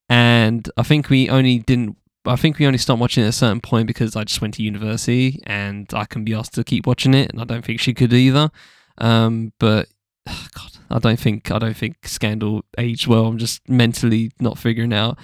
and 0.08 0.68
I 0.76 0.82
think 0.82 1.10
we 1.10 1.28
only 1.28 1.58
didn't. 1.58 1.96
I 2.24 2.36
think 2.36 2.58
we 2.58 2.66
only 2.66 2.78
stopped 2.78 3.00
watching 3.00 3.24
it 3.24 3.26
at 3.26 3.30
a 3.30 3.32
certain 3.32 3.60
point 3.60 3.88
because 3.88 4.14
I 4.14 4.22
just 4.24 4.40
went 4.40 4.54
to 4.54 4.62
university 4.62 5.40
and 5.44 5.88
I 5.92 6.04
can 6.04 6.22
be 6.22 6.34
asked 6.34 6.54
to 6.54 6.64
keep 6.64 6.86
watching 6.86 7.14
it, 7.14 7.30
and 7.30 7.40
I 7.40 7.44
don't 7.44 7.64
think 7.64 7.80
she 7.80 7.94
could 7.94 8.12
either. 8.12 8.50
Um, 8.98 9.52
but 9.58 9.88
oh 10.28 10.46
God, 10.54 10.78
I 10.90 10.98
don't 10.98 11.18
think 11.18 11.50
I 11.50 11.58
don't 11.58 11.76
think 11.76 12.06
Scandal 12.06 12.64
aged 12.78 13.06
well. 13.06 13.26
I'm 13.26 13.38
just 13.38 13.68
mentally 13.68 14.30
not 14.40 14.58
figuring 14.58 14.92
out. 14.92 15.18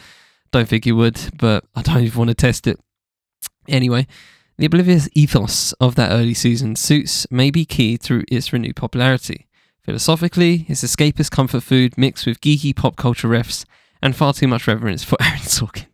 Don't 0.50 0.68
think 0.68 0.86
it 0.86 0.92
would, 0.92 1.20
but 1.38 1.64
I 1.74 1.82
don't 1.82 2.02
even 2.02 2.18
want 2.18 2.28
to 2.28 2.34
test 2.34 2.66
it. 2.66 2.80
Anyway, 3.68 4.06
the 4.58 4.66
oblivious 4.66 5.08
ethos 5.14 5.72
of 5.74 5.94
that 5.94 6.10
early 6.10 6.34
season 6.34 6.74
suits 6.74 7.30
may 7.30 7.50
be 7.50 7.64
key 7.64 7.96
to 7.96 8.24
its 8.28 8.52
renewed 8.52 8.74
popularity. 8.74 9.46
Philosophically, 9.84 10.66
it's 10.68 10.82
escapist 10.82 11.30
comfort 11.30 11.62
food 11.62 11.96
mixed 11.96 12.26
with 12.26 12.40
geeky 12.40 12.74
pop 12.74 12.96
culture 12.96 13.28
refs 13.28 13.64
and 14.02 14.16
far 14.16 14.32
too 14.32 14.48
much 14.48 14.66
reverence 14.66 15.04
for 15.04 15.16
Aaron 15.22 15.38
Sorkin. 15.38 15.86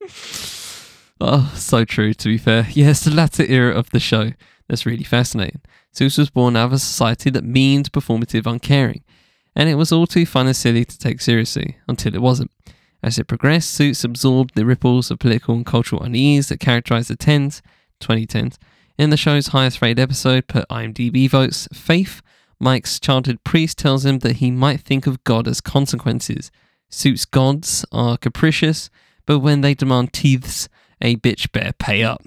oh, 1.20 1.52
so 1.54 1.84
true, 1.84 2.14
to 2.14 2.28
be 2.28 2.38
fair. 2.38 2.66
Yes, 2.72 3.04
the 3.04 3.10
latter 3.10 3.44
era 3.44 3.74
of 3.74 3.90
the 3.90 4.00
show 4.00 4.32
that's 4.66 4.86
really 4.86 5.04
fascinating. 5.04 5.60
Suits 5.92 6.16
was 6.16 6.30
born 6.30 6.56
out 6.56 6.66
of 6.66 6.72
a 6.72 6.78
society 6.78 7.28
that 7.30 7.44
meaned 7.44 7.92
performative 7.92 8.50
uncaring, 8.50 9.04
and 9.54 9.68
it 9.68 9.74
was 9.74 9.92
all 9.92 10.06
too 10.06 10.24
fun 10.24 10.46
and 10.46 10.56
silly 10.56 10.86
to 10.86 10.98
take 10.98 11.20
seriously 11.20 11.76
until 11.86 12.14
it 12.14 12.22
wasn't. 12.22 12.50
As 13.02 13.18
it 13.18 13.26
progressed, 13.26 13.70
Suits 13.70 14.04
absorbed 14.04 14.54
the 14.54 14.64
ripples 14.64 15.10
of 15.10 15.18
political 15.18 15.54
and 15.54 15.66
cultural 15.66 16.02
unease 16.02 16.48
that 16.48 16.60
characterized 16.60 17.10
the 17.10 17.16
10s, 17.16 17.60
2010s. 18.00 18.56
In 18.98 19.10
the 19.10 19.16
show's 19.16 19.48
highest 19.48 19.80
rated 19.80 20.00
episode 20.00 20.46
per 20.46 20.64
IMDb 20.70 21.28
votes, 21.28 21.68
Faith, 21.72 22.20
Mike's 22.58 23.00
childhood 23.00 23.42
priest 23.44 23.78
tells 23.78 24.04
him 24.04 24.18
that 24.18 24.36
he 24.36 24.50
might 24.50 24.80
think 24.80 25.06
of 25.06 25.24
God 25.24 25.48
as 25.48 25.60
consequences. 25.60 26.50
Suits' 26.90 27.24
gods 27.24 27.84
are 27.92 28.18
capricious, 28.18 28.90
but 29.24 29.38
when 29.38 29.62
they 29.62 29.74
demand 29.74 30.12
teeths, 30.12 30.68
a 31.00 31.16
bitch 31.16 31.50
better 31.52 31.72
pay 31.72 32.02
up. 32.02 32.22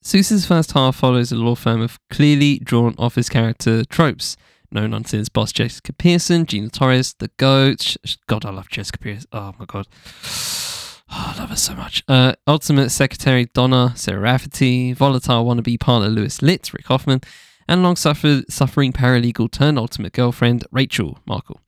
Suits' 0.00 0.46
first 0.46 0.72
half 0.72 0.96
follows 0.96 1.30
a 1.30 1.36
law 1.36 1.54
firm 1.54 1.80
of 1.80 1.98
clearly 2.08 2.58
drawn 2.58 2.94
office 2.98 3.28
character 3.28 3.84
tropes, 3.84 4.36
unto 4.74 5.18
his 5.18 5.28
boss 5.28 5.52
Jessica 5.52 5.92
Pearson, 5.92 6.46
Gina 6.46 6.70
Torres, 6.70 7.14
the 7.18 7.28
GOAT. 7.36 7.96
God, 8.26 8.44
I 8.44 8.50
love 8.50 8.68
Jessica 8.68 8.98
Pearson. 8.98 9.28
Oh 9.32 9.54
my 9.58 9.66
god. 9.66 9.86
Oh, 11.14 11.34
I 11.34 11.38
love 11.38 11.50
her 11.50 11.56
so 11.56 11.74
much. 11.74 12.02
Uh, 12.08 12.32
Ultimate 12.46 12.88
Secretary 12.88 13.44
Donna, 13.52 13.92
Sarah 13.96 14.20
Rafferty, 14.20 14.94
volatile 14.94 15.44
wannabe 15.44 15.78
partner 15.78 16.08
Louis 16.08 16.40
Litt, 16.40 16.72
Rick 16.72 16.86
Hoffman, 16.86 17.20
and 17.68 17.82
long 17.82 17.96
suffering 17.96 18.92
paralegal 18.92 19.50
turned 19.50 19.78
ultimate 19.78 20.14
girlfriend 20.14 20.64
Rachel 20.70 21.18
Markle. 21.26 21.60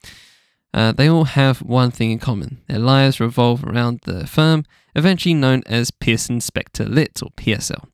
Uh, 0.72 0.92
they 0.92 1.08
all 1.08 1.24
have 1.24 1.58
one 1.60 1.90
thing 1.90 2.10
in 2.10 2.18
common. 2.18 2.62
Their 2.68 2.78
lives 2.78 3.20
revolve 3.20 3.64
around 3.64 4.00
the 4.04 4.26
firm, 4.26 4.64
eventually 4.94 5.34
known 5.34 5.62
as 5.66 5.90
Pearson 5.90 6.40
Specter 6.40 6.86
Litt 6.86 7.22
or 7.22 7.30
PSL. 7.36 7.86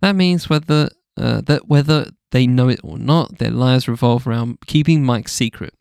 That 0.00 0.14
means 0.14 0.48
whether 0.48 0.88
uh, 1.16 1.40
that 1.42 1.66
whether 1.66 2.10
they 2.30 2.46
know 2.46 2.68
it 2.68 2.80
or 2.84 2.96
not, 2.96 3.38
their 3.38 3.50
lives 3.50 3.88
revolve 3.88 4.26
around 4.26 4.58
keeping 4.66 5.04
Mike's 5.04 5.32
secret. 5.32 5.74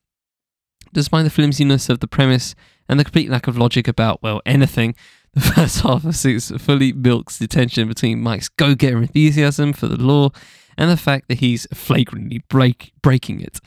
Despite 0.93 1.26
the 1.26 1.30
flimsiness 1.30 1.89
of 1.89 1.99
the 1.99 2.08
premise 2.08 2.56
and 2.88 2.99
the 2.99 3.03
complete 3.03 3.29
lack 3.29 3.47
of 3.47 3.57
logic 3.57 3.88
about, 3.88 4.21
well, 4.21 4.41
anything, 4.45 4.95
the 5.33 5.41
first 5.41 5.81
half 5.81 6.05
of 6.05 6.15
Suits 6.15 6.51
fully 6.57 6.93
milks 6.93 7.38
the 7.38 7.47
tension 7.47 7.88
between 7.88 8.21
Mike's 8.21 8.49
go 8.49 8.73
getter 8.73 8.97
enthusiasm 8.99 9.73
for 9.73 9.88
the 9.88 10.01
law 10.01 10.29
and 10.77 10.89
the 10.89 10.97
fact 10.97 11.27
that 11.27 11.39
he's 11.39 11.67
flagrantly 11.73 12.43
break- 12.49 12.93
breaking 13.01 13.41
it. 13.41 13.59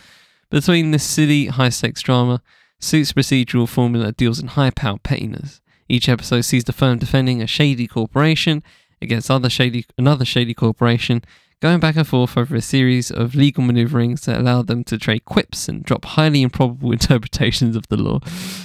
Between 0.51 0.91
this 0.91 1.05
silly, 1.05 1.47
high 1.47 1.69
stakes 1.69 2.03
drama, 2.03 2.43
Suits' 2.81 3.13
procedural 3.13 3.69
formula 3.69 4.13
deals 4.13 4.39
in 4.39 4.49
high 4.49 4.71
powered 4.71 5.03
pettiness. 5.03 5.61
Each 5.89 6.09
episode 6.09 6.43
sees 6.43 6.65
the 6.65 6.73
firm 6.73 6.99
defending 6.99 7.43
a 7.43 7.47
shady 7.47 7.87
corporation 7.87 8.63
against 9.03 9.31
other 9.31 9.51
shady, 9.51 9.85
another 9.97 10.25
shady 10.25 10.55
corporation, 10.55 11.23
going 11.61 11.81
back 11.81 11.97
and 11.97 12.07
forth 12.07 12.37
over 12.37 12.55
a 12.55 12.63
series 12.63 13.11
of 13.11 13.35
legal 13.35 13.63
maneuverings 13.63 14.23
that 14.27 14.39
allow 14.39 14.63
them 14.63 14.85
to 14.85 14.99
trade 14.99 15.25
quips 15.25 15.69
and 15.69 15.83
drop 15.85 16.05
highly 16.05 16.43
improbable 16.43 16.93
interpretations 16.93 17.77
of 17.77 17.87
the 17.89 17.97
law. 17.97 18.21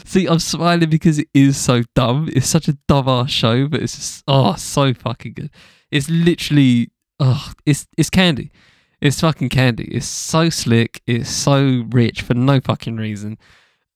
See, 0.05 0.27
I'm 0.27 0.39
smiling 0.39 0.89
because 0.89 1.19
it 1.19 1.27
is 1.33 1.57
so 1.57 1.83
dumb. 1.95 2.29
It's 2.33 2.47
such 2.47 2.67
a 2.67 2.77
dumb 2.87 3.07
ass 3.07 3.31
show, 3.31 3.67
but 3.67 3.81
it's 3.81 3.95
just 3.95 4.23
oh 4.27 4.55
so 4.55 4.93
fucking 4.93 5.33
good. 5.33 5.49
It's 5.91 6.09
literally 6.09 6.91
oh 7.19 7.51
it's 7.65 7.87
it's 7.97 8.09
candy. 8.09 8.51
It's 9.01 9.19
fucking 9.19 9.49
candy. 9.49 9.83
It's 9.85 10.05
so 10.05 10.49
slick. 10.49 11.01
It's 11.05 11.29
so 11.29 11.85
rich 11.89 12.21
for 12.21 12.35
no 12.35 12.61
fucking 12.61 12.95
reason. 12.95 13.37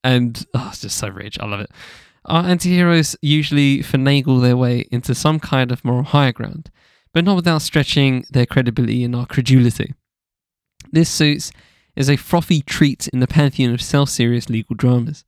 And 0.04 0.46
oh, 0.54 0.68
it's 0.70 0.82
just 0.82 0.98
so 0.98 1.08
rich. 1.08 1.40
I 1.40 1.46
love 1.46 1.62
it. 1.62 1.72
Our 2.26 2.44
anti-heroes 2.44 3.16
usually 3.22 3.80
finagle 3.80 4.42
their 4.42 4.58
way 4.58 4.86
into 4.92 5.16
some 5.16 5.40
kind 5.40 5.72
of 5.72 5.86
moral 5.86 6.04
higher 6.04 6.34
ground, 6.34 6.70
but 7.18 7.26
not 7.26 7.36
without 7.36 7.64
stretching 7.64 8.24
their 8.30 8.46
credibility 8.46 9.04
and 9.04 9.16
our 9.16 9.26
credulity. 9.26 9.96
This 10.92 11.10
Suits 11.10 11.52
is 11.96 12.12
a 12.12 12.16
frothy 12.16 12.62
treat 12.62 13.08
in 13.08 13.22
the 13.22 13.26
pantheon 13.26 13.74
of 13.74 13.82
self-serious 13.82 14.50
legal 14.50 14.76
dramas. 14.76 15.26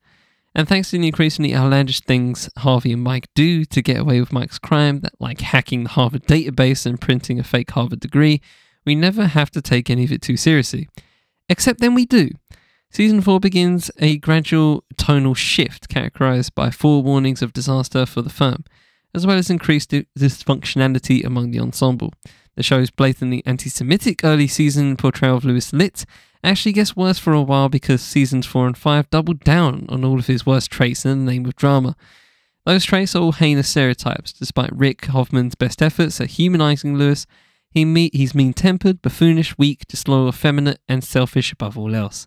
And 0.54 0.68
thanks 0.68 0.90
to 0.90 0.98
the 0.98 1.06
increasingly 1.08 1.52
outlandish 1.52 2.02
things 2.02 2.48
Harvey 2.58 2.92
and 2.92 3.02
Mike 3.02 3.26
do 3.34 3.64
to 3.64 3.82
get 3.82 3.98
away 3.98 4.20
with 4.20 4.32
Mike's 4.32 4.60
crime, 4.60 5.00
that 5.00 5.14
like 5.18 5.40
hacking 5.40 5.82
the 5.82 5.88
Harvard 5.88 6.26
database 6.26 6.86
and 6.86 7.00
printing 7.00 7.40
a 7.40 7.42
fake 7.42 7.72
Harvard 7.72 7.98
degree, 7.98 8.40
we 8.86 8.94
never 8.94 9.26
have 9.26 9.50
to 9.50 9.60
take 9.60 9.90
any 9.90 10.04
of 10.04 10.12
it 10.12 10.22
too 10.22 10.36
seriously. 10.36 10.88
Except 11.48 11.80
then 11.80 11.94
we 11.94 12.06
do. 12.06 12.30
Season 12.92 13.20
4 13.20 13.40
begins 13.40 13.90
a 13.98 14.18
gradual 14.18 14.84
tonal 14.96 15.34
shift 15.34 15.88
characterized 15.88 16.54
by 16.54 16.68
forewarnings 16.68 17.42
of 17.42 17.52
disaster 17.52 18.06
for 18.06 18.22
the 18.22 18.30
firm, 18.30 18.62
as 19.14 19.26
well 19.26 19.36
as 19.36 19.50
increased 19.50 19.90
dysfunctionality 19.90 21.24
among 21.24 21.50
the 21.50 21.60
ensemble. 21.60 22.12
The 22.56 22.62
show's 22.62 22.90
blatantly 22.90 23.42
anti 23.46 23.70
Semitic 23.70 24.24
early 24.24 24.46
season 24.46 24.96
portrayal 24.96 25.36
of 25.36 25.44
Louis 25.44 25.72
Litt 25.72 26.04
actually 26.42 26.72
gets 26.72 26.96
worse 26.96 27.18
for 27.18 27.32
a 27.32 27.42
while 27.42 27.68
because 27.68 28.02
seasons 28.02 28.46
4 28.46 28.66
and 28.66 28.78
5 28.78 29.10
doubled 29.10 29.40
down 29.40 29.86
on 29.88 30.04
all 30.04 30.18
of 30.18 30.26
his 30.26 30.46
worst 30.46 30.70
traits 30.70 31.04
in 31.04 31.24
the 31.24 31.32
name 31.32 31.46
of 31.46 31.56
drama. 31.56 31.96
Those 32.66 32.84
traits 32.84 33.14
are 33.14 33.22
all 33.22 33.32
heinous 33.32 33.68
stereotypes, 33.68 34.32
despite 34.32 34.76
Rick 34.76 35.06
Hoffman's 35.06 35.54
best 35.54 35.80
efforts 35.82 36.20
at 36.20 36.30
humanizing 36.30 36.96
Louis. 36.96 37.26
He 37.70 38.10
he's 38.12 38.34
mean 38.34 38.52
tempered, 38.52 39.00
buffoonish, 39.00 39.56
weak, 39.56 39.86
disloyal, 39.86 40.28
effeminate, 40.28 40.80
and 40.88 41.02
selfish 41.02 41.52
above 41.52 41.78
all 41.78 41.94
else. 41.94 42.26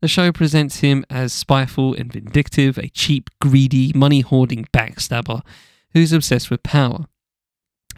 The 0.00 0.08
show 0.08 0.30
presents 0.32 0.80
him 0.80 1.04
as 1.10 1.32
spiteful 1.32 1.94
and 1.94 2.12
vindictive, 2.12 2.78
a 2.78 2.88
cheap, 2.88 3.30
greedy, 3.40 3.92
money 3.94 4.20
hoarding 4.20 4.66
backstabber 4.72 5.42
who's 5.92 6.12
obsessed 6.12 6.50
with 6.50 6.62
power. 6.62 7.06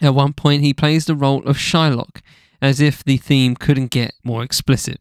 At 0.00 0.14
one 0.14 0.32
point, 0.32 0.62
he 0.62 0.72
plays 0.72 1.04
the 1.04 1.14
role 1.14 1.42
of 1.44 1.56
Shylock, 1.56 2.20
as 2.62 2.80
if 2.80 3.02
the 3.02 3.16
theme 3.16 3.56
couldn't 3.56 3.90
get 3.90 4.14
more 4.22 4.42
explicit. 4.42 5.00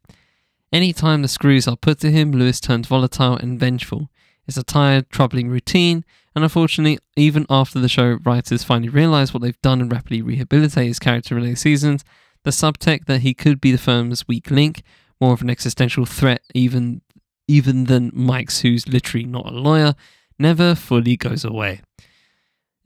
Any 0.71 0.93
time 0.93 1.21
the 1.21 1.27
screws 1.27 1.67
are 1.67 1.77
put 1.77 1.99
to 1.99 2.11
him, 2.11 2.31
Louis 2.31 2.59
turns 2.59 2.88
volatile 2.88 3.35
and 3.38 3.59
vengeful. 3.59 4.09
It's 4.47 4.57
a 4.57 4.63
tired, 4.63 5.09
troubling 5.09 5.49
routine, 5.49 6.03
and 6.35 6.43
unfortunately, 6.43 6.99
even 7.15 7.45
after 7.49 7.79
the 7.79 7.89
show 7.89 8.19
writers 8.23 8.63
finally 8.63 8.89
realize 8.89 9.33
what 9.33 9.43
they've 9.43 9.61
done 9.61 9.81
and 9.81 9.91
rapidly 9.91 10.21
rehabilitate 10.21 10.88
his 10.88 10.99
character 10.99 11.38
in 11.38 11.43
later 11.43 11.55
seasons, 11.55 12.03
the 12.43 12.51
subtext 12.51 13.05
that 13.05 13.21
he 13.21 13.33
could 13.33 13.59
be 13.59 13.71
the 13.71 13.77
firm's 13.77 14.27
weak 14.27 14.51
link 14.51 14.83
more 15.19 15.33
of 15.33 15.41
an 15.41 15.49
existential 15.49 16.05
threat 16.05 16.41
even 16.53 17.01
even 17.49 17.85
than 17.85 18.11
Mike's, 18.13 18.59
who's 18.59 18.89
literally 18.89 19.25
not 19.25 19.45
a 19.45 19.51
lawyer, 19.51 19.95
never 20.38 20.75
fully 20.75 21.15
goes 21.15 21.45
away. 21.45 21.79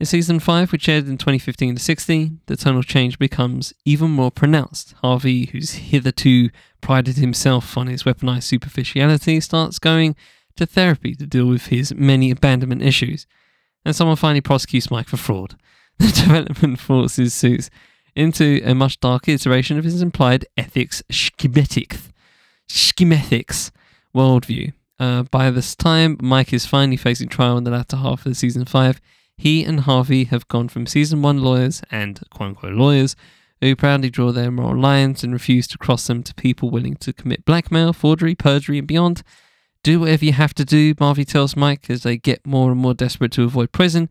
In 0.02 0.06
season 0.06 0.40
5, 0.40 0.72
which 0.72 0.88
aired 0.88 1.06
in 1.06 1.16
2015 1.16 1.76
to 1.76 1.80
16, 1.80 2.40
the 2.46 2.56
tonal 2.56 2.82
change 2.82 3.20
becomes 3.20 3.72
even 3.84 4.10
more 4.10 4.32
pronounced. 4.32 4.96
Harvey, 5.00 5.46
who's 5.46 5.74
hitherto 5.74 6.50
prided 6.80 7.18
himself 7.18 7.78
on 7.78 7.86
his 7.86 8.02
weaponized 8.02 8.42
superficiality, 8.42 9.38
starts 9.38 9.78
going 9.78 10.16
to 10.56 10.66
therapy 10.66 11.14
to 11.14 11.24
deal 11.24 11.46
with 11.46 11.66
his 11.66 11.94
many 11.94 12.32
abandonment 12.32 12.82
issues. 12.82 13.28
And 13.84 13.94
someone 13.94 14.16
finally 14.16 14.40
prosecutes 14.40 14.90
Mike 14.90 15.06
for 15.06 15.18
fraud. 15.18 15.54
The 16.00 16.08
development 16.08 16.80
forces 16.80 17.32
Suits 17.32 17.70
into 18.16 18.60
a 18.64 18.74
much 18.74 18.98
darker 18.98 19.30
iteration 19.30 19.78
of 19.78 19.84
his 19.84 20.02
implied 20.02 20.46
ethics 20.56 21.04
schematics 21.12 22.10
schematics 22.68 23.70
worldview. 24.12 24.72
Uh, 24.98 25.22
by 25.22 25.52
this 25.52 25.76
time, 25.76 26.16
Mike 26.20 26.52
is 26.52 26.66
finally 26.66 26.96
facing 26.96 27.28
trial 27.28 27.56
in 27.56 27.62
the 27.62 27.70
latter 27.70 27.98
half 27.98 28.26
of 28.26 28.32
the 28.32 28.34
season 28.34 28.64
5. 28.64 29.00
He 29.36 29.64
and 29.64 29.80
Harvey 29.80 30.24
have 30.24 30.48
gone 30.48 30.68
from 30.68 30.86
season 30.86 31.22
1 31.22 31.38
lawyers 31.38 31.82
and 31.90 32.20
quote 32.30 32.50
unquote 32.50 32.74
lawyers 32.74 33.16
who 33.60 33.76
proudly 33.76 34.10
draw 34.10 34.32
their 34.32 34.50
moral 34.50 34.80
lines 34.80 35.22
and 35.22 35.32
refuse 35.32 35.66
to 35.68 35.78
cross 35.78 36.06
them 36.06 36.22
to 36.24 36.34
people 36.34 36.70
willing 36.70 36.96
to 36.96 37.12
commit 37.12 37.44
blackmail, 37.44 37.92
forgery, 37.92 38.34
perjury, 38.34 38.78
and 38.78 38.88
beyond. 38.88 39.22
Do 39.84 40.00
whatever 40.00 40.24
you 40.24 40.32
have 40.32 40.54
to 40.54 40.64
do, 40.64 40.94
Marvy 40.94 41.26
tells 41.26 41.56
Mike 41.56 41.88
as 41.88 42.02
they 42.02 42.16
get 42.16 42.46
more 42.46 42.70
and 42.70 42.80
more 42.80 42.94
desperate 42.94 43.32
to 43.32 43.44
avoid 43.44 43.72
prison. 43.72 44.08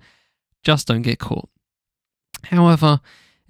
Just 0.64 0.88
don't 0.88 1.02
get 1.02 1.20
caught. 1.20 1.50
However, 2.46 3.02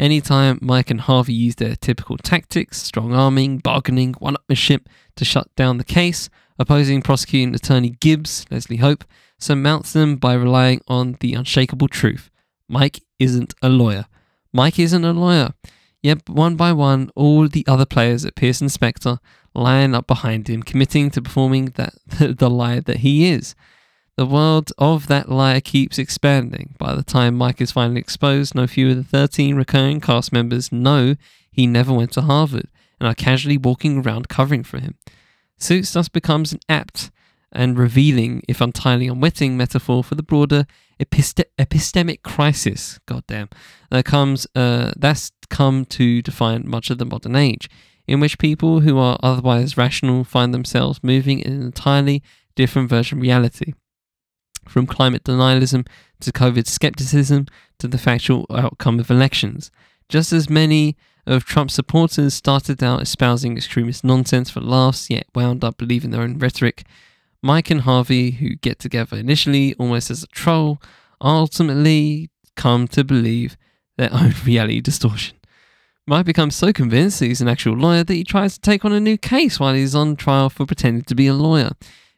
Anytime 0.01 0.57
Mike 0.63 0.89
and 0.89 0.99
Harvey 0.99 1.33
use 1.33 1.57
their 1.57 1.75
typical 1.75 2.17
tactics, 2.17 2.81
strong 2.81 3.13
arming, 3.13 3.59
bargaining, 3.59 4.13
one 4.13 4.35
upmanship 4.35 4.87
to 5.15 5.23
shut 5.23 5.53
down 5.55 5.77
the 5.77 5.83
case, 5.83 6.27
opposing 6.57 7.03
prosecuting 7.03 7.53
attorney 7.53 7.91
Gibbs, 7.99 8.47
Leslie 8.49 8.77
Hope, 8.77 9.03
surmounts 9.41 9.93
them 9.93 10.15
by 10.15 10.33
relying 10.33 10.81
on 10.87 11.17
the 11.19 11.33
unshakable 11.33 11.87
truth. 11.87 12.29
Mike 12.67 13.01
isn't 13.19 13.53
a 13.61 13.69
lawyer. 13.69 14.05
Mike 14.53 14.79
isn't 14.79 15.03
a 15.03 15.13
lawyer. 15.13 15.53
Yet, 16.01 16.27
one 16.29 16.55
by 16.55 16.73
one, 16.73 17.11
all 17.15 17.47
the 17.47 17.65
other 17.67 17.85
players 17.85 18.25
at 18.25 18.35
Pearson 18.35 18.69
Specter 18.69 19.19
line 19.53 19.93
up 19.93 20.07
behind 20.07 20.47
him, 20.47 20.63
committing 20.63 21.09
to 21.11 21.21
performing 21.21 21.65
that 21.75 21.93
the 22.37 22.49
lie 22.49 22.79
that 22.79 22.97
he 22.97 23.29
is. 23.29 23.55
The 24.17 24.25
world 24.25 24.71
of 24.77 25.07
that 25.07 25.29
lie 25.29 25.61
keeps 25.61 25.97
expanding. 25.97 26.75
By 26.77 26.95
the 26.95 27.03
time 27.03 27.35
Mike 27.35 27.61
is 27.61 27.71
finally 27.71 27.99
exposed, 27.99 28.55
no 28.55 28.67
fewer 28.67 28.93
than 28.93 29.03
13 29.03 29.55
recurring 29.55 30.01
cast 30.01 30.33
members 30.33 30.71
know 30.71 31.15
he 31.51 31.65
never 31.65 31.93
went 31.93 32.11
to 32.13 32.21
Harvard 32.21 32.67
and 32.99 33.07
are 33.07 33.15
casually 33.15 33.57
walking 33.57 33.99
around 33.99 34.29
covering 34.29 34.63
for 34.63 34.79
him. 34.79 34.95
Suits 35.57 35.93
thus 35.93 36.09
becomes 36.09 36.53
an 36.53 36.59
apt 36.67 37.11
and 37.51 37.77
revealing, 37.77 38.41
if 38.47 38.61
entirely 38.61 39.07
unwitting, 39.07 39.57
metaphor 39.57 40.03
for 40.03 40.15
the 40.15 40.23
broader 40.23 40.65
episte- 40.99 41.45
epistemic 41.57 42.21
crisis. 42.23 42.99
Goddamn, 43.05 43.49
that 43.89 44.05
comes 44.05 44.47
uh, 44.55 44.93
that's 44.95 45.31
come 45.49 45.85
to 45.85 46.21
define 46.21 46.63
much 46.67 46.89
of 46.89 46.97
the 46.97 47.05
modern 47.05 47.35
age, 47.35 47.69
in 48.07 48.19
which 48.19 48.39
people 48.39 48.81
who 48.81 48.97
are 48.97 49.19
otherwise 49.21 49.77
rational 49.77 50.23
find 50.23 50.53
themselves 50.53 51.03
moving 51.03 51.39
in 51.39 51.53
an 51.53 51.61
entirely 51.61 52.23
different 52.55 52.89
version 52.89 53.17
of 53.17 53.21
reality. 53.21 53.73
From 54.67 54.85
climate 54.85 55.23
denialism 55.23 55.87
to 56.21 56.31
COVID 56.31 56.67
skepticism 56.67 57.47
to 57.79 57.87
the 57.87 57.97
factual 57.97 58.45
outcome 58.51 58.99
of 58.99 59.09
elections. 59.09 59.71
Just 60.07 60.31
as 60.31 60.49
many 60.49 60.95
of 61.25 61.45
Trump's 61.45 61.73
supporters 61.73 62.33
started 62.33 62.83
out 62.83 63.01
espousing 63.01 63.57
extremist 63.57 64.03
nonsense 64.03 64.49
for 64.49 64.61
laughs, 64.61 65.09
yet 65.09 65.27
wound 65.33 65.63
up 65.63 65.77
believing 65.77 66.11
their 66.11 66.21
own 66.21 66.37
rhetoric, 66.37 66.83
Mike 67.43 67.71
and 67.71 67.81
Harvey, 67.81 68.31
who 68.31 68.55
get 68.55 68.79
together 68.79 69.17
initially 69.17 69.73
almost 69.75 70.11
as 70.11 70.23
a 70.23 70.27
troll, 70.27 70.81
ultimately 71.19 72.29
come 72.55 72.87
to 72.89 73.03
believe 73.03 73.57
their 73.97 74.09
own 74.13 74.33
reality 74.45 74.81
distortion. 74.81 75.37
Mike 76.07 76.25
becomes 76.25 76.55
so 76.55 76.73
convinced 76.73 77.19
that 77.19 77.27
he's 77.27 77.41
an 77.41 77.47
actual 77.47 77.75
lawyer 77.75 78.03
that 78.03 78.13
he 78.13 78.23
tries 78.23 78.55
to 78.55 78.61
take 78.61 78.83
on 78.83 78.91
a 78.91 78.99
new 78.99 79.17
case 79.17 79.59
while 79.59 79.73
he's 79.73 79.95
on 79.95 80.15
trial 80.15 80.49
for 80.49 80.65
pretending 80.65 81.03
to 81.03 81.15
be 81.15 81.27
a 81.27 81.33
lawyer. 81.33 81.71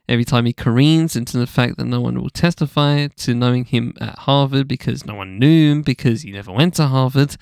Every 0.07 0.26
time 0.26 0.45
he 0.45 0.53
careens 0.53 1.15
into 1.15 1.38
the 1.38 1.47
fact 1.47 1.78
that 1.78 1.86
no 1.86 2.01
one 2.01 2.21
will 2.21 2.30
testify 2.30 3.07
to 3.07 3.34
knowing 3.34 3.65
him 3.65 3.93
at 4.01 4.19
Harvard 4.19 4.67
because 4.67 5.05
no 5.05 5.15
one 5.15 5.39
knew 5.39 5.71
him 5.71 5.82
because 5.82 6.24
he 6.24 6.32
never 6.32 6.51
went 6.51 6.76
to 6.76 6.88
Harvard, 6.88 7.38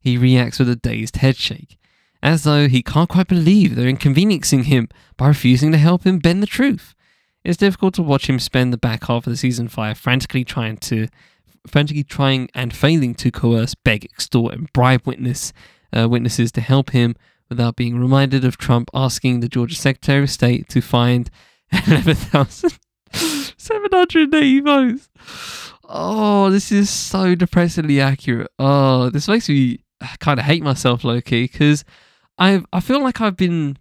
he 0.00 0.16
reacts 0.16 0.58
with 0.58 0.70
a 0.70 0.76
dazed 0.76 1.16
headshake, 1.16 1.78
as 2.22 2.44
though 2.44 2.68
he 2.68 2.82
can't 2.82 3.10
quite 3.10 3.28
believe 3.28 3.74
they're 3.74 3.88
inconveniencing 3.88 4.64
him 4.64 4.88
by 5.16 5.28
refusing 5.28 5.72
to 5.72 5.78
help 5.78 6.04
him 6.04 6.18
bend 6.18 6.42
the 6.42 6.46
truth. 6.46 6.94
It's 7.48 7.56
difficult 7.56 7.94
to 7.94 8.02
watch 8.02 8.28
him 8.28 8.38
spend 8.38 8.74
the 8.74 8.76
back 8.76 9.04
half 9.04 9.26
of 9.26 9.30
the 9.30 9.36
season 9.38 9.68
five 9.68 9.96
frantically 9.96 10.44
trying 10.44 10.76
to, 10.76 11.08
frantically 11.66 12.04
trying 12.04 12.50
and 12.54 12.76
failing 12.76 13.14
to 13.14 13.30
coerce, 13.30 13.74
beg, 13.74 14.04
extort, 14.04 14.52
and 14.52 14.70
bribe 14.74 15.06
witness 15.06 15.54
uh, 15.96 16.06
witnesses 16.10 16.52
to 16.52 16.60
help 16.60 16.90
him 16.90 17.16
without 17.48 17.74
being 17.74 17.98
reminded 17.98 18.44
of 18.44 18.58
Trump 18.58 18.90
asking 18.92 19.40
the 19.40 19.48
Georgia 19.48 19.76
Secretary 19.76 20.24
of 20.24 20.30
State 20.30 20.68
to 20.68 20.82
find 20.82 21.30
11,780 21.72 24.60
votes. 24.60 25.08
Oh, 25.84 26.50
this 26.50 26.70
is 26.70 26.90
so 26.90 27.34
depressingly 27.34 27.98
accurate. 27.98 28.50
Oh, 28.58 29.08
this 29.08 29.26
makes 29.26 29.48
me 29.48 29.82
kind 30.20 30.38
of 30.38 30.44
hate 30.44 30.62
myself, 30.62 31.00
lowkey, 31.00 31.50
because 31.50 31.86
I 32.36 32.62
I 32.74 32.80
feel 32.80 33.02
like 33.02 33.22
I've 33.22 33.38
been 33.38 33.78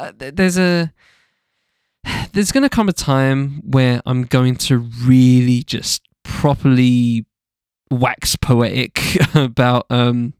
uh, 0.00 0.10
there's 0.16 0.58
a 0.58 0.92
there's 2.32 2.52
going 2.52 2.62
to 2.62 2.68
come 2.68 2.88
a 2.88 2.92
time 2.92 3.62
where 3.64 4.00
I'm 4.06 4.24
going 4.24 4.56
to 4.56 4.78
really 4.78 5.62
just 5.62 6.02
properly 6.22 7.26
wax 7.90 8.36
poetic 8.36 9.00
about 9.34 9.86
um 9.88 10.34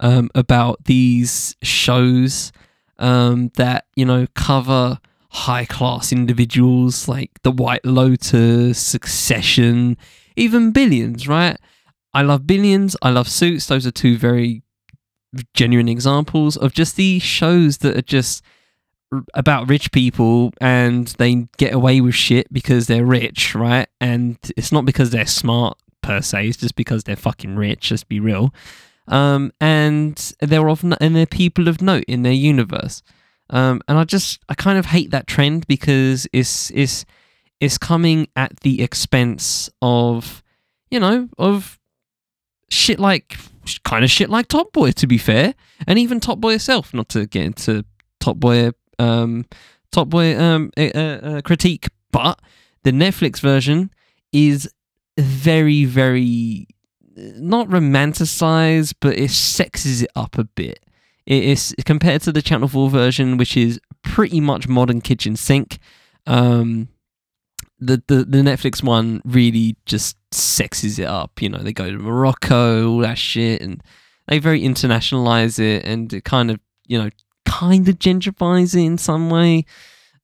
um 0.00 0.28
about 0.34 0.84
these 0.84 1.56
shows 1.62 2.52
um 2.98 3.50
that 3.54 3.86
you 3.96 4.04
know 4.04 4.26
cover 4.34 4.98
high 5.30 5.64
class 5.64 6.12
individuals 6.12 7.08
like 7.08 7.30
the 7.42 7.50
White 7.50 7.84
Lotus, 7.84 8.78
Succession, 8.78 9.96
even 10.34 10.72
Billions, 10.72 11.28
right? 11.28 11.58
I 12.14 12.22
love 12.22 12.46
Billions, 12.46 12.96
I 13.02 13.10
love 13.10 13.28
Suits. 13.28 13.66
Those 13.66 13.86
are 13.86 13.90
two 13.90 14.16
very 14.16 14.62
genuine 15.52 15.88
examples 15.88 16.56
of 16.56 16.72
just 16.72 16.96
these 16.96 17.22
shows 17.22 17.78
that 17.78 17.96
are 17.96 18.02
just 18.02 18.42
about 19.34 19.68
rich 19.68 19.92
people 19.92 20.52
and 20.60 21.08
they 21.18 21.46
get 21.58 21.72
away 21.72 22.00
with 22.00 22.14
shit 22.14 22.52
because 22.52 22.86
they're 22.86 23.04
rich, 23.06 23.54
right? 23.54 23.88
And 24.00 24.36
it's 24.56 24.72
not 24.72 24.84
because 24.84 25.10
they're 25.10 25.26
smart 25.26 25.78
per 26.02 26.20
se, 26.20 26.48
it's 26.48 26.56
just 26.56 26.76
because 26.76 27.04
they're 27.04 27.16
fucking 27.16 27.56
rich, 27.56 27.90
let's 27.90 28.04
be 28.04 28.20
real. 28.20 28.52
Um, 29.08 29.52
and 29.60 30.16
they're 30.40 30.68
of 30.68 30.82
and 30.82 31.16
they're 31.16 31.26
people 31.26 31.68
of 31.68 31.80
note 31.80 32.04
in 32.08 32.22
their 32.22 32.32
universe. 32.32 33.02
Um, 33.50 33.80
and 33.86 33.98
I 33.98 34.04
just 34.04 34.40
I 34.48 34.54
kind 34.54 34.78
of 34.78 34.86
hate 34.86 35.10
that 35.12 35.26
trend 35.26 35.66
because 35.68 36.26
it's 36.32 36.70
it's 36.70 37.04
it's 37.60 37.78
coming 37.78 38.28
at 38.34 38.60
the 38.60 38.82
expense 38.82 39.70
of 39.80 40.42
you 40.90 40.98
know 40.98 41.28
of 41.38 41.78
shit 42.68 42.98
like 42.98 43.36
kind 43.84 44.04
of 44.04 44.10
shit 44.10 44.28
like 44.28 44.48
Top 44.48 44.72
Boy 44.72 44.90
to 44.92 45.06
be 45.06 45.18
fair, 45.18 45.54
and 45.86 45.98
even 45.98 46.18
Top 46.18 46.40
Boy 46.40 46.54
itself. 46.54 46.92
Not 46.92 47.08
to 47.10 47.26
get 47.26 47.44
into 47.44 47.84
Top 48.18 48.38
Boy 48.38 48.72
um, 48.98 49.46
Top 49.92 50.08
Boy 50.08 50.38
um, 50.38 50.70
uh, 50.76 50.82
uh, 50.82 51.40
critique, 51.42 51.88
but 52.12 52.40
the 52.82 52.92
Netflix 52.92 53.40
version 53.40 53.90
is 54.32 54.70
very 55.18 55.84
very 55.84 56.66
not 57.16 57.68
romanticized, 57.68 58.94
but 59.00 59.18
it 59.18 59.30
sexes 59.30 60.02
it 60.02 60.10
up 60.14 60.36
a 60.36 60.44
bit. 60.44 60.80
It 61.24 61.44
is 61.44 61.74
compared 61.84 62.22
to 62.22 62.32
the 62.32 62.42
Channel 62.42 62.68
4 62.68 62.90
version, 62.90 63.36
which 63.36 63.56
is 63.56 63.80
pretty 64.02 64.40
much 64.40 64.68
modern 64.68 65.00
kitchen 65.00 65.34
sink. 65.34 65.78
Um, 66.26 66.88
the, 67.78 68.02
the 68.06 68.24
the 68.24 68.38
Netflix 68.38 68.82
one 68.82 69.20
really 69.24 69.76
just 69.84 70.16
sexes 70.32 70.98
it 70.98 71.06
up. 71.06 71.42
You 71.42 71.48
know, 71.50 71.58
they 71.58 71.72
go 71.72 71.90
to 71.90 71.98
Morocco, 71.98 72.88
all 72.88 72.98
that 72.98 73.18
shit, 73.18 73.60
and 73.60 73.82
they 74.28 74.38
very 74.38 74.62
internationalize 74.62 75.58
it, 75.58 75.84
and 75.84 76.12
it 76.12 76.24
kind 76.24 76.50
of 76.50 76.60
you 76.86 77.02
know 77.02 77.10
kind 77.58 77.88
of 77.88 77.98
gentrifies 77.98 78.74
it 78.74 78.84
in 78.84 78.98
some 78.98 79.30
way. 79.30 79.64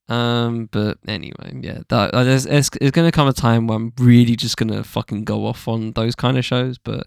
Um, 0.09 0.69
but 0.71 0.99
anyway, 1.09 1.53
yeah, 1.61 1.81
that, 1.89 2.15
uh, 2.15 2.25
there's, 2.25 2.45
it's 2.45 2.69
going 2.69 2.91
to 2.91 3.13
come 3.13 3.29
a 3.29 3.33
time 3.33 3.67
where 3.67 3.77
I'm 3.77 3.93
really 3.99 4.37
just 4.37 4.57
going 4.57 4.71
to 4.71 4.85
fucking 4.85 5.25
go 5.25 5.47
off 5.47 5.69
on 5.69 5.93
those 5.93 6.15
kind 6.15 6.37
of 6.37 6.45
shows, 6.45 6.77
but 6.77 7.07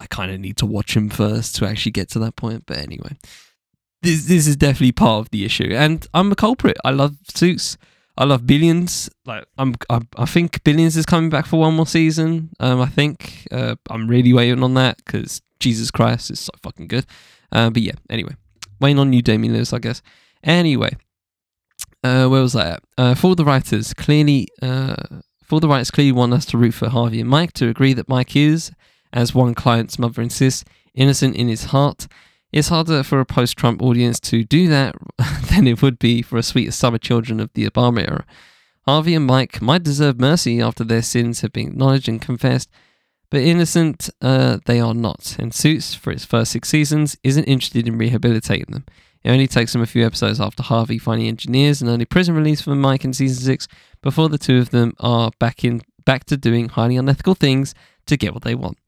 I 0.00 0.06
kind 0.06 0.32
of 0.32 0.40
need 0.40 0.56
to 0.56 0.66
watch 0.66 0.94
them 0.94 1.10
first 1.10 1.54
to 1.56 1.66
actually 1.66 1.92
get 1.92 2.08
to 2.10 2.18
that 2.20 2.34
point. 2.34 2.64
But 2.66 2.78
anyway, 2.78 3.16
this 4.02 4.24
this 4.24 4.46
is 4.46 4.56
definitely 4.56 4.92
part 4.92 5.20
of 5.20 5.30
the 5.30 5.44
issue, 5.44 5.70
and 5.72 6.06
I'm 6.14 6.32
a 6.32 6.36
culprit. 6.36 6.78
I 6.84 6.90
love 6.90 7.16
Suits. 7.32 7.76
I 8.16 8.24
love 8.24 8.46
Billions. 8.46 9.10
Like 9.26 9.44
I'm, 9.58 9.74
I, 9.88 10.00
I 10.16 10.24
think 10.24 10.64
Billions 10.64 10.96
is 10.96 11.06
coming 11.06 11.30
back 11.30 11.46
for 11.46 11.60
one 11.60 11.74
more 11.74 11.86
season. 11.86 12.50
Um, 12.58 12.80
I 12.80 12.86
think 12.86 13.46
uh, 13.52 13.76
I'm 13.90 14.08
really 14.08 14.32
waiting 14.32 14.64
on 14.64 14.74
that 14.74 14.96
because 15.04 15.42
Jesus 15.60 15.90
Christ 15.90 16.30
is 16.30 16.40
so 16.40 16.52
fucking 16.62 16.88
good. 16.88 17.06
Uh, 17.52 17.70
but 17.70 17.82
yeah, 17.82 17.94
anyway, 18.08 18.34
waiting 18.80 18.98
on 18.98 19.12
you, 19.12 19.22
Damian 19.22 19.54
Lewis, 19.54 19.72
I 19.72 19.78
guess. 19.78 20.02
Anyway, 20.42 20.96
uh, 22.02 22.26
where 22.28 22.42
was 22.42 22.54
that? 22.54 22.82
Uh, 22.96 23.14
for 23.14 23.36
the 23.36 23.44
writers, 23.44 23.92
clearly, 23.94 24.48
uh, 24.62 24.96
for 25.44 25.60
the 25.60 25.68
writers 25.68 25.90
clearly 25.90 26.12
want 26.12 26.32
us 26.32 26.46
to 26.46 26.58
root 26.58 26.74
for 26.74 26.88
Harvey 26.88 27.20
and 27.20 27.28
Mike 27.28 27.52
to 27.54 27.68
agree 27.68 27.92
that 27.92 28.08
Mike 28.08 28.34
is 28.36 28.72
as 29.12 29.34
one 29.34 29.54
client's 29.54 29.98
mother 29.98 30.22
insists, 30.22 30.64
innocent 30.94 31.36
in 31.36 31.48
his 31.48 31.64
heart. 31.66 32.06
It's 32.52 32.68
harder 32.68 33.02
for 33.02 33.20
a 33.20 33.26
post 33.26 33.56
Trump 33.56 33.82
audience 33.82 34.18
to 34.20 34.44
do 34.44 34.68
that 34.68 34.96
than 35.50 35.66
it 35.66 35.82
would 35.82 35.98
be 35.98 36.22
for 36.22 36.36
a 36.36 36.42
sweet 36.42 36.72
summer 36.72 36.98
children 36.98 37.38
of 37.40 37.52
the 37.54 37.68
Obama 37.68 38.00
era. 38.00 38.26
Harvey 38.86 39.14
and 39.14 39.26
Mike 39.26 39.60
might 39.60 39.82
deserve 39.82 40.20
mercy 40.20 40.60
after 40.60 40.82
their 40.82 41.02
sins 41.02 41.42
have 41.42 41.52
been 41.52 41.68
acknowledged 41.68 42.08
and 42.08 42.20
confessed, 42.20 42.70
but 43.30 43.40
innocent 43.40 44.10
uh, 44.20 44.58
they 44.66 44.80
are 44.80 44.94
not, 44.94 45.36
and 45.38 45.54
Suits, 45.54 45.94
for 45.94 46.10
its 46.10 46.24
first 46.24 46.52
six 46.52 46.68
seasons, 46.68 47.16
isn't 47.22 47.44
interested 47.44 47.86
in 47.86 47.98
rehabilitating 47.98 48.72
them. 48.72 48.84
It 49.22 49.30
only 49.30 49.46
takes 49.46 49.72
them 49.72 49.82
a 49.82 49.86
few 49.86 50.04
episodes 50.04 50.40
after 50.40 50.62
Harvey 50.62 50.98
finding 50.98 51.28
engineers 51.28 51.80
and 51.80 51.90
only 51.90 52.06
prison 52.06 52.34
release 52.34 52.62
for 52.62 52.74
Mike 52.74 53.04
in 53.04 53.12
season 53.12 53.44
six 53.44 53.68
before 54.02 54.28
the 54.28 54.38
two 54.38 54.58
of 54.58 54.70
them 54.70 54.94
are 54.98 55.30
back 55.38 55.64
in 55.64 55.82
back 56.04 56.24
to 56.24 56.36
doing 56.36 56.70
highly 56.70 56.96
unethical 56.96 57.34
things 57.34 57.74
to 58.06 58.16
get 58.16 58.32
what 58.32 58.42
they 58.42 58.54
want. 58.54 58.78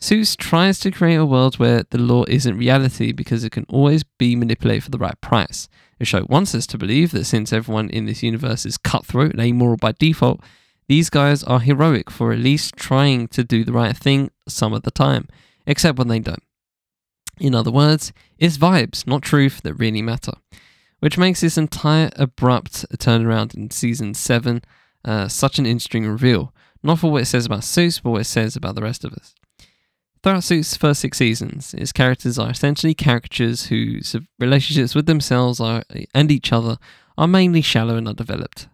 Suits 0.00 0.36
tries 0.36 0.78
to 0.78 0.90
create 0.90 1.16
a 1.16 1.26
world 1.26 1.58
where 1.58 1.84
the 1.90 1.98
law 1.98 2.24
isn't 2.28 2.56
reality 2.56 3.12
because 3.12 3.44
it 3.44 3.50
can 3.50 3.66
always 3.68 4.04
be 4.04 4.36
manipulated 4.36 4.84
for 4.84 4.90
the 4.90 4.98
right 4.98 5.20
price. 5.20 5.68
The 5.98 6.04
show 6.04 6.24
wants 6.28 6.54
us 6.54 6.66
to 6.68 6.78
believe 6.78 7.10
that 7.10 7.24
since 7.24 7.52
everyone 7.52 7.90
in 7.90 8.06
this 8.06 8.22
universe 8.22 8.64
is 8.64 8.78
cutthroat 8.78 9.32
and 9.32 9.40
amoral 9.40 9.76
by 9.76 9.92
default, 9.92 10.40
these 10.88 11.10
guys 11.10 11.44
are 11.44 11.60
heroic 11.60 12.10
for 12.10 12.32
at 12.32 12.38
least 12.38 12.76
trying 12.76 13.28
to 13.28 13.44
do 13.44 13.62
the 13.64 13.72
right 13.72 13.96
thing 13.96 14.30
some 14.48 14.72
of 14.72 14.82
the 14.82 14.90
time, 14.90 15.28
except 15.66 15.98
when 15.98 16.08
they 16.08 16.18
don't. 16.18 16.42
In 17.38 17.54
other 17.54 17.70
words, 17.70 18.12
it's 18.38 18.58
vibes, 18.58 19.06
not 19.06 19.22
truth, 19.22 19.60
that 19.62 19.74
really 19.74 20.02
matter. 20.02 20.32
Which 21.00 21.18
makes 21.18 21.42
this 21.42 21.58
entire 21.58 22.10
abrupt 22.16 22.86
turnaround 22.98 23.54
in 23.54 23.70
season 23.70 24.14
7 24.14 24.62
uh, 25.04 25.28
such 25.28 25.58
an 25.58 25.66
interesting 25.66 26.06
reveal, 26.06 26.52
not 26.82 26.98
for 26.98 27.12
what 27.12 27.22
it 27.22 27.26
says 27.26 27.46
about 27.46 27.64
Suits, 27.64 28.00
but 28.00 28.10
what 28.10 28.22
it 28.22 28.24
says 28.24 28.56
about 28.56 28.74
the 28.74 28.82
rest 28.82 29.04
of 29.04 29.12
us. 29.12 29.34
Throughout 30.22 30.42
Suits' 30.42 30.76
first 30.76 31.00
six 31.00 31.18
seasons, 31.18 31.74
its 31.74 31.92
characters 31.92 32.38
are 32.38 32.50
essentially 32.50 32.94
caricatures 32.94 33.66
whose 33.66 34.16
relationships 34.40 34.94
with 34.94 35.06
themselves 35.06 35.60
are, 35.60 35.84
and 36.12 36.32
each 36.32 36.52
other 36.52 36.78
are 37.16 37.28
mainly 37.28 37.60
shallow 37.60 37.94
and 37.94 38.08
undeveloped. 38.08 38.68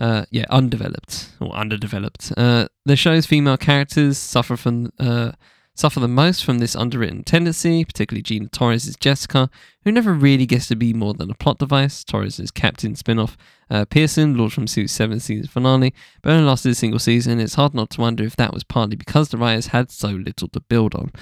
Uh, 0.00 0.24
yeah, 0.30 0.46
undeveloped 0.48 1.28
or 1.40 1.54
underdeveloped. 1.54 2.32
Uh, 2.34 2.66
the 2.86 2.96
show's 2.96 3.26
female 3.26 3.58
characters 3.58 4.16
suffer 4.16 4.56
from 4.56 4.90
uh, 4.98 5.32
suffer 5.74 6.00
the 6.00 6.08
most 6.08 6.42
from 6.42 6.58
this 6.58 6.74
underwritten 6.74 7.22
tendency, 7.22 7.84
particularly 7.84 8.22
Gina 8.22 8.48
Torres' 8.48 8.96
Jessica, 8.98 9.50
who 9.84 9.92
never 9.92 10.14
really 10.14 10.46
gets 10.46 10.68
to 10.68 10.76
be 10.76 10.94
more 10.94 11.12
than 11.12 11.30
a 11.30 11.34
plot 11.34 11.58
device. 11.58 12.02
Torres' 12.02 12.50
Captain 12.50 12.96
spin-off 12.96 13.36
uh, 13.68 13.84
Pearson, 13.84 14.36
launched 14.36 14.54
from 14.54 14.66
Suits 14.66 14.92
7 14.94 15.20
season 15.20 15.48
finale, 15.48 15.94
but 16.22 16.32
only 16.32 16.44
lasted 16.44 16.72
a 16.72 16.74
single 16.74 16.98
season. 16.98 17.38
It's 17.38 17.54
hard 17.54 17.74
not 17.74 17.90
to 17.90 18.00
wonder 18.00 18.24
if 18.24 18.36
that 18.36 18.54
was 18.54 18.64
partly 18.64 18.96
because 18.96 19.28
the 19.28 19.38
writers 19.38 19.68
had 19.68 19.90
so 19.90 20.08
little 20.08 20.48
to 20.48 20.60
build 20.60 20.94
on. 20.94 21.12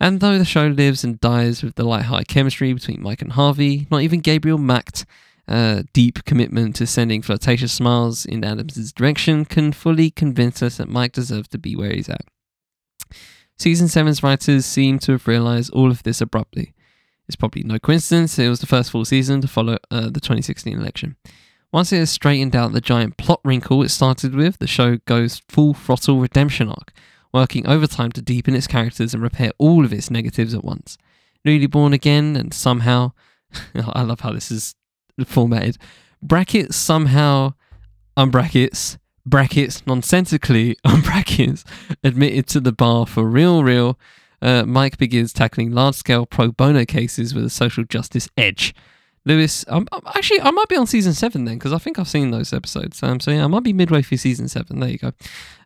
And 0.00 0.20
though 0.20 0.38
the 0.38 0.44
show 0.44 0.66
lives 0.66 1.04
and 1.04 1.20
dies 1.20 1.62
with 1.62 1.74
the 1.74 1.84
light-hearted 1.84 2.28
chemistry 2.28 2.72
between 2.72 3.02
Mike 3.02 3.22
and 3.22 3.32
Harvey, 3.32 3.86
not 3.90 4.02
even 4.02 4.20
Gabriel 4.20 4.58
Macht 4.58 5.04
uh, 5.48 5.82
deep 5.92 6.24
commitment 6.24 6.76
to 6.76 6.86
sending 6.86 7.22
flirtatious 7.22 7.72
smiles 7.72 8.24
in 8.24 8.44
Adams' 8.44 8.92
direction 8.92 9.44
can 9.44 9.72
fully 9.72 10.10
convince 10.10 10.62
us 10.62 10.76
that 10.76 10.88
Mike 10.88 11.12
deserves 11.12 11.48
to 11.48 11.58
be 11.58 11.74
where 11.74 11.92
he's 11.92 12.08
at. 12.08 12.24
Season 13.58 13.86
7's 13.86 14.22
writers 14.22 14.64
seem 14.64 14.98
to 15.00 15.12
have 15.12 15.28
realised 15.28 15.72
all 15.72 15.90
of 15.90 16.02
this 16.02 16.20
abruptly. 16.20 16.74
It's 17.28 17.36
probably 17.36 17.62
no 17.62 17.78
coincidence 17.78 18.38
it 18.38 18.48
was 18.48 18.60
the 18.60 18.66
first 18.66 18.90
full 18.90 19.04
season 19.04 19.40
to 19.40 19.48
follow 19.48 19.78
uh, 19.90 20.10
the 20.10 20.20
2016 20.20 20.76
election. 20.78 21.16
Once 21.72 21.92
it 21.92 21.98
has 21.98 22.10
straightened 22.10 22.54
out 22.54 22.72
the 22.72 22.80
giant 22.80 23.16
plot 23.16 23.40
wrinkle 23.44 23.82
it 23.82 23.88
started 23.88 24.34
with, 24.34 24.58
the 24.58 24.66
show 24.66 24.98
goes 25.06 25.40
full 25.48 25.72
throttle 25.72 26.20
redemption 26.20 26.68
arc, 26.68 26.92
working 27.32 27.66
overtime 27.66 28.12
to 28.12 28.20
deepen 28.20 28.54
its 28.54 28.66
characters 28.66 29.14
and 29.14 29.22
repair 29.22 29.52
all 29.58 29.84
of 29.84 29.92
its 29.92 30.10
negatives 30.10 30.54
at 30.54 30.64
once. 30.64 30.98
Newly 31.44 31.66
born 31.66 31.92
again, 31.92 32.36
and 32.36 32.52
somehow, 32.52 33.12
I 33.74 34.02
love 34.02 34.20
how 34.20 34.32
this 34.32 34.50
is 34.50 34.74
formatted. 35.24 35.78
Brackets 36.22 36.76
somehow, 36.76 37.54
unbrackets, 38.16 38.98
brackets 39.26 39.86
nonsensically, 39.86 40.76
unbrackets, 40.84 41.64
admitted 42.04 42.46
to 42.48 42.60
the 42.60 42.72
bar 42.72 43.06
for 43.06 43.24
real, 43.24 43.62
real. 43.62 43.98
Uh, 44.40 44.64
Mike 44.64 44.98
begins 44.98 45.32
tackling 45.32 45.70
large 45.70 45.94
scale 45.94 46.26
pro 46.26 46.50
bono 46.50 46.84
cases 46.84 47.34
with 47.34 47.44
a 47.44 47.50
social 47.50 47.84
justice 47.84 48.28
edge. 48.36 48.74
Louis, 49.24 49.64
um, 49.68 49.86
actually, 50.16 50.40
I 50.40 50.50
might 50.50 50.68
be 50.68 50.76
on 50.76 50.86
season 50.88 51.12
seven 51.12 51.44
then 51.44 51.54
because 51.54 51.72
I 51.72 51.78
think 51.78 51.98
I've 51.98 52.08
seen 52.08 52.32
those 52.32 52.52
episodes. 52.52 53.00
Um, 53.04 53.20
so 53.20 53.30
yeah, 53.30 53.44
I 53.44 53.46
might 53.46 53.62
be 53.62 53.72
midway 53.72 54.02
through 54.02 54.18
season 54.18 54.48
seven. 54.48 54.80
There 54.80 54.90
you 54.90 54.98
go. 54.98 55.12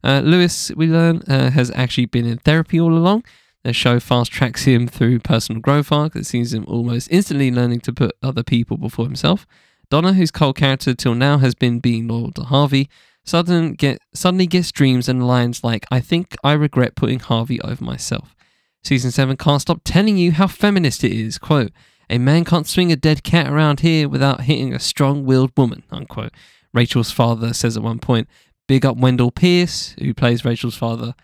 Uh, 0.04 0.20
Louis, 0.22 0.70
we 0.76 0.86
learn, 0.86 1.22
uh, 1.26 1.50
has 1.50 1.70
actually 1.70 2.04
been 2.04 2.26
in 2.26 2.36
therapy 2.38 2.78
all 2.78 2.92
along. 2.92 3.24
The 3.66 3.72
show 3.72 3.98
fast 3.98 4.30
tracks 4.30 4.62
him 4.62 4.86
through 4.86 5.18
personal 5.18 5.60
growth 5.60 5.90
arc 5.90 6.12
that 6.12 6.24
sees 6.24 6.54
him 6.54 6.64
almost 6.68 7.08
instantly 7.10 7.50
learning 7.50 7.80
to 7.80 7.92
put 7.92 8.14
other 8.22 8.44
people 8.44 8.76
before 8.76 9.06
himself. 9.06 9.44
Donna, 9.90 10.12
whose 10.12 10.30
cold 10.30 10.54
character 10.54 10.94
till 10.94 11.16
now 11.16 11.38
has 11.38 11.56
been 11.56 11.80
being 11.80 12.06
loyal 12.06 12.30
to 12.34 12.42
Harvey, 12.44 12.88
sudden 13.24 13.72
get, 13.72 13.98
suddenly 14.14 14.46
gets 14.46 14.70
dreams 14.70 15.08
and 15.08 15.26
lines 15.26 15.64
like, 15.64 15.84
I 15.90 15.98
think 15.98 16.36
I 16.44 16.52
regret 16.52 16.94
putting 16.94 17.18
Harvey 17.18 17.60
over 17.62 17.82
myself. 17.82 18.36
Season 18.84 19.10
7 19.10 19.36
can't 19.36 19.62
stop 19.62 19.80
telling 19.82 20.16
you 20.16 20.30
how 20.30 20.46
feminist 20.46 21.02
it 21.02 21.10
is. 21.10 21.36
Quote, 21.36 21.72
a 22.08 22.18
man 22.18 22.44
can't 22.44 22.68
swing 22.68 22.92
a 22.92 22.96
dead 22.96 23.24
cat 23.24 23.48
around 23.48 23.80
here 23.80 24.08
without 24.08 24.42
hitting 24.42 24.74
a 24.74 24.78
strong 24.78 25.24
willed 25.24 25.50
woman. 25.56 25.82
Unquote. 25.90 26.30
Rachel's 26.72 27.10
father 27.10 27.52
says 27.52 27.76
at 27.76 27.82
one 27.82 27.98
point, 27.98 28.28
Big 28.68 28.86
up 28.86 28.96
Wendell 28.96 29.32
Pierce, 29.32 29.96
who 29.98 30.14
plays 30.14 30.44
Rachel's 30.44 30.76
father, 30.76 31.16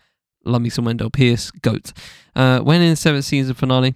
Love 0.45 0.61
me 0.61 0.69
some 0.69 0.85
Wendell 0.85 1.09
Pierce, 1.09 1.51
GOAT. 1.51 1.93
Uh, 2.35 2.59
when 2.59 2.81
in 2.81 2.91
the 2.91 2.95
seventh 2.95 3.25
season 3.25 3.53
finale, 3.53 3.95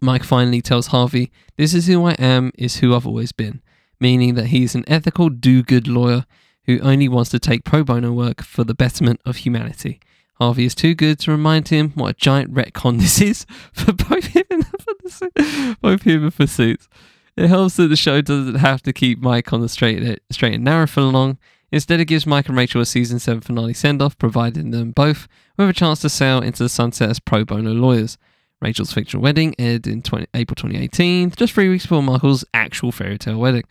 Mike 0.00 0.24
finally 0.24 0.60
tells 0.60 0.88
Harvey, 0.88 1.30
This 1.56 1.74
is 1.74 1.86
who 1.86 2.04
I 2.06 2.12
am, 2.12 2.52
is 2.56 2.78
who 2.78 2.94
I've 2.94 3.06
always 3.06 3.32
been, 3.32 3.62
meaning 4.00 4.34
that 4.34 4.46
he's 4.46 4.74
an 4.74 4.84
ethical 4.86 5.28
do 5.28 5.62
good 5.62 5.86
lawyer 5.86 6.26
who 6.66 6.80
only 6.80 7.08
wants 7.08 7.30
to 7.30 7.38
take 7.38 7.64
pro 7.64 7.84
bono 7.84 8.12
work 8.12 8.42
for 8.42 8.64
the 8.64 8.74
betterment 8.74 9.20
of 9.24 9.38
humanity. 9.38 10.00
Harvey 10.36 10.64
is 10.64 10.74
too 10.74 10.94
good 10.94 11.18
to 11.20 11.30
remind 11.30 11.68
him 11.68 11.90
what 11.94 12.10
a 12.10 12.14
giant 12.14 12.52
retcon 12.52 12.98
this 13.00 13.20
is 13.20 13.46
for 13.72 13.92
both 13.92 14.26
him 14.26 14.44
and 14.50 14.66
for 15.10 15.76
both 15.80 16.02
him 16.02 16.24
and 16.24 16.34
for 16.34 16.46
Suits. 16.46 16.88
It 17.36 17.48
helps 17.48 17.76
that 17.76 17.88
the 17.88 17.96
show 17.96 18.20
doesn't 18.20 18.56
have 18.56 18.82
to 18.82 18.92
keep 18.92 19.20
Mike 19.20 19.52
on 19.52 19.60
the 19.60 19.68
straight 19.68 20.20
straight 20.30 20.54
and 20.54 20.64
narrow 20.64 20.86
for 20.86 21.02
long. 21.02 21.38
Instead, 21.72 22.00
it 22.00 22.04
gives 22.04 22.26
Mike 22.26 22.48
and 22.48 22.56
Rachel 22.56 22.82
a 22.82 22.86
season 22.86 23.18
7 23.18 23.40
finale 23.40 23.72
send 23.72 24.02
off, 24.02 24.18
providing 24.18 24.70
them 24.70 24.92
both 24.92 25.26
with 25.56 25.70
a 25.70 25.72
chance 25.72 26.00
to 26.02 26.10
sail 26.10 26.40
into 26.40 26.62
the 26.62 26.68
sunset 26.68 27.08
as 27.08 27.18
pro 27.18 27.44
bono 27.44 27.72
lawyers. 27.72 28.18
Rachel's 28.60 28.92
fictional 28.92 29.22
wedding 29.22 29.54
aired 29.58 29.86
in 29.86 30.02
20, 30.02 30.26
April 30.34 30.54
2018, 30.54 31.30
just 31.30 31.54
three 31.54 31.68
weeks 31.68 31.84
before 31.84 32.02
Markle's 32.02 32.44
actual 32.54 32.92
fairy 32.92 33.18
tale 33.18 33.38
wedding. 33.38 33.64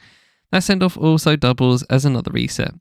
That 0.51 0.63
send 0.63 0.83
off 0.83 0.97
also 0.97 1.35
doubles 1.35 1.83
as 1.83 2.03
another 2.03 2.31
reset. 2.31 2.73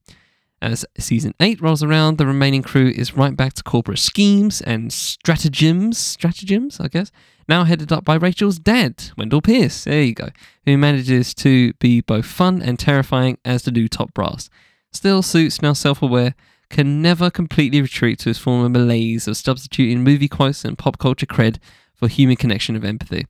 As 0.63 0.85
season 0.99 1.35
8 1.39 1.63
rolls 1.63 1.83
around, 1.83 2.19
the 2.19 2.27
remaining 2.27 2.63
crew 2.63 2.89
is 2.89 3.17
right 3.17 3.37
back 3.37 3.55
to 3.55 3.63
corporate 3.63 3.99
schemes 3.99 4.61
and 4.61 4.93
stratagems, 4.93 5.97
stratagems, 5.97 6.81
I 6.81 6.89
guess, 6.89 7.13
now 7.49 7.65
headed 7.65 7.93
up 7.93 8.05
by 8.05 8.17
Rachel's 8.17 8.59
dad, 8.59 9.11
Wendell 9.17 9.41
Pierce, 9.41 9.85
there 9.85 10.03
you 10.03 10.15
go, 10.15 10.29
who 10.67 10.77
manages 10.77 11.33
to 11.35 11.73
be 11.75 12.01
both 12.01 12.27
fun 12.27 12.61
and 12.61 12.79
terrifying 12.79 13.39
as 13.45 13.63
the 13.63 13.71
new 13.71 13.89
top 13.89 14.13
brass. 14.13 14.51
Still, 14.93 15.23
Suits, 15.23 15.63
now 15.63 15.73
self 15.73 16.03
aware, 16.03 16.35
can 16.69 17.03
never 17.03 17.31
completely 17.31 17.81
retreat 17.83 18.19
to 18.21 18.31
his 18.31 18.39
former 18.39 18.69
malaise 18.69 19.27
of 19.27 19.37
substituting 19.37 20.03
movie 20.05 20.29
quotes 20.29 20.65
and 20.65 20.79
pop 20.79 20.99
culture 20.99 21.27
cred 21.27 21.59
for 21.95 22.09
human 22.09 22.37
connection 22.37 22.77
of 22.77 22.85
empathy. 22.85 23.27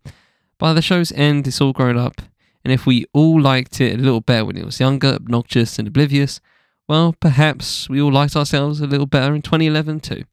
By 0.59 0.73
the 0.75 0.83
show's 0.83 1.13
end, 1.13 1.47
it's 1.47 1.61
all 1.61 1.73
grown 1.73 1.97
up, 1.97 2.23
and 2.65 2.73
if 2.73 2.87
we 2.87 3.07
all 3.13 3.41
liked 3.41 3.81
it 3.81 3.95
a 3.95 4.03
little 4.03 4.21
better 4.21 4.45
when 4.45 4.57
it 4.57 4.67
was 4.67 4.81
younger, 4.81 5.15
obnoxious, 5.15 5.79
and 5.79 5.89
oblivious, 5.89 6.41
well, 6.87 7.15
perhaps 7.19 7.89
we 7.89 8.01
all 8.01 8.13
liked 8.13 8.37
ourselves 8.37 8.81
a 8.81 8.87
little 8.87 9.07
better 9.07 9.35
in 9.35 9.43
2011 9.43 10.01
too. 10.01 10.25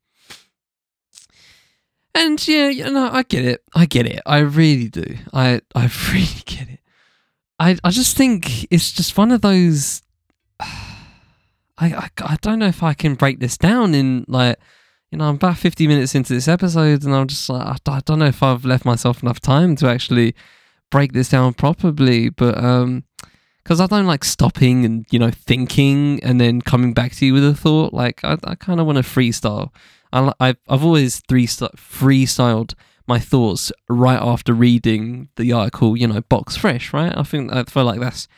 And 2.16 2.46
yeah, 2.48 2.70
you 2.70 2.90
know, 2.90 3.10
I 3.12 3.22
get 3.22 3.46
it. 3.46 3.62
I 3.76 3.86
get 3.86 4.08
it. 4.08 4.22
I 4.26 4.40
really 4.40 4.90
do. 4.90 5.18
I 5.34 5.62
I 5.76 5.84
really 6.12 6.42
get 6.46 6.68
it. 6.68 6.80
I 7.60 7.78
I 7.84 7.92
just 7.92 8.18
think 8.18 8.66
it's 8.72 8.92
just 8.92 9.18
one 9.18 9.32
of 9.32 9.42
those 9.42 10.02
I, 11.78 11.88
I, 11.94 12.10
I 12.24 12.38
don't 12.42 12.60
know 12.60 12.68
if 12.68 12.84
I 12.84 12.94
can 12.94 13.16
break 13.16 13.40
this 13.40 13.58
down 13.58 13.94
in 13.94 14.26
like 14.28 14.58
you 15.12 15.18
know 15.18 15.26
I'm 15.30 15.36
about 15.36 15.58
50 15.58 15.88
minutes 15.88 16.16
into 16.16 16.34
this 16.34 16.48
episode 16.48 17.04
and 17.04 17.14
I'm 17.14 17.28
just 17.28 17.50
like 17.50 17.66
I, 17.66 17.92
I 17.92 18.00
don't 18.06 18.20
know 18.20 18.26
if 18.26 18.42
I've 18.44 18.66
left 18.66 18.86
myself 18.86 19.22
enough 19.22 19.40
time 19.40 19.76
to 19.78 19.88
actually 19.88 20.36
break 20.90 21.14
this 21.14 21.30
down 21.30 21.54
properly 21.54 22.30
but 22.30 22.58
um 22.58 23.04
because 23.68 23.82
I 23.82 23.88
don't 23.88 24.06
like 24.06 24.24
stopping 24.24 24.86
and 24.86 25.06
you 25.12 25.20
know 25.20 25.30
thinking 25.30 26.24
and 26.24 26.40
then 26.40 26.62
coming 26.62 26.94
back 26.94 27.12
to 27.16 27.26
you 27.26 27.34
with 27.34 27.44
a 27.44 27.54
thought. 27.54 27.94
Like 27.94 28.24
I, 28.24 28.38
I 28.46 28.56
kind 28.56 28.80
of 28.80 28.86
want 28.86 28.98
to 28.98 29.04
freestyle. 29.04 29.72
I, 30.14 30.32
I've, 30.40 30.58
I've 30.70 30.86
always 30.86 31.20
three 31.28 31.48
freestyled 31.48 32.76
my 33.08 33.20
thoughts 33.20 33.72
right 33.90 34.22
after 34.22 34.54
reading 34.54 35.28
the 35.36 35.52
article 35.52 35.98
you 35.98 36.08
know 36.08 36.22
box 36.22 36.56
fresh 36.56 36.94
right? 36.94 37.14
I 37.16 37.24
think 37.24 37.54
I 37.54 37.64
feel 37.64 37.84
like 37.84 38.00
that's 38.00 38.30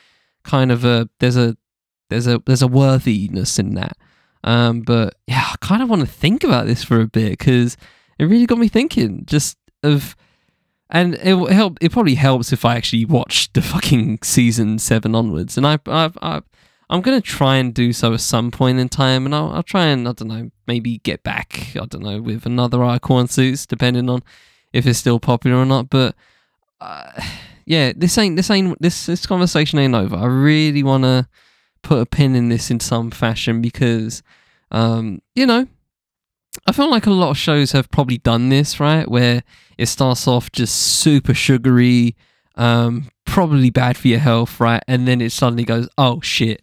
kind 0.43 0.71
of 0.71 0.83
a 0.83 1.07
there's 1.19 1.37
a 1.37 1.55
there's 2.09 2.27
a 2.27 2.41
there's 2.45 2.61
a 2.61 2.67
worthiness 2.67 3.57
in 3.59 3.75
that. 3.75 3.97
Um, 4.43 4.81
but 4.81 5.15
yeah, 5.27 5.49
I 5.51 5.55
kind 5.61 5.81
of 5.81 5.89
want 5.89 6.01
to 6.01 6.07
think 6.07 6.43
about 6.43 6.65
this 6.65 6.83
for 6.83 7.01
a 7.01 7.07
bit 7.07 7.31
because 7.31 7.77
it 8.17 8.25
really 8.25 8.45
got 8.45 8.57
me 8.57 8.67
thinking. 8.67 9.23
Just 9.25 9.57
of, 9.83 10.15
and 10.89 11.15
it 11.15 11.33
will 11.35 11.51
help. 11.51 11.77
It 11.81 11.91
probably 11.91 12.15
helps 12.15 12.51
if 12.51 12.65
I 12.65 12.75
actually 12.75 13.05
watch 13.05 13.51
the 13.53 13.61
fucking 13.61 14.19
season 14.23 14.79
seven 14.79 15.15
onwards. 15.15 15.57
And 15.57 15.67
I, 15.67 15.79
I, 15.87 16.11
I 16.21 16.41
I'm 16.89 17.01
gonna 17.01 17.21
try 17.21 17.57
and 17.57 17.73
do 17.73 17.93
so 17.93 18.13
at 18.13 18.21
some 18.21 18.49
point 18.49 18.79
in 18.79 18.89
time, 18.89 19.25
and 19.25 19.35
I'll, 19.35 19.51
I'll 19.51 19.63
try 19.63 19.85
and 19.85 20.07
I 20.07 20.13
don't 20.13 20.27
know, 20.27 20.49
maybe 20.67 20.99
get 20.99 21.23
back. 21.23 21.75
I 21.75 21.85
don't 21.85 22.03
know 22.03 22.21
with 22.21 22.45
another 22.45 22.83
icon 22.83 23.27
suits, 23.27 23.65
depending 23.65 24.09
on 24.09 24.23
if 24.73 24.87
it's 24.87 24.99
still 24.99 25.19
popular 25.19 25.57
or 25.57 25.65
not. 25.65 25.89
But 25.89 26.15
uh, 26.81 27.11
yeah, 27.65 27.93
this 27.95 28.17
ain't 28.17 28.35
this 28.35 28.49
ain't 28.49 28.81
this 28.81 29.05
this 29.05 29.25
conversation 29.25 29.79
ain't 29.79 29.95
over. 29.95 30.15
I 30.15 30.25
really 30.25 30.81
wanna 30.81 31.27
put 31.81 32.01
a 32.01 32.05
pin 32.05 32.35
in 32.35 32.49
this 32.49 32.69
in 32.71 32.79
some 32.79 33.11
fashion 33.11 33.61
because, 33.61 34.23
um, 34.71 35.21
you 35.35 35.45
know, 35.45 35.67
I 36.65 36.71
feel 36.71 36.89
like 36.89 37.05
a 37.05 37.11
lot 37.11 37.31
of 37.31 37.37
shows 37.37 37.71
have 37.71 37.89
probably 37.91 38.17
done 38.17 38.49
this, 38.49 38.79
right? 38.79 39.09
Where 39.09 39.43
it 39.77 39.85
starts 39.87 40.27
off 40.27 40.51
just 40.51 40.75
super 40.75 41.33
sugary, 41.33 42.15
um, 42.55 43.09
probably 43.25 43.69
bad 43.69 43.97
for 43.97 44.07
your 44.07 44.19
health, 44.19 44.59
right? 44.59 44.83
And 44.87 45.07
then 45.07 45.21
it 45.21 45.31
suddenly 45.31 45.63
goes, 45.63 45.87
oh 45.97 46.21
shit, 46.21 46.61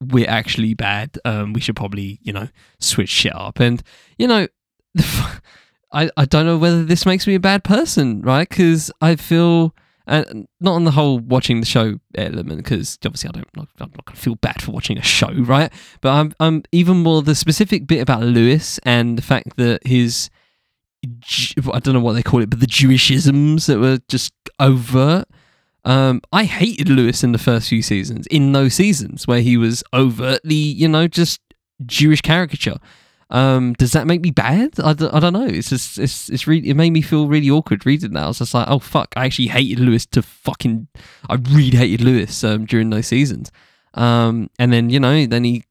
we're 0.00 0.28
actually 0.28 0.74
bad. 0.74 1.18
Um, 1.24 1.52
we 1.52 1.60
should 1.60 1.76
probably, 1.76 2.18
you 2.22 2.32
know, 2.32 2.48
switch 2.80 3.08
shit 3.08 3.34
up. 3.34 3.60
And, 3.60 3.82
you 4.18 4.26
know, 4.26 4.48
I, 5.92 6.10
I 6.16 6.24
don't 6.24 6.46
know 6.46 6.58
whether 6.58 6.84
this 6.84 7.06
makes 7.06 7.26
me 7.26 7.34
a 7.34 7.40
bad 7.40 7.64
person, 7.64 8.22
right? 8.22 8.48
Because 8.48 8.90
I 9.00 9.16
feel 9.16 9.74
and 10.06 10.46
not 10.60 10.74
on 10.74 10.84
the 10.84 10.92
whole 10.92 11.18
watching 11.18 11.60
the 11.60 11.66
show 11.66 11.98
element 12.14 12.58
because 12.58 12.98
obviously 13.04 13.28
I 13.28 13.32
don't 13.32 13.48
I'm 13.56 13.90
not 13.96 14.04
gonna 14.04 14.18
feel 14.18 14.36
bad 14.36 14.62
for 14.62 14.70
watching 14.72 14.98
a 14.98 15.02
show 15.02 15.32
right 15.32 15.72
but 16.00 16.10
I'm 16.10 16.32
I'm 16.38 16.62
even 16.72 16.98
more 16.98 17.22
the 17.22 17.34
specific 17.34 17.86
bit 17.86 18.00
about 18.00 18.22
Louis 18.22 18.78
and 18.84 19.18
the 19.18 19.22
fact 19.22 19.56
that 19.56 19.86
his 19.86 20.30
I 21.72 21.78
don't 21.80 21.94
know 21.94 22.00
what 22.00 22.14
they 22.14 22.22
call 22.22 22.42
it, 22.42 22.50
but 22.50 22.60
the 22.60 22.66
Jewishisms 22.66 23.66
that 23.66 23.78
were 23.78 23.98
just 24.08 24.32
overt. 24.58 25.28
Um, 25.84 26.20
I 26.32 26.44
hated 26.44 26.88
Louis 26.88 27.22
in 27.22 27.30
the 27.30 27.38
first 27.38 27.68
few 27.68 27.80
seasons, 27.80 28.26
in 28.26 28.52
those 28.52 28.74
seasons 28.74 29.26
where 29.26 29.40
he 29.40 29.56
was 29.56 29.84
overtly, 29.94 30.54
you 30.54 30.88
know, 30.88 31.06
just 31.06 31.40
Jewish 31.84 32.20
caricature. 32.20 32.78
Um, 33.28 33.72
does 33.72 33.92
that 33.92 34.06
make 34.06 34.20
me 34.20 34.30
bad? 34.30 34.78
I, 34.78 34.92
d- 34.92 35.08
I 35.12 35.18
don't 35.18 35.32
know. 35.32 35.46
It's 35.46 35.70
just 35.70 35.98
it's 35.98 36.28
it's 36.28 36.46
really 36.46 36.68
it 36.68 36.74
made 36.74 36.90
me 36.90 37.02
feel 37.02 37.26
really 37.26 37.50
awkward 37.50 37.84
reading 37.84 38.12
that. 38.12 38.24
I 38.24 38.28
was 38.28 38.38
just 38.38 38.54
like, 38.54 38.68
oh 38.68 38.78
fuck, 38.78 39.12
I 39.16 39.24
actually 39.26 39.48
hated 39.48 39.80
Louis 39.80 40.06
to 40.06 40.22
fucking. 40.22 40.86
I 41.28 41.34
really 41.34 41.76
hated 41.76 42.02
Louis 42.02 42.44
um, 42.44 42.66
during 42.66 42.90
those 42.90 43.08
seasons. 43.08 43.50
Um, 43.94 44.48
and 44.58 44.72
then 44.72 44.90
you 44.90 45.00
know, 45.00 45.26
then 45.26 45.42
he, 45.44 45.64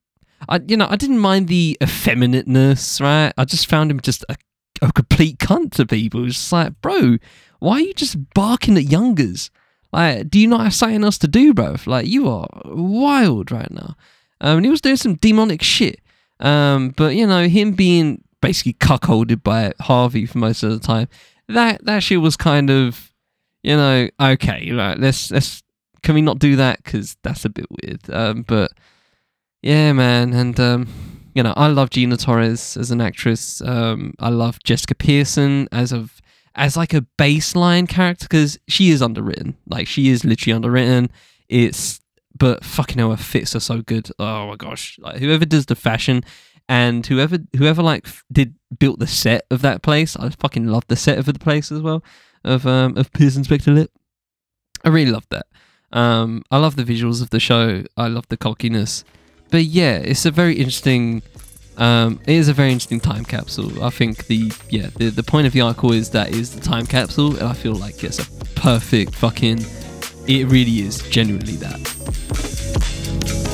I 0.49 0.59
you 0.67 0.75
know, 0.75 0.87
I 0.89 0.97
didn't 0.97 1.19
mind 1.19 1.47
the 1.47 1.77
effeminateness, 1.81 2.99
right? 2.99 3.31
I 3.37 3.45
just 3.45 3.67
found 3.67 3.89
him 3.89 4.01
just 4.01 4.25
a, 4.27 4.35
a 4.81 4.91
complete 4.91 5.37
cunt 5.37 5.71
to 5.75 5.85
people. 5.85 6.25
It's 6.25 6.35
just 6.35 6.51
like, 6.51 6.81
bro, 6.81 7.17
why 7.59 7.75
are 7.75 7.81
you 7.81 7.93
just 7.93 8.33
barking 8.33 8.75
at 8.75 8.83
youngers? 8.83 9.49
Like, 9.93 10.29
do 10.29 10.39
you 10.39 10.47
not 10.47 10.61
have 10.61 10.73
something 10.73 11.05
else 11.05 11.17
to 11.19 11.27
do, 11.27 11.53
bro? 11.53 11.77
Like, 11.85 12.05
you 12.05 12.27
are 12.27 12.49
wild 12.65 13.49
right 13.49 13.71
now. 13.71 13.95
Um, 14.41 14.57
and 14.57 14.65
he 14.65 14.69
was 14.69 14.81
doing 14.81 14.97
some 14.97 15.15
demonic 15.15 15.61
shit. 15.61 16.01
Um, 16.39 16.89
but 16.89 17.15
you 17.15 17.25
know, 17.27 17.47
him 17.47 17.73
being 17.73 18.23
basically 18.41 18.73
cuckolded 18.73 19.43
by 19.43 19.73
Harvey 19.79 20.25
for 20.25 20.37
most 20.37 20.63
of 20.63 20.71
the 20.71 20.79
time, 20.79 21.07
that 21.47 21.83
that 21.85 21.99
shit 21.99 22.21
was 22.21 22.35
kind 22.37 22.69
of, 22.69 23.11
you 23.63 23.75
know, 23.75 24.09
okay, 24.19 24.71
right, 24.71 24.99
let's 24.99 25.31
let's 25.31 25.63
can 26.03 26.15
we 26.15 26.21
not 26.21 26.39
do 26.39 26.55
that 26.55 26.83
because 26.83 27.17
that's 27.23 27.45
a 27.45 27.49
bit 27.49 27.65
weird. 27.69 28.01
Um, 28.09 28.43
but 28.43 28.71
yeah, 29.61 29.93
man, 29.93 30.33
and 30.33 30.59
um, 30.59 30.87
you 31.33 31.43
know, 31.43 31.53
I 31.57 31.67
love 31.67 31.89
Gina 31.89 32.17
Torres 32.17 32.77
as 32.77 32.91
an 32.91 33.01
actress. 33.01 33.61
Um, 33.61 34.13
I 34.19 34.29
love 34.29 34.59
Jessica 34.63 34.95
Pearson 34.95 35.67
as 35.71 35.91
of 35.91 36.21
as 36.55 36.77
like 36.77 36.93
a 36.93 37.05
baseline 37.17 37.89
character 37.89 38.25
because 38.25 38.57
she 38.67 38.89
is 38.89 39.01
underwritten. 39.01 39.57
Like 39.67 39.87
she 39.87 40.09
is 40.09 40.23
literally 40.23 40.55
underwritten. 40.55 41.09
It's 41.49 41.99
but 42.37 42.63
fucking 42.63 42.97
hell, 42.97 43.11
her 43.11 43.17
fits 43.17 43.55
are 43.55 43.59
so 43.61 43.81
good. 43.81 44.09
Oh 44.19 44.47
my 44.47 44.55
gosh! 44.55 44.97
Like 44.99 45.17
whoever 45.17 45.45
does 45.45 45.65
the 45.65 45.75
fashion 45.75 46.23
and 46.67 47.05
whoever 47.05 47.37
whoever 47.57 47.81
like 47.81 48.07
did 48.31 48.55
built 48.79 48.99
the 48.99 49.07
set 49.07 49.45
of 49.51 49.61
that 49.61 49.81
place, 49.81 50.15
I 50.15 50.29
fucking 50.29 50.67
love 50.67 50.83
the 50.87 50.95
set 50.95 51.17
of 51.17 51.25
the 51.25 51.33
place 51.33 51.71
as 51.71 51.81
well 51.81 52.03
of 52.43 52.65
um 52.65 52.97
of 52.97 53.11
Pearson 53.13 53.43
Specter 53.43 53.71
Litt. 53.71 53.91
I 54.83 54.89
really 54.89 55.11
love 55.11 55.27
that. 55.29 55.47
Um, 55.91 56.43
I 56.51 56.57
love 56.57 56.75
the 56.75 56.83
visuals 56.83 57.21
of 57.21 57.29
the 57.29 57.39
show. 57.39 57.83
I 57.97 58.07
love 58.07 58.27
the 58.27 58.37
cockiness. 58.37 59.03
But 59.49 59.63
yeah, 59.63 59.97
it's 59.97 60.25
a 60.25 60.31
very 60.31 60.55
interesting. 60.55 61.21
Um, 61.77 62.19
it 62.25 62.35
is 62.35 62.47
a 62.47 62.53
very 62.53 62.71
interesting 62.71 63.01
time 63.01 63.25
capsule. 63.25 63.83
I 63.83 63.89
think 63.89 64.27
the 64.27 64.51
yeah 64.69 64.89
the, 64.97 65.09
the 65.09 65.23
point 65.23 65.47
of 65.47 65.53
the 65.53 65.61
article 65.61 65.91
is 65.91 66.09
that 66.11 66.29
is 66.29 66.53
the 66.53 66.61
time 66.61 66.85
capsule, 66.85 67.37
and 67.37 67.47
I 67.47 67.53
feel 67.53 67.73
like 67.73 68.03
it's 68.03 68.19
a 68.19 68.45
perfect 68.55 69.13
fucking. 69.15 69.65
It 70.27 70.47
really 70.47 70.79
is 70.79 71.07
genuinely 71.09 71.55
that. 71.57 73.44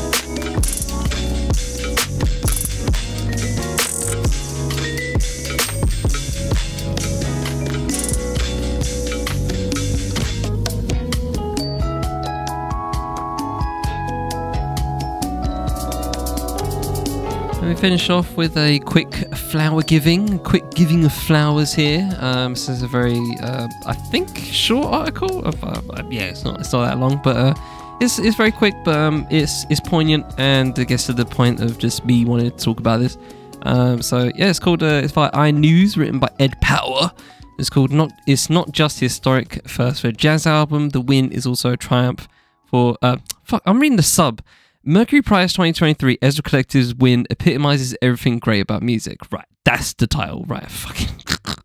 Me 17.72 17.78
finish 17.78 18.10
off 18.10 18.36
with 18.36 18.58
a 18.58 18.80
quick 18.80 19.14
flower 19.34 19.82
giving, 19.82 20.40
quick 20.40 20.70
giving 20.72 21.06
of 21.06 21.14
flowers 21.14 21.74
here. 21.74 22.10
Um, 22.20 22.52
this 22.52 22.68
is 22.68 22.84
a 22.84 22.88
very, 22.88 23.18
uh, 23.42 23.70
I 23.86 23.94
think, 23.94 24.38
short 24.38 24.88
article. 24.88 25.46
Of, 25.46 25.64
uh, 25.64 25.82
uh, 25.92 26.04
yeah, 26.10 26.24
it's 26.24 26.44
not, 26.44 26.60
it's 26.60 26.74
not 26.74 26.84
that 26.84 27.00
long, 27.00 27.22
but 27.24 27.38
uh, 27.38 27.54
it's 28.02 28.20
it's 28.20 28.36
very 28.36 28.52
quick, 28.52 28.74
but 28.84 28.98
um, 28.98 29.26
it's 29.32 29.66
it's 29.70 29.80
poignant 29.80 30.26
and 30.38 30.78
I 30.78 30.84
guess 30.84 31.06
to 31.06 31.14
the 31.14 31.24
point 31.24 31.62
of 31.62 31.78
just 31.78 32.04
me 32.04 32.26
wanting 32.26 32.52
to 32.52 32.58
talk 32.58 32.82
about 32.82 33.00
this. 33.00 33.18
Um, 33.62 34.02
so 34.02 34.30
yeah, 34.36 34.50
it's 34.50 34.60
called 34.60 34.84
uh, 34.84 35.00
it's 35.02 35.14
by 35.14 35.30
iNews, 35.30 35.96
written 35.96 36.20
by 36.20 36.30
Ed 36.40 36.60
Power. 36.60 37.10
It's 37.58 37.70
called 37.70 37.94
not 37.94 38.12
it's 38.28 38.50
not 38.50 38.74
just 38.74 39.00
historic 39.00 39.66
first 39.66 40.02
for 40.02 40.10
a 40.10 40.12
jazz 40.12 40.46
album. 40.46 40.90
The 40.90 41.00
win 41.00 41.32
is 41.32 41.48
also 41.48 41.72
a 41.72 41.78
triumph 41.78 42.28
for 42.66 42.98
uh, 43.02 43.16
fuck. 43.46 43.64
I'm 43.66 43.80
reading 43.80 43.96
the 43.96 44.04
sub. 44.04 44.42
Mercury 44.84 45.22
Prize 45.22 45.54
2023 45.54 46.18
Ezra 46.22 46.42
Collective's 46.42 46.96
win 46.96 47.28
epitomizes 47.30 47.96
everything 48.02 48.40
great 48.40 48.62
about 48.62 48.82
music. 48.82 49.20
Right, 49.32 49.46
that's 49.64 49.94
the 49.94 50.08
title. 50.08 50.44
Right, 50.48 50.70
fucking. 50.72 51.10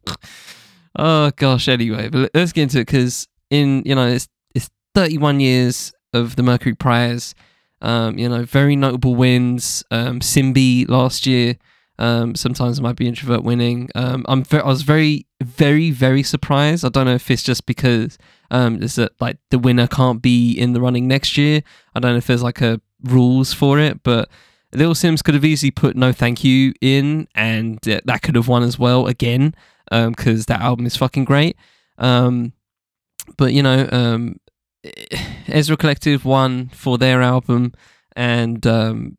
oh 0.99 1.31
gosh. 1.37 1.69
Anyway, 1.69 2.09
but 2.09 2.31
let's 2.35 2.53
get 2.53 2.65
into 2.65 2.81
it 2.81 2.87
because 2.87 3.27
in 3.51 3.83
you 3.87 3.95
know 3.95 4.07
it's 4.07 4.29
it's 4.55 4.69
31 4.95 5.41
years 5.41 5.93
of 6.13 6.37
the 6.37 6.43
Mercury 6.43 6.75
Prize. 6.75 7.35
Um, 7.83 8.19
you 8.19 8.29
know, 8.29 8.45
very 8.45 8.77
notable 8.77 9.15
wins. 9.15 9.85
Um, 9.91 10.21
Simbi 10.21 10.89
last 10.89 11.27
year. 11.27 11.57
Um, 11.99 12.35
sometimes 12.35 12.79
it 12.79 12.83
might 12.83 12.97
be 12.97 13.09
introvert 13.09 13.43
winning. 13.43 13.89
Um, 13.95 14.27
I'm 14.29 14.45
ve- 14.45 14.59
I 14.59 14.67
was 14.67 14.83
very, 14.83 15.27
very, 15.43 15.91
very 15.91 16.23
surprised. 16.23 16.85
I 16.85 16.91
don't 16.91 17.07
know 17.07 17.15
if 17.15 17.31
it's 17.31 17.43
just 17.43 17.65
because 17.65 18.19
um, 18.51 18.83
is 18.83 18.97
that 18.97 19.13
like 19.19 19.39
the 19.51 19.59
winner 19.59 19.87
can't 19.87 20.21
be 20.21 20.53
in 20.53 20.75
the 20.75 20.81
running 20.81 21.09
next 21.09 21.39
year. 21.39 21.63
I 21.95 22.01
don't 22.01 22.13
know 22.13 22.19
if 22.19 22.27
there's 22.27 22.43
like 22.43 22.61
a 22.61 22.81
rules 23.03 23.53
for 23.53 23.79
it, 23.79 24.03
but 24.03 24.29
Little 24.73 24.95
Simz 24.95 25.23
could 25.23 25.35
have 25.35 25.45
easily 25.45 25.71
put 25.71 25.97
No 25.97 26.13
Thank 26.13 26.45
You 26.45 26.75
in, 26.81 27.29
and 27.35 27.77
uh, 27.89 28.01
that 28.05 28.23
could 28.23 28.35
have 28.35 28.49
won 28.49 28.63
as 28.63 28.79
well 28.79 29.07
again, 29.07 29.55
because 29.91 30.47
that 30.47 30.61
album 30.61 30.87
is 30.87 30.97
fucking 30.97 31.25
great. 31.25 31.57
Um, 31.99 32.53
but 33.37 33.53
you 33.53 33.63
know, 33.63 33.89
um, 33.91 34.37
Ezra 35.49 35.77
Collective 35.77 36.25
won 36.25 36.69
for 36.69 36.99
their 36.99 37.23
album, 37.23 37.73
and 38.15 38.67
um, 38.67 39.19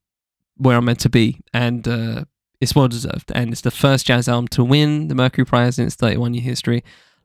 Where 0.57 0.78
I'm 0.78 0.86
Meant 0.86 0.99
to 1.01 1.09
Be, 1.09 1.41
and 1.53 1.88
uh, 1.88 2.25
it's 2.61 2.75
well 2.75 2.88
deserved. 2.88 3.32
And 3.34 3.51
it's 3.51 3.61
the 3.61 3.71
first 3.71 4.05
jazz 4.05 4.28
album 4.28 4.47
to 4.49 4.63
win 4.63 5.07
the 5.07 5.15
Mercury 5.15 5.45
Prize 5.45 5.80
in 5.80 5.88
its 5.88 5.95
31 5.95 6.34
year 6.34 6.43
history. 6.43 6.84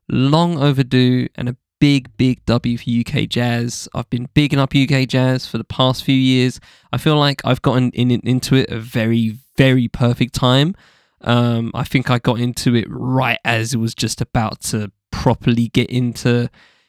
Long 0.08 0.58
overdue, 0.58 1.28
and 1.34 1.48
a 1.48 1.56
big, 1.82 2.16
big 2.16 2.46
W 2.46 2.78
for 2.78 2.84
UK 2.88 3.28
jazz. 3.28 3.88
I've 3.92 4.08
been 4.08 4.28
bigging 4.34 4.60
up 4.60 4.72
UK 4.72 5.08
jazz 5.08 5.48
for 5.48 5.58
the 5.58 5.64
past 5.64 6.04
few 6.04 6.14
years. 6.14 6.60
I 6.92 6.96
feel 6.96 7.16
like 7.16 7.42
I've 7.44 7.60
gotten 7.60 7.90
in, 7.90 8.12
in- 8.12 8.20
into 8.20 8.54
it 8.54 8.70
a 8.70 8.78
very, 8.78 9.38
very 9.56 9.88
perfect 9.88 10.32
time. 10.32 10.76
Um, 11.22 11.72
I 11.74 11.82
think 11.82 12.08
I 12.08 12.20
got 12.20 12.38
into 12.38 12.76
it 12.76 12.86
right 12.88 13.40
as 13.44 13.74
it 13.74 13.78
was 13.78 13.96
just 13.96 14.20
about 14.20 14.60
to 14.70 14.92
properly 15.10 15.66
get 15.70 15.90
into, 15.90 16.48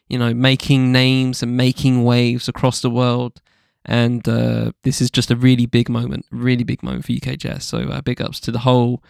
you 0.10 0.20
know, 0.20 0.32
making 0.32 0.92
names 0.92 1.42
and 1.42 1.58
making 1.58 2.04
waves 2.04 2.48
across 2.48 2.80
the 2.82 2.92
world. 2.92 3.42
And 3.86 4.30
uh, 4.30 4.74
this 4.84 5.02
is 5.02 5.10
just 5.10 5.32
a 5.32 5.36
really 5.36 5.66
big 5.66 5.90
moment, 5.90 6.28
really 6.30 6.64
big 6.64 6.84
moment 6.84 7.06
for 7.06 7.14
UK 7.14 7.40
jazz. 7.40 7.66
So 7.66 7.80
uh, 7.80 8.02
big 8.02 8.22
ups 8.22 8.40
to 8.42 8.52
the 8.52 8.60
whole 8.60 9.04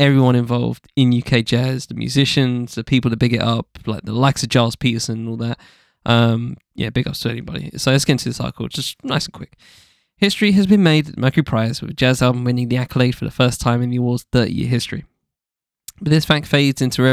everyone 0.00 0.34
involved 0.34 0.90
in 0.96 1.12
UK 1.16 1.44
jazz, 1.44 1.86
the 1.86 1.94
musicians, 1.94 2.74
the 2.74 2.82
people 2.82 3.10
that 3.10 3.18
big 3.18 3.34
it 3.34 3.42
up, 3.42 3.66
like 3.86 4.02
the 4.02 4.14
likes 4.14 4.42
of 4.42 4.50
Gilles 4.50 4.74
Peterson 4.74 5.18
and 5.20 5.28
all 5.28 5.36
that. 5.36 5.60
Um, 6.06 6.56
yeah, 6.74 6.88
big 6.88 7.06
ups 7.06 7.20
to 7.20 7.30
anybody. 7.30 7.70
So 7.76 7.92
let's 7.92 8.06
get 8.06 8.12
into 8.12 8.30
this 8.30 8.40
article, 8.40 8.66
just 8.68 8.96
nice 9.04 9.26
and 9.26 9.34
quick. 9.34 9.58
History 10.16 10.52
has 10.52 10.66
been 10.66 10.82
made 10.82 11.08
at 11.08 11.16
the 11.16 11.20
Mercury 11.20 11.44
Prize, 11.44 11.82
with 11.82 11.90
a 11.90 11.94
jazz 11.94 12.22
album 12.22 12.44
winning 12.44 12.68
the 12.68 12.78
accolade 12.78 13.14
for 13.14 13.26
the 13.26 13.30
first 13.30 13.60
time 13.60 13.82
in 13.82 13.90
the 13.90 13.98
award's 13.98 14.24
30 14.32 14.52
year 14.52 14.68
history. 14.68 15.04
But 16.00 16.10
this 16.10 16.24
fact 16.24 16.46
fades 16.46 16.80
into 16.80 17.04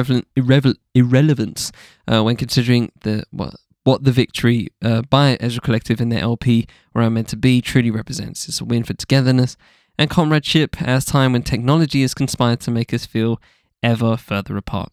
irrelevance 0.95 1.71
uh, 2.07 2.23
when 2.23 2.37
considering 2.37 2.91
the 3.01 3.25
what, 3.31 3.55
what 3.83 4.05
the 4.05 4.13
victory 4.13 4.69
uh, 4.81 5.01
by 5.01 5.35
Ezra 5.41 5.61
Collective 5.61 5.99
in 5.99 6.07
their 6.07 6.21
LP, 6.21 6.67
Where 6.93 7.03
I'm 7.03 7.15
Meant 7.15 7.27
to 7.29 7.37
Be, 7.37 7.59
truly 7.59 7.91
represents. 7.91 8.47
It's 8.47 8.61
a 8.61 8.65
win 8.65 8.85
for 8.85 8.93
togetherness 8.93 9.57
and 9.97 10.09
comradeship 10.09 10.81
as 10.81 11.05
time 11.05 11.33
when 11.33 11.43
technology 11.43 12.01
has 12.01 12.13
conspired 12.13 12.59
to 12.61 12.71
make 12.71 12.93
us 12.93 13.05
feel 13.05 13.41
ever 13.81 14.17
further 14.17 14.57
apart. 14.57 14.91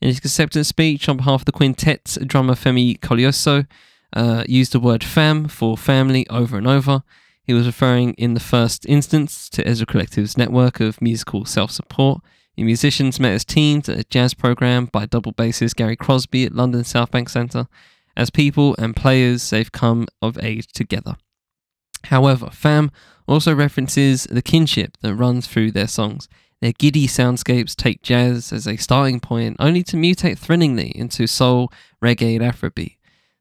In 0.00 0.08
his 0.08 0.18
acceptance 0.18 0.68
speech 0.68 1.08
on 1.08 1.18
behalf 1.18 1.42
of 1.42 1.44
the 1.46 1.52
quintet, 1.52 2.18
drummer 2.26 2.54
Femi 2.54 2.98
Koleoso 2.98 3.66
uh, 4.12 4.44
used 4.46 4.72
the 4.72 4.80
word 4.80 5.02
fam 5.02 5.48
for 5.48 5.76
family 5.76 6.26
over 6.28 6.56
and 6.56 6.66
over. 6.66 7.02
He 7.42 7.54
was 7.54 7.66
referring 7.66 8.14
in 8.14 8.34
the 8.34 8.40
first 8.40 8.84
instance 8.86 9.48
to 9.50 9.66
Ezra 9.66 9.86
Collective's 9.86 10.36
network 10.36 10.80
of 10.80 11.00
musical 11.00 11.44
self 11.44 11.70
support. 11.70 12.22
The 12.56 12.64
musicians 12.64 13.20
met 13.20 13.32
as 13.32 13.44
teens 13.44 13.88
at 13.88 13.98
a 13.98 14.04
jazz 14.04 14.34
program 14.34 14.86
by 14.86 15.06
double 15.06 15.32
bassist 15.32 15.76
Gary 15.76 15.96
Crosby 15.96 16.44
at 16.44 16.54
London 16.54 16.84
South 16.84 17.10
Bank 17.10 17.28
Centre. 17.28 17.68
As 18.16 18.30
people 18.30 18.74
and 18.78 18.96
players, 18.96 19.50
they've 19.50 19.70
come 19.70 20.06
of 20.22 20.38
age 20.42 20.66
together. 20.68 21.16
However, 22.04 22.48
fam 22.50 22.90
also 23.26 23.54
references 23.54 24.24
the 24.24 24.42
kinship 24.42 24.96
that 25.00 25.14
runs 25.14 25.46
through 25.46 25.72
their 25.72 25.88
songs. 25.88 26.28
Their 26.60 26.72
giddy 26.72 27.06
soundscapes 27.06 27.74
take 27.76 28.02
jazz 28.02 28.52
as 28.52 28.66
a 28.66 28.76
starting 28.76 29.20
point, 29.20 29.56
only 29.58 29.82
to 29.84 29.96
mutate 29.96 30.38
thrillingly 30.38 30.92
into 30.96 31.26
soul, 31.26 31.70
reggae, 32.02 32.40
and 32.40 32.44
Afrobeat. 32.44 32.96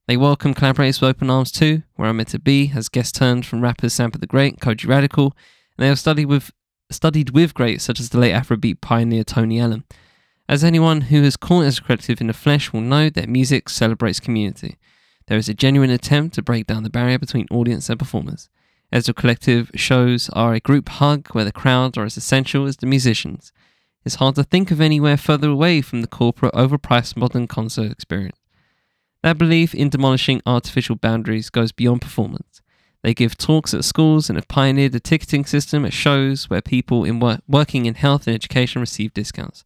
They 0.08 0.18
welcome 0.18 0.54
collaborators 0.54 1.02
with 1.02 1.10
open 1.10 1.30
arms 1.30 1.52
too, 1.52 1.84
where 1.96 2.10
I'm 2.10 2.18
meant 2.18 2.30
to 2.30 2.40
be, 2.40 2.74
as 2.76 2.90
guest 2.90 3.16
turned 3.16 3.46
from 3.46 3.62
rappers 3.62 3.94
Sampa 3.94 4.20
the 4.20 4.28
Great, 4.28 4.60
Kojey 4.60 4.88
Radical, 4.88 5.36
and 5.78 5.84
they 5.84 5.88
have 5.88 6.00
studied 6.00 6.26
with 6.26 6.52
studied 6.92 7.32
with 7.32 7.56
greats 7.56 7.84
such 7.84 8.00
as 8.00 8.10
the 8.10 8.20
late 8.20 8.34
Afrobeat 8.34 8.82
pioneer 8.82 9.24
Tony 9.24 9.60
Allen. 9.60 9.84
As 10.48 10.64
anyone 10.64 11.02
who 11.02 11.24
has 11.24 11.36
caught 11.36 11.66
Ezra 11.66 11.86
Collective 11.86 12.22
in 12.22 12.28
the 12.28 12.34
flesh 12.34 12.72
will 12.72 12.82
know, 12.82 13.10
their 13.10 13.26
music 13.26 13.70
celebrates 13.70 14.20
community. 14.20 14.78
There 15.28 15.38
is 15.40 15.50
a 15.50 15.56
genuine 15.56 15.90
attempt 15.90 16.36
to 16.36 16.44
break 16.44 16.68
down 16.68 16.84
the 16.84 16.92
barrier 16.92 17.18
between 17.18 17.48
audience 17.50 17.90
and 17.90 17.98
performers. 17.98 18.50
Ezra 18.92 19.14
Collective 19.14 19.72
shows 19.76 20.30
are 20.30 20.54
a 20.54 20.60
group 20.60 20.90
hug 20.90 21.28
where 21.30 21.46
the 21.46 21.52
crowds 21.52 21.98
are 21.98 22.06
as 22.06 22.18
essential 22.18 22.66
as 22.66 22.78
the 22.78 22.86
musicians. 22.86 23.52
It's 24.06 24.16
hard 24.16 24.36
to 24.36 24.44
think 24.44 24.72
of 24.72 24.80
anywhere 24.80 25.18
further 25.18 25.50
away 25.50 25.82
from 25.82 26.02
the 26.02 26.08
corporate, 26.08 26.54
overpriced 26.54 27.18
modern 27.18 27.48
concert 27.48 27.92
experience. 27.92 28.40
Their 29.24 29.34
belief 29.34 29.74
in 29.74 29.90
demolishing 29.90 30.42
artificial 30.46 30.96
boundaries 30.96 31.50
goes 31.50 31.72
beyond 31.72 32.02
performance. 32.02 32.62
They 33.02 33.14
give 33.14 33.38
talks 33.38 33.74
at 33.74 33.84
schools 33.84 34.30
and 34.30 34.38
have 34.38 34.48
pioneered 34.48 34.96
a 34.96 35.00
ticketing 35.00 35.46
system 35.46 35.86
at 35.86 35.94
shows 35.94 36.50
where 36.50 36.62
people 36.62 37.04
in 37.04 37.20
wor- 37.20 37.40
working 37.48 37.86
in 37.88 37.96
health 37.96 38.28
and 38.28 38.36
education 38.36 38.82
receive 38.82 39.14
discounts. 39.14 39.64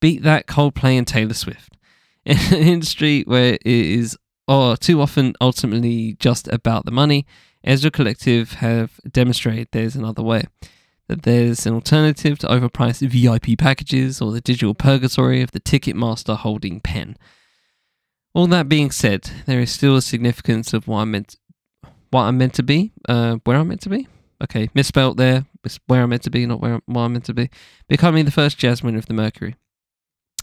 Beat 0.00 0.22
that 0.24 0.46
Coldplay 0.46 0.98
and 0.98 1.06
Taylor 1.06 1.34
Swift. 1.34 1.76
In 2.24 2.36
an 2.36 2.68
industry 2.68 3.22
where 3.26 3.54
it 3.54 3.66
is 3.66 4.16
oh, 4.48 4.74
too 4.76 5.00
often 5.00 5.34
ultimately 5.40 6.16
just 6.18 6.48
about 6.48 6.84
the 6.84 6.90
money, 6.90 7.26
Ezra 7.68 7.90
Collective 7.90 8.54
have 8.54 8.98
demonstrated 9.12 9.68
there's 9.70 9.94
another 9.94 10.22
way. 10.22 10.44
That 11.06 11.22
there's 11.22 11.66
an 11.66 11.74
alternative 11.74 12.38
to 12.38 12.46
overpriced 12.46 13.06
VIP 13.06 13.58
packages 13.58 14.22
or 14.22 14.32
the 14.32 14.40
digital 14.40 14.74
purgatory 14.74 15.42
of 15.42 15.50
the 15.50 15.60
Ticketmaster 15.60 16.36
holding 16.36 16.80
pen. 16.80 17.16
All 18.34 18.46
that 18.46 18.70
being 18.70 18.90
said, 18.90 19.30
there 19.46 19.60
is 19.60 19.70
still 19.70 19.96
a 19.96 20.02
significance 20.02 20.72
of 20.72 20.88
what 20.88 21.00
I'm 21.00 21.10
meant, 21.10 21.36
what 22.10 22.22
I'm 22.22 22.38
meant 22.38 22.54
to 22.54 22.62
be, 22.62 22.92
uh, 23.06 23.36
where 23.44 23.58
I'm 23.58 23.68
meant 23.68 23.82
to 23.82 23.90
be. 23.90 24.08
Okay, 24.42 24.70
misspelt 24.72 25.18
there. 25.18 25.44
Where 25.86 26.02
I'm 26.02 26.10
meant 26.10 26.22
to 26.22 26.30
be, 26.30 26.46
not 26.46 26.60
where 26.60 26.80
I'm 26.88 27.12
meant 27.12 27.24
to 27.26 27.34
be. 27.34 27.50
Becoming 27.88 28.24
the 28.24 28.30
first 28.30 28.56
Jasmine 28.56 28.96
of 28.96 29.06
the 29.06 29.14
Mercury. 29.14 29.56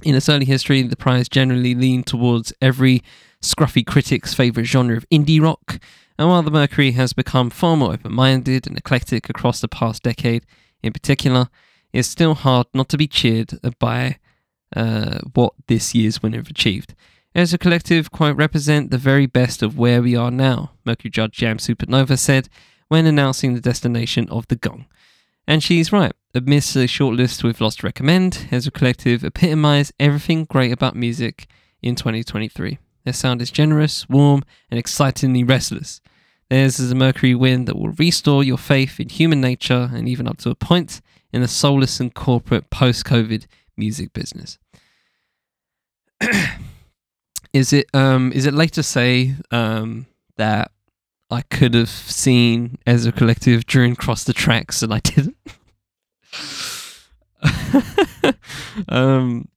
In 0.04 0.14
its 0.14 0.30
early 0.30 0.46
history, 0.46 0.82
the 0.84 0.96
prize 0.96 1.28
generally 1.28 1.74
leaned 1.74 2.06
towards 2.06 2.54
every 2.62 3.02
scruffy 3.42 3.86
critic's 3.86 4.34
favourite 4.34 4.68
genre 4.68 4.98
of 4.98 5.10
indie 5.10 5.42
rock, 5.42 5.80
and 6.18 6.30
while 6.30 6.44
the 6.44 6.52
Mercury 6.52 6.92
has 6.92 7.14
become 7.14 7.50
far 7.50 7.76
more 7.76 7.94
open 7.94 8.14
minded 8.14 8.68
and 8.68 8.78
eclectic 8.78 9.30
across 9.30 9.60
the 9.60 9.68
past 9.68 10.04
decade 10.04 10.46
in 10.82 10.94
particular, 10.94 11.50
it's 11.94 12.08
still 12.08 12.36
hard 12.36 12.68
not 12.74 12.90
to 12.90 12.98
be 12.98 13.08
cheered 13.08 13.60
by 13.80 14.18
uh, 14.76 15.20
what 15.34 15.54
this 15.68 15.96
year's 15.96 16.22
winner 16.22 16.40
achieved. 16.40 16.94
Ezra 17.34 17.60
Collective, 17.60 18.12
quite 18.12 18.38
represent 18.38 18.92
the 18.92 18.98
very 18.98 19.26
best 19.26 19.62
of 19.62 19.78
where 19.78 20.02
we 20.02 20.16
are 20.16 20.32
now, 20.32 20.72
Mercury 20.86 21.12
Judge 21.12 21.38
Jamz 21.38 21.68
Supernova 21.68 22.18
said 22.18 22.48
when 22.88 23.06
announcing 23.06 23.54
the 23.54 23.62
destination 23.62 24.30
of 24.30 24.48
the 24.48 24.56
gong. 24.56 24.86
And 25.48 25.62
she's 25.62 25.92
right. 25.92 26.14
Amidst 26.34 26.76
a 26.76 26.88
short 26.88 27.18
we've 27.18 27.62
lost 27.62 27.80
to 27.80 27.88
recommend, 27.88 28.48
Ezra 28.52 28.72
Collective 28.72 29.24
epitomise 29.24 29.92
everything 30.00 30.46
great 30.46 30.72
about 30.72 30.96
music 30.96 31.48
in 31.82 31.96
2023. 31.96 32.80
Their 33.06 33.14
sound 33.14 33.42
is 33.42 33.52
generous, 33.52 34.10
warm, 34.10 34.44
and 34.70 34.80
excitingly 34.80 35.44
restless. 35.44 36.02
Theirs 36.50 36.80
is 36.80 36.92
a 36.92 36.96
mercury 36.96 37.36
wind 37.36 37.68
that 37.68 37.78
will 37.78 37.90
restore 37.92 38.44
your 38.44 38.58
faith 38.58 39.00
in 39.00 39.10
human 39.10 39.40
nature 39.42 39.90
and 39.94 40.10
even 40.10 40.28
up 40.28 40.38
to 40.40 40.50
a 40.50 40.56
point 40.56 41.02
in 41.32 41.42
the 41.42 41.48
soulless 41.48 42.00
and 42.00 42.14
corporate 42.14 42.70
post 42.70 43.06
COVID 43.06 43.46
music 43.78 44.14
business. 44.14 44.58
is 47.54 47.74
it 47.74 47.88
um 47.94 48.32
is 48.34 48.46
it 48.46 48.54
late 48.54 48.72
to 48.74 48.84
say 48.84 49.36
um 49.52 50.06
that 50.38 50.72
I 51.30 51.42
could 51.42 51.74
have 51.74 51.90
seen 51.90 52.78
Ezra 52.86 53.12
Collective 53.12 53.66
during 53.66 53.96
Cross 53.96 54.26
the 54.26 54.34
Tracks 54.34 54.82
and 54.82 54.94
I 54.94 55.00
didn't? 55.00 55.38
um 58.88 59.48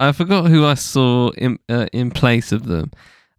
I 0.00 0.12
forgot 0.12 0.46
who 0.46 0.64
I 0.64 0.74
saw 0.74 1.30
in 1.30 1.58
uh, 1.68 1.86
in 1.92 2.10
place 2.10 2.52
of 2.52 2.66
them. 2.66 2.90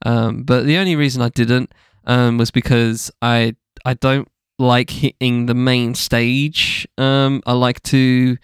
Um, 0.06 0.44
but 0.44 0.66
the 0.66 0.78
only 0.78 0.96
reason 0.96 1.22
I 1.22 1.30
didn't 1.30 1.74
um, 2.06 2.38
was 2.38 2.52
because 2.52 3.12
I 3.22 3.56
I 3.86 3.94
don't 3.94 4.28
like 4.58 4.90
hitting 4.90 5.46
the 5.46 5.54
main 5.54 5.96
stage. 5.96 6.88
Um, 6.98 7.42
I 7.46 7.54
like 7.54 7.82
to 7.84 8.38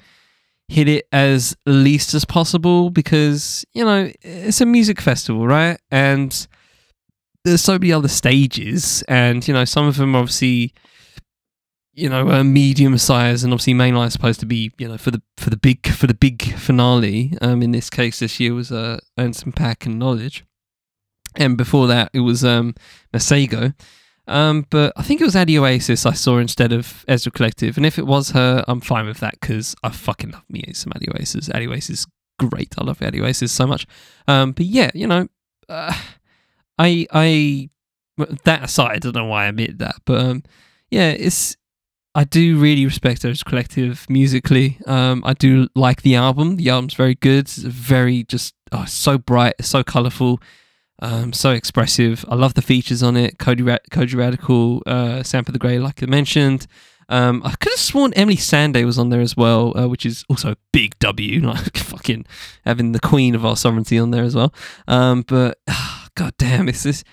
hit 0.68 0.88
it 0.88 1.08
as 1.12 1.56
least 1.66 2.14
as 2.14 2.26
possible 2.26 2.90
because 2.90 3.66
you 3.74 3.84
know 3.84 4.12
it's 4.22 4.62
a 4.62 4.66
music 4.66 5.02
festival, 5.02 5.46
right? 5.48 5.80
And 5.92 6.48
there's 7.44 7.62
so 7.62 7.74
many 7.74 7.92
other 7.92 8.08
stages, 8.08 9.04
and 9.08 9.48
you 9.48 9.54
know 9.54 9.66
some 9.66 9.88
of 9.88 9.98
them 9.98 10.16
obviously 10.16 10.74
you 11.96 12.10
know, 12.10 12.30
a 12.30 12.44
medium 12.44 12.98
size, 12.98 13.44
and 13.44 13.54
obviously 13.54 13.74
mainline 13.74 14.08
is 14.08 14.14
supposed 14.14 14.40
to 14.42 14.46
be, 14.46 14.72
you 14.78 14.88
know, 14.88 14.98
for 14.98 15.12
the 15.12 15.22
for 15.38 15.50
the 15.50 15.58
big 15.58 15.88
for 15.88 16.08
the 16.08 16.14
big 16.14 16.54
finale. 16.56 17.38
Um, 17.42 17.64
in 17.64 17.72
this 17.72 17.90
case, 17.90 18.20
this 18.20 18.40
year 18.40 18.54
was 18.54 18.72
uh, 18.72 19.00
Anderson 19.18 19.52
.Paak 19.52 19.86
and 19.86 20.02
Knxwledge 20.02 20.44
and 21.38 21.58
before 21.58 21.88
that 21.88 22.10
it 22.14 22.22
was 22.22 22.44
um 22.44 22.76
Masego. 23.14 23.74
Um, 24.28 24.66
but 24.72 24.92
I 24.96 25.04
think 25.04 25.22
it 25.22 25.26
was 25.26 25.36
Adi 25.36 25.60
Oasis 25.60 26.06
I 26.06 26.14
saw 26.14 26.40
instead 26.40 26.74
of 26.74 27.06
Ezra 27.08 27.32
Collective, 27.32 27.78
and 27.78 27.86
if 27.86 28.00
it 28.00 28.08
was 28.08 28.32
her, 28.32 28.66
I'm 28.68 28.82
fine 28.82 29.06
with 29.06 29.20
that 29.20 29.40
because 29.40 29.76
I 29.84 29.90
fucking 29.90 30.32
love 30.32 30.50
me 30.50 30.64
some 30.74 30.94
Adi 30.96 31.08
Oasis. 31.12 31.50
Adi 31.52 31.68
Oasis 31.68 32.00
is 32.00 32.08
great. 32.40 32.74
I 32.78 32.84
love 32.84 33.04
Adi 33.04 33.22
Oasis 33.22 33.52
so 33.52 33.68
much. 33.68 33.86
Um, 34.28 34.54
but 34.54 34.66
yeah, 34.66 34.90
you 34.96 35.06
know, 35.06 35.28
uh, 35.70 35.96
I 36.80 37.06
I 37.12 37.70
that 38.46 38.64
aside, 38.64 38.96
I 38.96 39.00
don't 39.00 39.16
know 39.16 39.26
why 39.26 39.46
I 39.46 39.50
admit 39.50 39.78
that, 39.78 39.98
but 40.06 40.20
um, 40.22 40.44
yeah, 40.90 41.12
it's 41.12 41.56
I 42.16 42.24
do 42.24 42.58
really 42.58 42.86
respect 42.86 43.22
those 43.22 43.44
collective 43.44 44.10
musically. 44.10 44.80
Um, 44.88 45.22
I 45.26 45.34
do 45.34 45.68
like 45.76 46.02
the 46.02 46.16
album. 46.16 46.56
The 46.56 46.70
album's 46.70 46.94
very 46.94 47.16
good. 47.16 47.40
It's 47.40 47.58
very 47.58 48.24
just 48.24 48.56
oh, 48.72 48.86
so 48.86 49.18
bright, 49.18 49.56
so 49.60 49.84
colorful, 49.84 50.40
um, 51.02 51.34
so 51.34 51.52
expressive. 51.52 52.24
I 52.30 52.36
love 52.36 52.54
the 52.54 52.62
features 52.62 53.04
on 53.04 53.18
it. 53.18 53.38
Cody, 53.38 53.64
Ra- 53.64 53.80
Kojey 53.92 54.16
Radical, 54.16 54.82
uh, 54.86 55.24
the 55.24 55.58
Grey, 55.60 55.78
like 55.78 56.02
I 56.02 56.06
mentioned. 56.06 56.68
Um, 57.10 57.42
I 57.44 57.52
could 57.52 57.74
have 57.74 57.80
sworn 57.80 58.12
Emeli 58.14 58.38
Sandé 58.38 58.86
was 58.86 58.98
on 58.98 59.10
there 59.10 59.22
as 59.22 59.36
well, 59.36 59.78
uh, 59.78 59.88
which 59.88 60.06
is 60.06 60.24
also 60.30 60.52
a 60.52 60.58
big 60.72 60.98
W. 61.00 61.42
Like 61.46 61.78
fucking 61.78 62.26
having 62.64 62.94
the 62.94 63.00
Queen 63.02 63.36
of 63.36 63.46
our 63.46 63.58
sovereignty 63.58 64.00
on 64.00 64.12
there 64.12 64.24
as 64.24 64.36
well. 64.36 64.54
Um, 64.88 65.24
but 65.28 65.60
oh, 65.68 66.08
god 66.16 66.34
damn, 66.38 66.70
it's 66.70 66.84
this. 66.84 67.04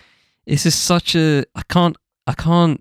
Just 0.46 0.84
such 0.84 1.16
a. 1.16 1.44
I 1.56 1.62
can't. 1.68 1.96
I 2.28 2.34
can't 2.34 2.80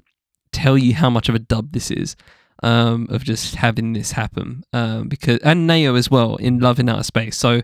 tell 0.52 0.78
you 0.78 0.96
how 0.96 1.10
much 1.10 1.30
of 1.30 1.36
a 1.36 1.40
dub 1.40 1.72
this 1.72 1.92
is 1.92 2.16
um, 2.64 3.08
of 3.10 3.24
just 3.24 3.56
having 3.56 3.94
this 3.94 4.12
happen 4.12 4.64
um, 4.74 5.08
because 5.08 5.40
and 5.40 5.68
Nao 5.68 5.96
as 5.96 6.10
well 6.12 6.36
in 6.36 6.60
Love 6.60 6.80
in 6.80 6.90
Outer 6.90 7.04
Space. 7.04 7.38
So 7.38 7.62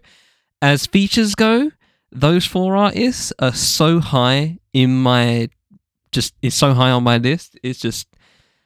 as 0.61 0.87
features 0.87 1.35
go, 1.35 1.71
those 2.11 2.45
four 2.45 2.75
artists 2.75 3.31
are 3.39 3.53
so 3.53 3.99
high 3.99 4.57
in 4.73 5.01
my 5.01 5.49
just 6.11 6.33
it's 6.41 6.55
so 6.55 6.73
high 6.73 6.91
on 6.91 7.03
my 7.03 7.17
list. 7.17 7.57
It's 7.63 7.79
just 7.79 8.07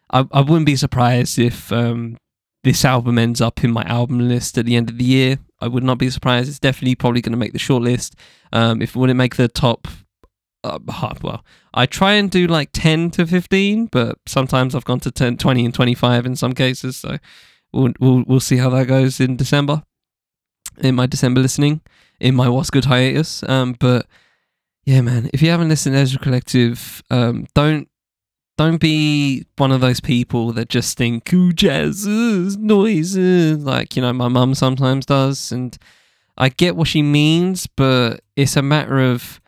I, 0.10 0.26
I 0.32 0.42
wouldn't 0.42 0.66
be 0.66 0.76
surprised 0.76 1.40
if 1.40 1.72
um, 1.72 2.18
this 2.64 2.86
album 2.86 3.18
ends 3.18 3.42
up 3.42 3.64
in 3.64 3.72
my 3.72 3.84
album 3.84 4.28
list 4.28 4.58
at 4.58 4.66
the 4.66 4.76
end 4.76 4.90
of 4.90 4.98
the 4.98 5.04
year. 5.04 5.40
I 5.60 5.68
would 5.68 5.84
not 5.84 5.98
be 5.98 6.10
surprised. 6.10 6.50
It's 6.50 6.60
definitely 6.60 6.96
probably 6.96 7.22
going 7.22 7.34
to 7.34 7.38
make 7.38 7.54
the 7.54 7.60
short 7.60 7.84
list. 7.84 8.16
Um, 8.54 8.82
if 8.82 8.96
it 8.96 9.00
wouldn't 9.00 9.18
make 9.18 9.36
the 9.36 9.48
top 9.48 9.88
uh, 10.64 10.80
well, 11.22 11.44
I 11.74 11.86
try 11.86 12.14
and 12.14 12.30
do 12.30 12.48
like 12.48 12.70
10 12.74 13.12
to 13.12 13.28
15, 13.28 13.88
but 13.88 14.18
sometimes 14.26 14.76
I've 14.76 14.86
gone 14.86 15.00
to 15.02 15.12
10, 15.12 15.38
20 15.38 15.66
and 15.66 15.74
25 15.74 16.26
in 16.26 16.36
some 16.36 16.54
cases. 16.54 16.98
So 16.98 17.18
we'll, 17.72 17.94
we'll, 18.00 18.24
we'll 18.28 18.40
see 18.40 18.58
how 18.58 18.70
that 18.72 18.88
goes 18.88 19.20
in 19.20 19.38
December, 19.38 19.84
in 20.80 20.96
my 20.96 21.06
December 21.06 21.42
listening, 21.42 21.82
in 22.20 22.36
my 22.36 22.50
What's 22.50 22.70
Good 22.70 22.86
hiatus. 22.86 23.44
Um, 23.48 23.76
but 23.80 24.08
yeah, 24.86 25.02
man, 25.02 25.30
if 25.34 25.42
you 25.42 25.50
haven't 25.50 25.70
listened 25.70 25.96
to 25.96 26.00
Ezra 26.00 26.20
Collective, 26.20 27.04
um, 27.10 27.48
don't 27.54 27.88
don't 28.58 28.78
be 28.78 29.46
one 29.58 29.72
of 29.72 29.82
those 29.82 30.00
people 30.00 30.52
that 30.52 30.70
just 30.70 30.96
think, 30.96 31.34
ooh, 31.34 31.52
jazz, 31.52 32.06
uh, 32.06 32.54
noise, 32.60 33.18
uh, 33.18 33.56
like, 33.58 33.96
you 33.96 34.04
know, 34.04 34.14
my 34.14 34.28
mum 34.28 34.54
sometimes 34.54 35.06
does. 35.06 35.52
And 35.52 35.76
I 36.38 36.50
get 36.50 36.76
what 36.76 36.88
she 36.88 37.02
means, 37.02 37.66
but 37.66 38.22
it's 38.36 38.56
a 38.56 38.62
matter 38.62 39.00
of 39.00 39.41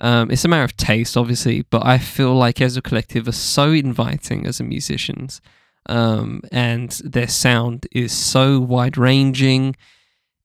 um, 0.00 0.30
it's 0.30 0.44
a 0.44 0.48
matter 0.48 0.64
of 0.64 0.76
taste, 0.76 1.16
obviously, 1.16 1.62
but 1.62 1.84
I 1.84 1.98
feel 1.98 2.34
like 2.34 2.60
Ezra 2.60 2.82
Collective 2.82 3.26
are 3.26 3.32
so 3.32 3.72
inviting 3.72 4.46
as 4.46 4.60
a 4.60 4.64
musicians, 4.64 5.40
um, 5.86 6.42
and 6.52 6.90
their 7.04 7.28
sound 7.28 7.86
is 7.92 8.12
so 8.12 8.60
wide 8.60 8.96
ranging. 8.96 9.74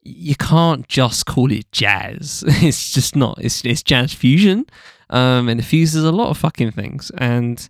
You 0.01 0.35
can't 0.35 0.87
just 0.87 1.25
call 1.25 1.51
it 1.51 1.71
jazz. 1.71 2.43
It's 2.47 2.91
just 2.91 3.15
not. 3.15 3.37
It's 3.39 3.63
it's 3.63 3.83
jazz 3.83 4.13
fusion, 4.13 4.65
um, 5.11 5.47
and 5.49 5.59
it 5.59 5.63
fuses 5.63 6.03
a 6.03 6.11
lot 6.11 6.29
of 6.29 6.37
fucking 6.37 6.71
things, 6.71 7.11
and 7.17 7.69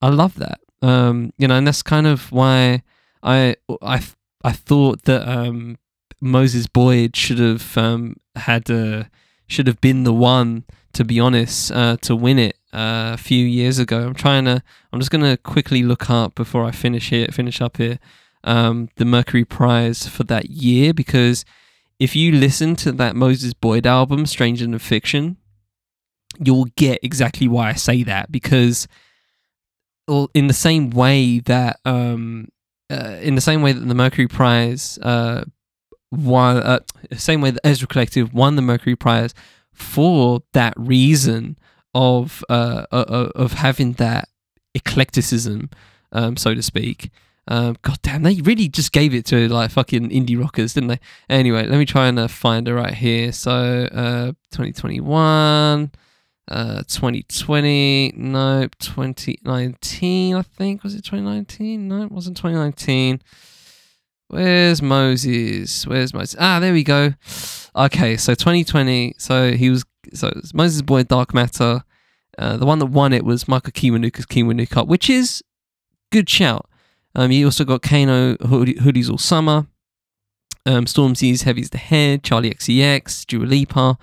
I 0.00 0.10
love 0.10 0.36
that. 0.36 0.60
Um, 0.82 1.32
you 1.38 1.48
know, 1.48 1.56
and 1.56 1.66
that's 1.66 1.82
kind 1.82 2.06
of 2.06 2.30
why 2.30 2.82
I 3.22 3.56
I 3.82 4.00
I 4.44 4.52
thought 4.52 5.02
that 5.06 5.28
um, 5.28 5.76
Moses 6.20 6.68
Boyd 6.68 7.16
should 7.16 7.40
have 7.40 7.76
um, 7.76 8.16
had 8.36 8.70
a 8.70 9.10
should 9.46 9.66
have 9.66 9.80
been 9.80 10.04
the 10.04 10.12
one 10.12 10.64
to 10.96 11.04
be 11.04 11.20
honest, 11.20 11.70
uh, 11.72 11.98
to 11.98 12.16
win 12.16 12.38
it 12.38 12.56
uh, 12.72 13.12
a 13.12 13.18
few 13.18 13.44
years 13.44 13.78
ago. 13.78 14.06
I'm 14.06 14.14
trying 14.14 14.46
to. 14.46 14.62
I'm 14.92 14.98
just 14.98 15.10
gonna 15.10 15.36
quickly 15.36 15.82
look 15.82 16.08
up 16.08 16.34
before 16.34 16.64
I 16.64 16.70
finish 16.70 17.10
here. 17.10 17.28
Finish 17.30 17.60
up 17.60 17.76
here. 17.76 17.98
Um, 18.44 18.88
the 18.96 19.04
Mercury 19.04 19.44
Prize 19.44 20.08
for 20.08 20.24
that 20.24 20.48
year 20.48 20.94
because 20.94 21.44
if 21.98 22.16
you 22.16 22.32
listen 22.32 22.76
to 22.76 22.92
that 22.92 23.14
Moses 23.14 23.52
Boyd 23.52 23.86
album, 23.86 24.24
Stranger 24.24 24.64
Than 24.64 24.78
Fiction, 24.78 25.36
you'll 26.38 26.68
get 26.76 27.00
exactly 27.02 27.46
why 27.46 27.70
I 27.70 27.74
say 27.74 28.02
that 28.04 28.32
because 28.32 28.88
in 30.32 30.46
the 30.46 30.54
same 30.54 30.90
way 30.90 31.40
that 31.40 31.80
um 31.84 32.48
uh, 32.88 33.18
in 33.20 33.34
the 33.34 33.40
same 33.40 33.60
way 33.60 33.72
that 33.72 33.80
the 33.80 33.94
Mercury 33.94 34.28
Prize 34.28 34.98
uh 35.02 35.44
won 36.10 36.58
uh, 36.58 36.80
same 37.16 37.40
way 37.40 37.50
that 37.50 37.64
Ezra 37.64 37.88
Collective 37.88 38.32
won 38.32 38.56
the 38.56 38.62
Mercury 38.62 38.96
Prize 38.96 39.34
for 39.72 40.42
that 40.52 40.74
reason 40.76 41.58
of 41.94 42.44
uh 42.48 42.86
of 42.90 43.52
having 43.54 43.92
that 43.94 44.28
eclecticism 44.74 45.70
um 46.12 46.36
so 46.36 46.54
to 46.54 46.62
speak 46.62 47.10
um, 47.48 47.76
God 47.82 47.98
damn, 48.02 48.22
they 48.22 48.40
really 48.40 48.68
just 48.68 48.92
gave 48.92 49.14
it 49.14 49.24
to 49.26 49.48
like 49.48 49.70
fucking 49.70 50.10
indie 50.10 50.40
rockers, 50.40 50.74
didn't 50.74 50.88
they? 50.88 51.00
Anyway, 51.28 51.66
let 51.66 51.78
me 51.78 51.86
try 51.86 52.08
and 52.08 52.18
uh, 52.18 52.26
find 52.28 52.66
it 52.66 52.74
right 52.74 52.94
here. 52.94 53.30
So, 53.30 53.52
uh, 53.52 54.26
2021, 54.50 55.92
uh, 56.48 56.82
2020, 56.88 58.14
nope, 58.16 58.74
2019, 58.78 60.34
I 60.34 60.42
think. 60.42 60.82
Was 60.82 60.94
it 60.94 61.04
2019? 61.04 61.86
No, 61.86 62.02
it 62.02 62.10
wasn't 62.10 62.36
2019. 62.36 63.22
Where's 64.28 64.82
Moses? 64.82 65.86
Where's 65.86 66.12
Moses? 66.12 66.36
Ah, 66.38 66.58
there 66.58 66.72
we 66.72 66.82
go. 66.82 67.14
Okay, 67.76 68.16
so 68.16 68.34
2020. 68.34 69.14
So 69.18 69.52
he 69.52 69.70
was 69.70 69.84
so 70.12 70.32
was 70.34 70.54
Moses 70.54 70.82
Boyd 70.82 71.08
Dark 71.08 71.32
Matter. 71.32 71.84
Uh, 72.38 72.56
the 72.56 72.66
one 72.66 72.78
that 72.80 72.86
won 72.86 73.12
it 73.12 73.24
was 73.24 73.48
Michael 73.48 73.72
Kiwanuka's 73.72 74.26
Kiwanuka, 74.26 74.86
which 74.86 75.08
is 75.08 75.42
good 76.10 76.28
shout. 76.28 76.68
Um, 77.14 77.30
you 77.30 77.46
also 77.46 77.64
got 77.64 77.80
Kano 77.82 78.34
Hoodies 78.36 79.08
All 79.10 79.16
Summer, 79.16 79.66
um, 80.66 80.84
Stormzy's 80.84 81.42
Heavy's 81.42 81.70
the 81.70 81.78
Head, 81.78 82.22
Charli 82.22 82.52
XCX, 82.52 83.24
Dua 83.24 83.46
Lipa, 83.46 83.96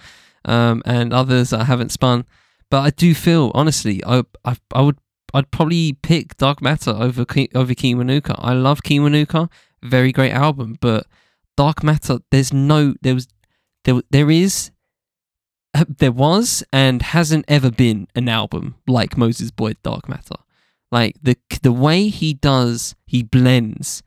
um, 0.46 0.82
and 0.84 1.14
others 1.14 1.54
I 1.54 1.66
haven't 1.66 1.92
spun. 1.92 2.26
But 2.72 2.82
I 2.82 2.90
do 2.90 3.14
feel, 3.14 3.52
honestly, 3.54 4.04
I, 4.04 4.24
I, 4.44 4.56
I 4.74 4.82
would 4.82 4.98
I'd 5.34 5.52
probably 5.52 5.94
pick 5.94 6.38
Dark 6.38 6.62
Matter 6.62 6.92
over 6.92 7.26
over 7.56 7.74
Kiwanuka. 7.74 8.36
I 8.38 8.54
love 8.54 8.82
Kiwanuka, 8.82 9.50
very 9.84 10.12
great 10.12 10.32
album, 10.32 10.78
but 10.80 11.06
Dark 11.58 11.84
Matter, 11.84 12.20
there's 12.32 12.54
no 12.54 12.96
there 13.02 13.14
was 13.14 13.28
there 13.86 14.02
there 14.10 14.32
is 14.32 14.72
there 15.88 16.12
was 16.12 16.64
and 16.72 17.02
hasn't 17.02 17.46
ever 17.48 17.72
been 17.72 18.08
an 18.16 18.30
album 18.30 18.76
like 18.88 19.18
Moses 19.18 19.52
Boyd 19.52 19.78
Dark 19.84 20.08
Matter. 20.10 20.36
Like 20.92 21.16
the 21.22 21.36
the 21.62 21.72
way 21.72 22.08
he 22.08 22.34
does, 22.34 22.96
he 23.06 23.24
blends 23.24 24.04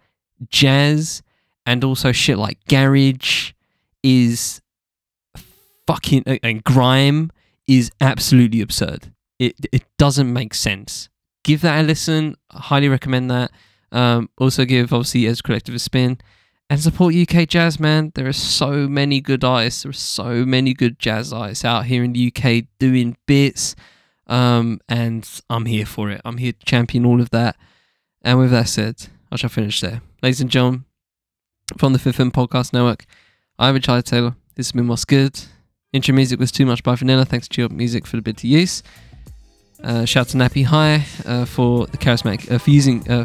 jazz 0.48 1.22
and 1.64 1.82
also 1.82 2.12
shit 2.12 2.38
like 2.38 2.58
garage 2.68 3.52
is 4.02 4.60
fucking 5.86 6.22
and 6.42 6.62
grime 6.62 7.30
is 7.66 7.90
absolutely 8.00 8.60
absurd. 8.60 9.12
It 9.38 9.54
it 9.72 9.84
doesn't 9.98 10.32
make 10.32 10.54
sense. 10.54 11.08
Give 11.42 11.60
that 11.62 11.80
a 11.80 11.82
listen. 11.82 12.36
I 12.50 12.60
highly 12.60 12.88
recommend 12.88 13.30
that. 13.30 13.50
Um, 13.96 14.28
also 14.36 14.66
give 14.66 14.92
obviously 14.92 15.26
Ezra 15.26 15.42
Collective 15.42 15.74
a 15.74 15.78
spin 15.78 16.18
and 16.68 16.78
support 16.78 17.14
UK 17.14 17.48
jazz, 17.48 17.80
man. 17.80 18.12
There 18.14 18.26
are 18.26 18.32
so 18.32 18.86
many 18.86 19.22
good 19.22 19.42
artists. 19.42 19.84
There 19.84 19.90
are 19.90 19.94
so 19.94 20.44
many 20.44 20.74
good 20.74 20.98
jazz 20.98 21.32
artists 21.32 21.64
out 21.64 21.86
here 21.86 22.04
in 22.04 22.12
the 22.12 22.30
UK 22.30 22.64
doing 22.78 23.16
bits. 23.26 23.74
Um, 24.26 24.80
and 24.86 25.26
I'm 25.48 25.64
here 25.64 25.86
for 25.86 26.10
it. 26.10 26.20
I'm 26.26 26.36
here 26.36 26.52
to 26.52 26.66
champion 26.66 27.06
all 27.06 27.22
of 27.22 27.30
that. 27.30 27.56
And 28.20 28.38
with 28.38 28.50
that 28.50 28.68
said, 28.68 29.06
I 29.32 29.36
shall 29.36 29.48
finish 29.48 29.80
there. 29.80 30.02
Ladies 30.22 30.42
and 30.42 30.50
gentlemen, 30.50 30.84
from 31.78 31.94
the 31.94 31.98
Fifth 31.98 32.20
M 32.20 32.30
Podcast 32.30 32.74
Network, 32.74 33.06
I'm 33.58 33.74
Richard 33.74 34.04
Taylor. 34.04 34.36
This 34.56 34.66
has 34.66 34.72
been 34.72 34.88
What's 34.88 35.06
Good. 35.06 35.40
Intro 35.94 36.14
music 36.14 36.38
was 36.38 36.52
Too 36.52 36.66
Much 36.66 36.82
by 36.82 36.96
Vanilla. 36.96 37.24
Thanks 37.24 37.48
to 37.48 37.54
Chill 37.54 37.68
Music 37.70 38.06
for 38.06 38.16
the 38.16 38.22
bid 38.22 38.36
to 38.38 38.46
use. 38.46 38.82
Uh, 39.82 40.04
shout 40.04 40.28
to 40.28 40.36
Nappy 40.36 40.66
High 40.66 41.06
uh, 41.24 41.46
for 41.46 41.86
the 41.86 41.96
charismatic, 41.96 42.50
uh, 42.50 42.58
for 42.58 42.70
using, 42.70 43.08
uh, 43.10 43.24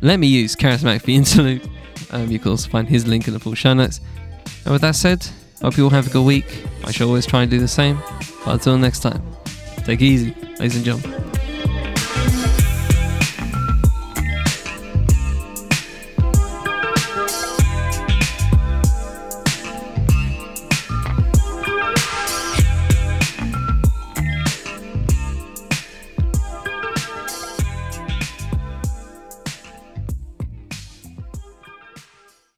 let 0.00 0.18
me 0.18 0.26
use 0.26 0.56
charismatic 0.56 1.02
for 1.02 1.10
interlude. 1.10 1.68
Um, 2.10 2.30
you 2.30 2.38
can 2.38 2.52
also 2.52 2.68
find 2.68 2.88
his 2.88 3.06
link 3.06 3.28
in 3.28 3.34
the 3.34 3.40
full 3.40 3.54
show 3.54 3.74
notes. 3.74 4.00
And 4.64 4.72
with 4.72 4.82
that 4.82 4.96
said, 4.96 5.26
hope 5.60 5.76
you 5.76 5.84
all 5.84 5.90
have 5.90 6.06
a 6.06 6.10
good 6.10 6.24
week. 6.24 6.64
I 6.84 6.90
shall 6.90 7.08
always 7.08 7.26
try 7.26 7.42
and 7.42 7.50
do 7.50 7.58
the 7.58 7.68
same. 7.68 7.98
But 8.44 8.54
until 8.54 8.78
next 8.78 9.00
time. 9.00 9.22
Take 9.84 10.00
it 10.00 10.04
easy, 10.04 10.34
ladies 10.58 10.76
and 10.76 10.84
gentlemen. 10.84 11.37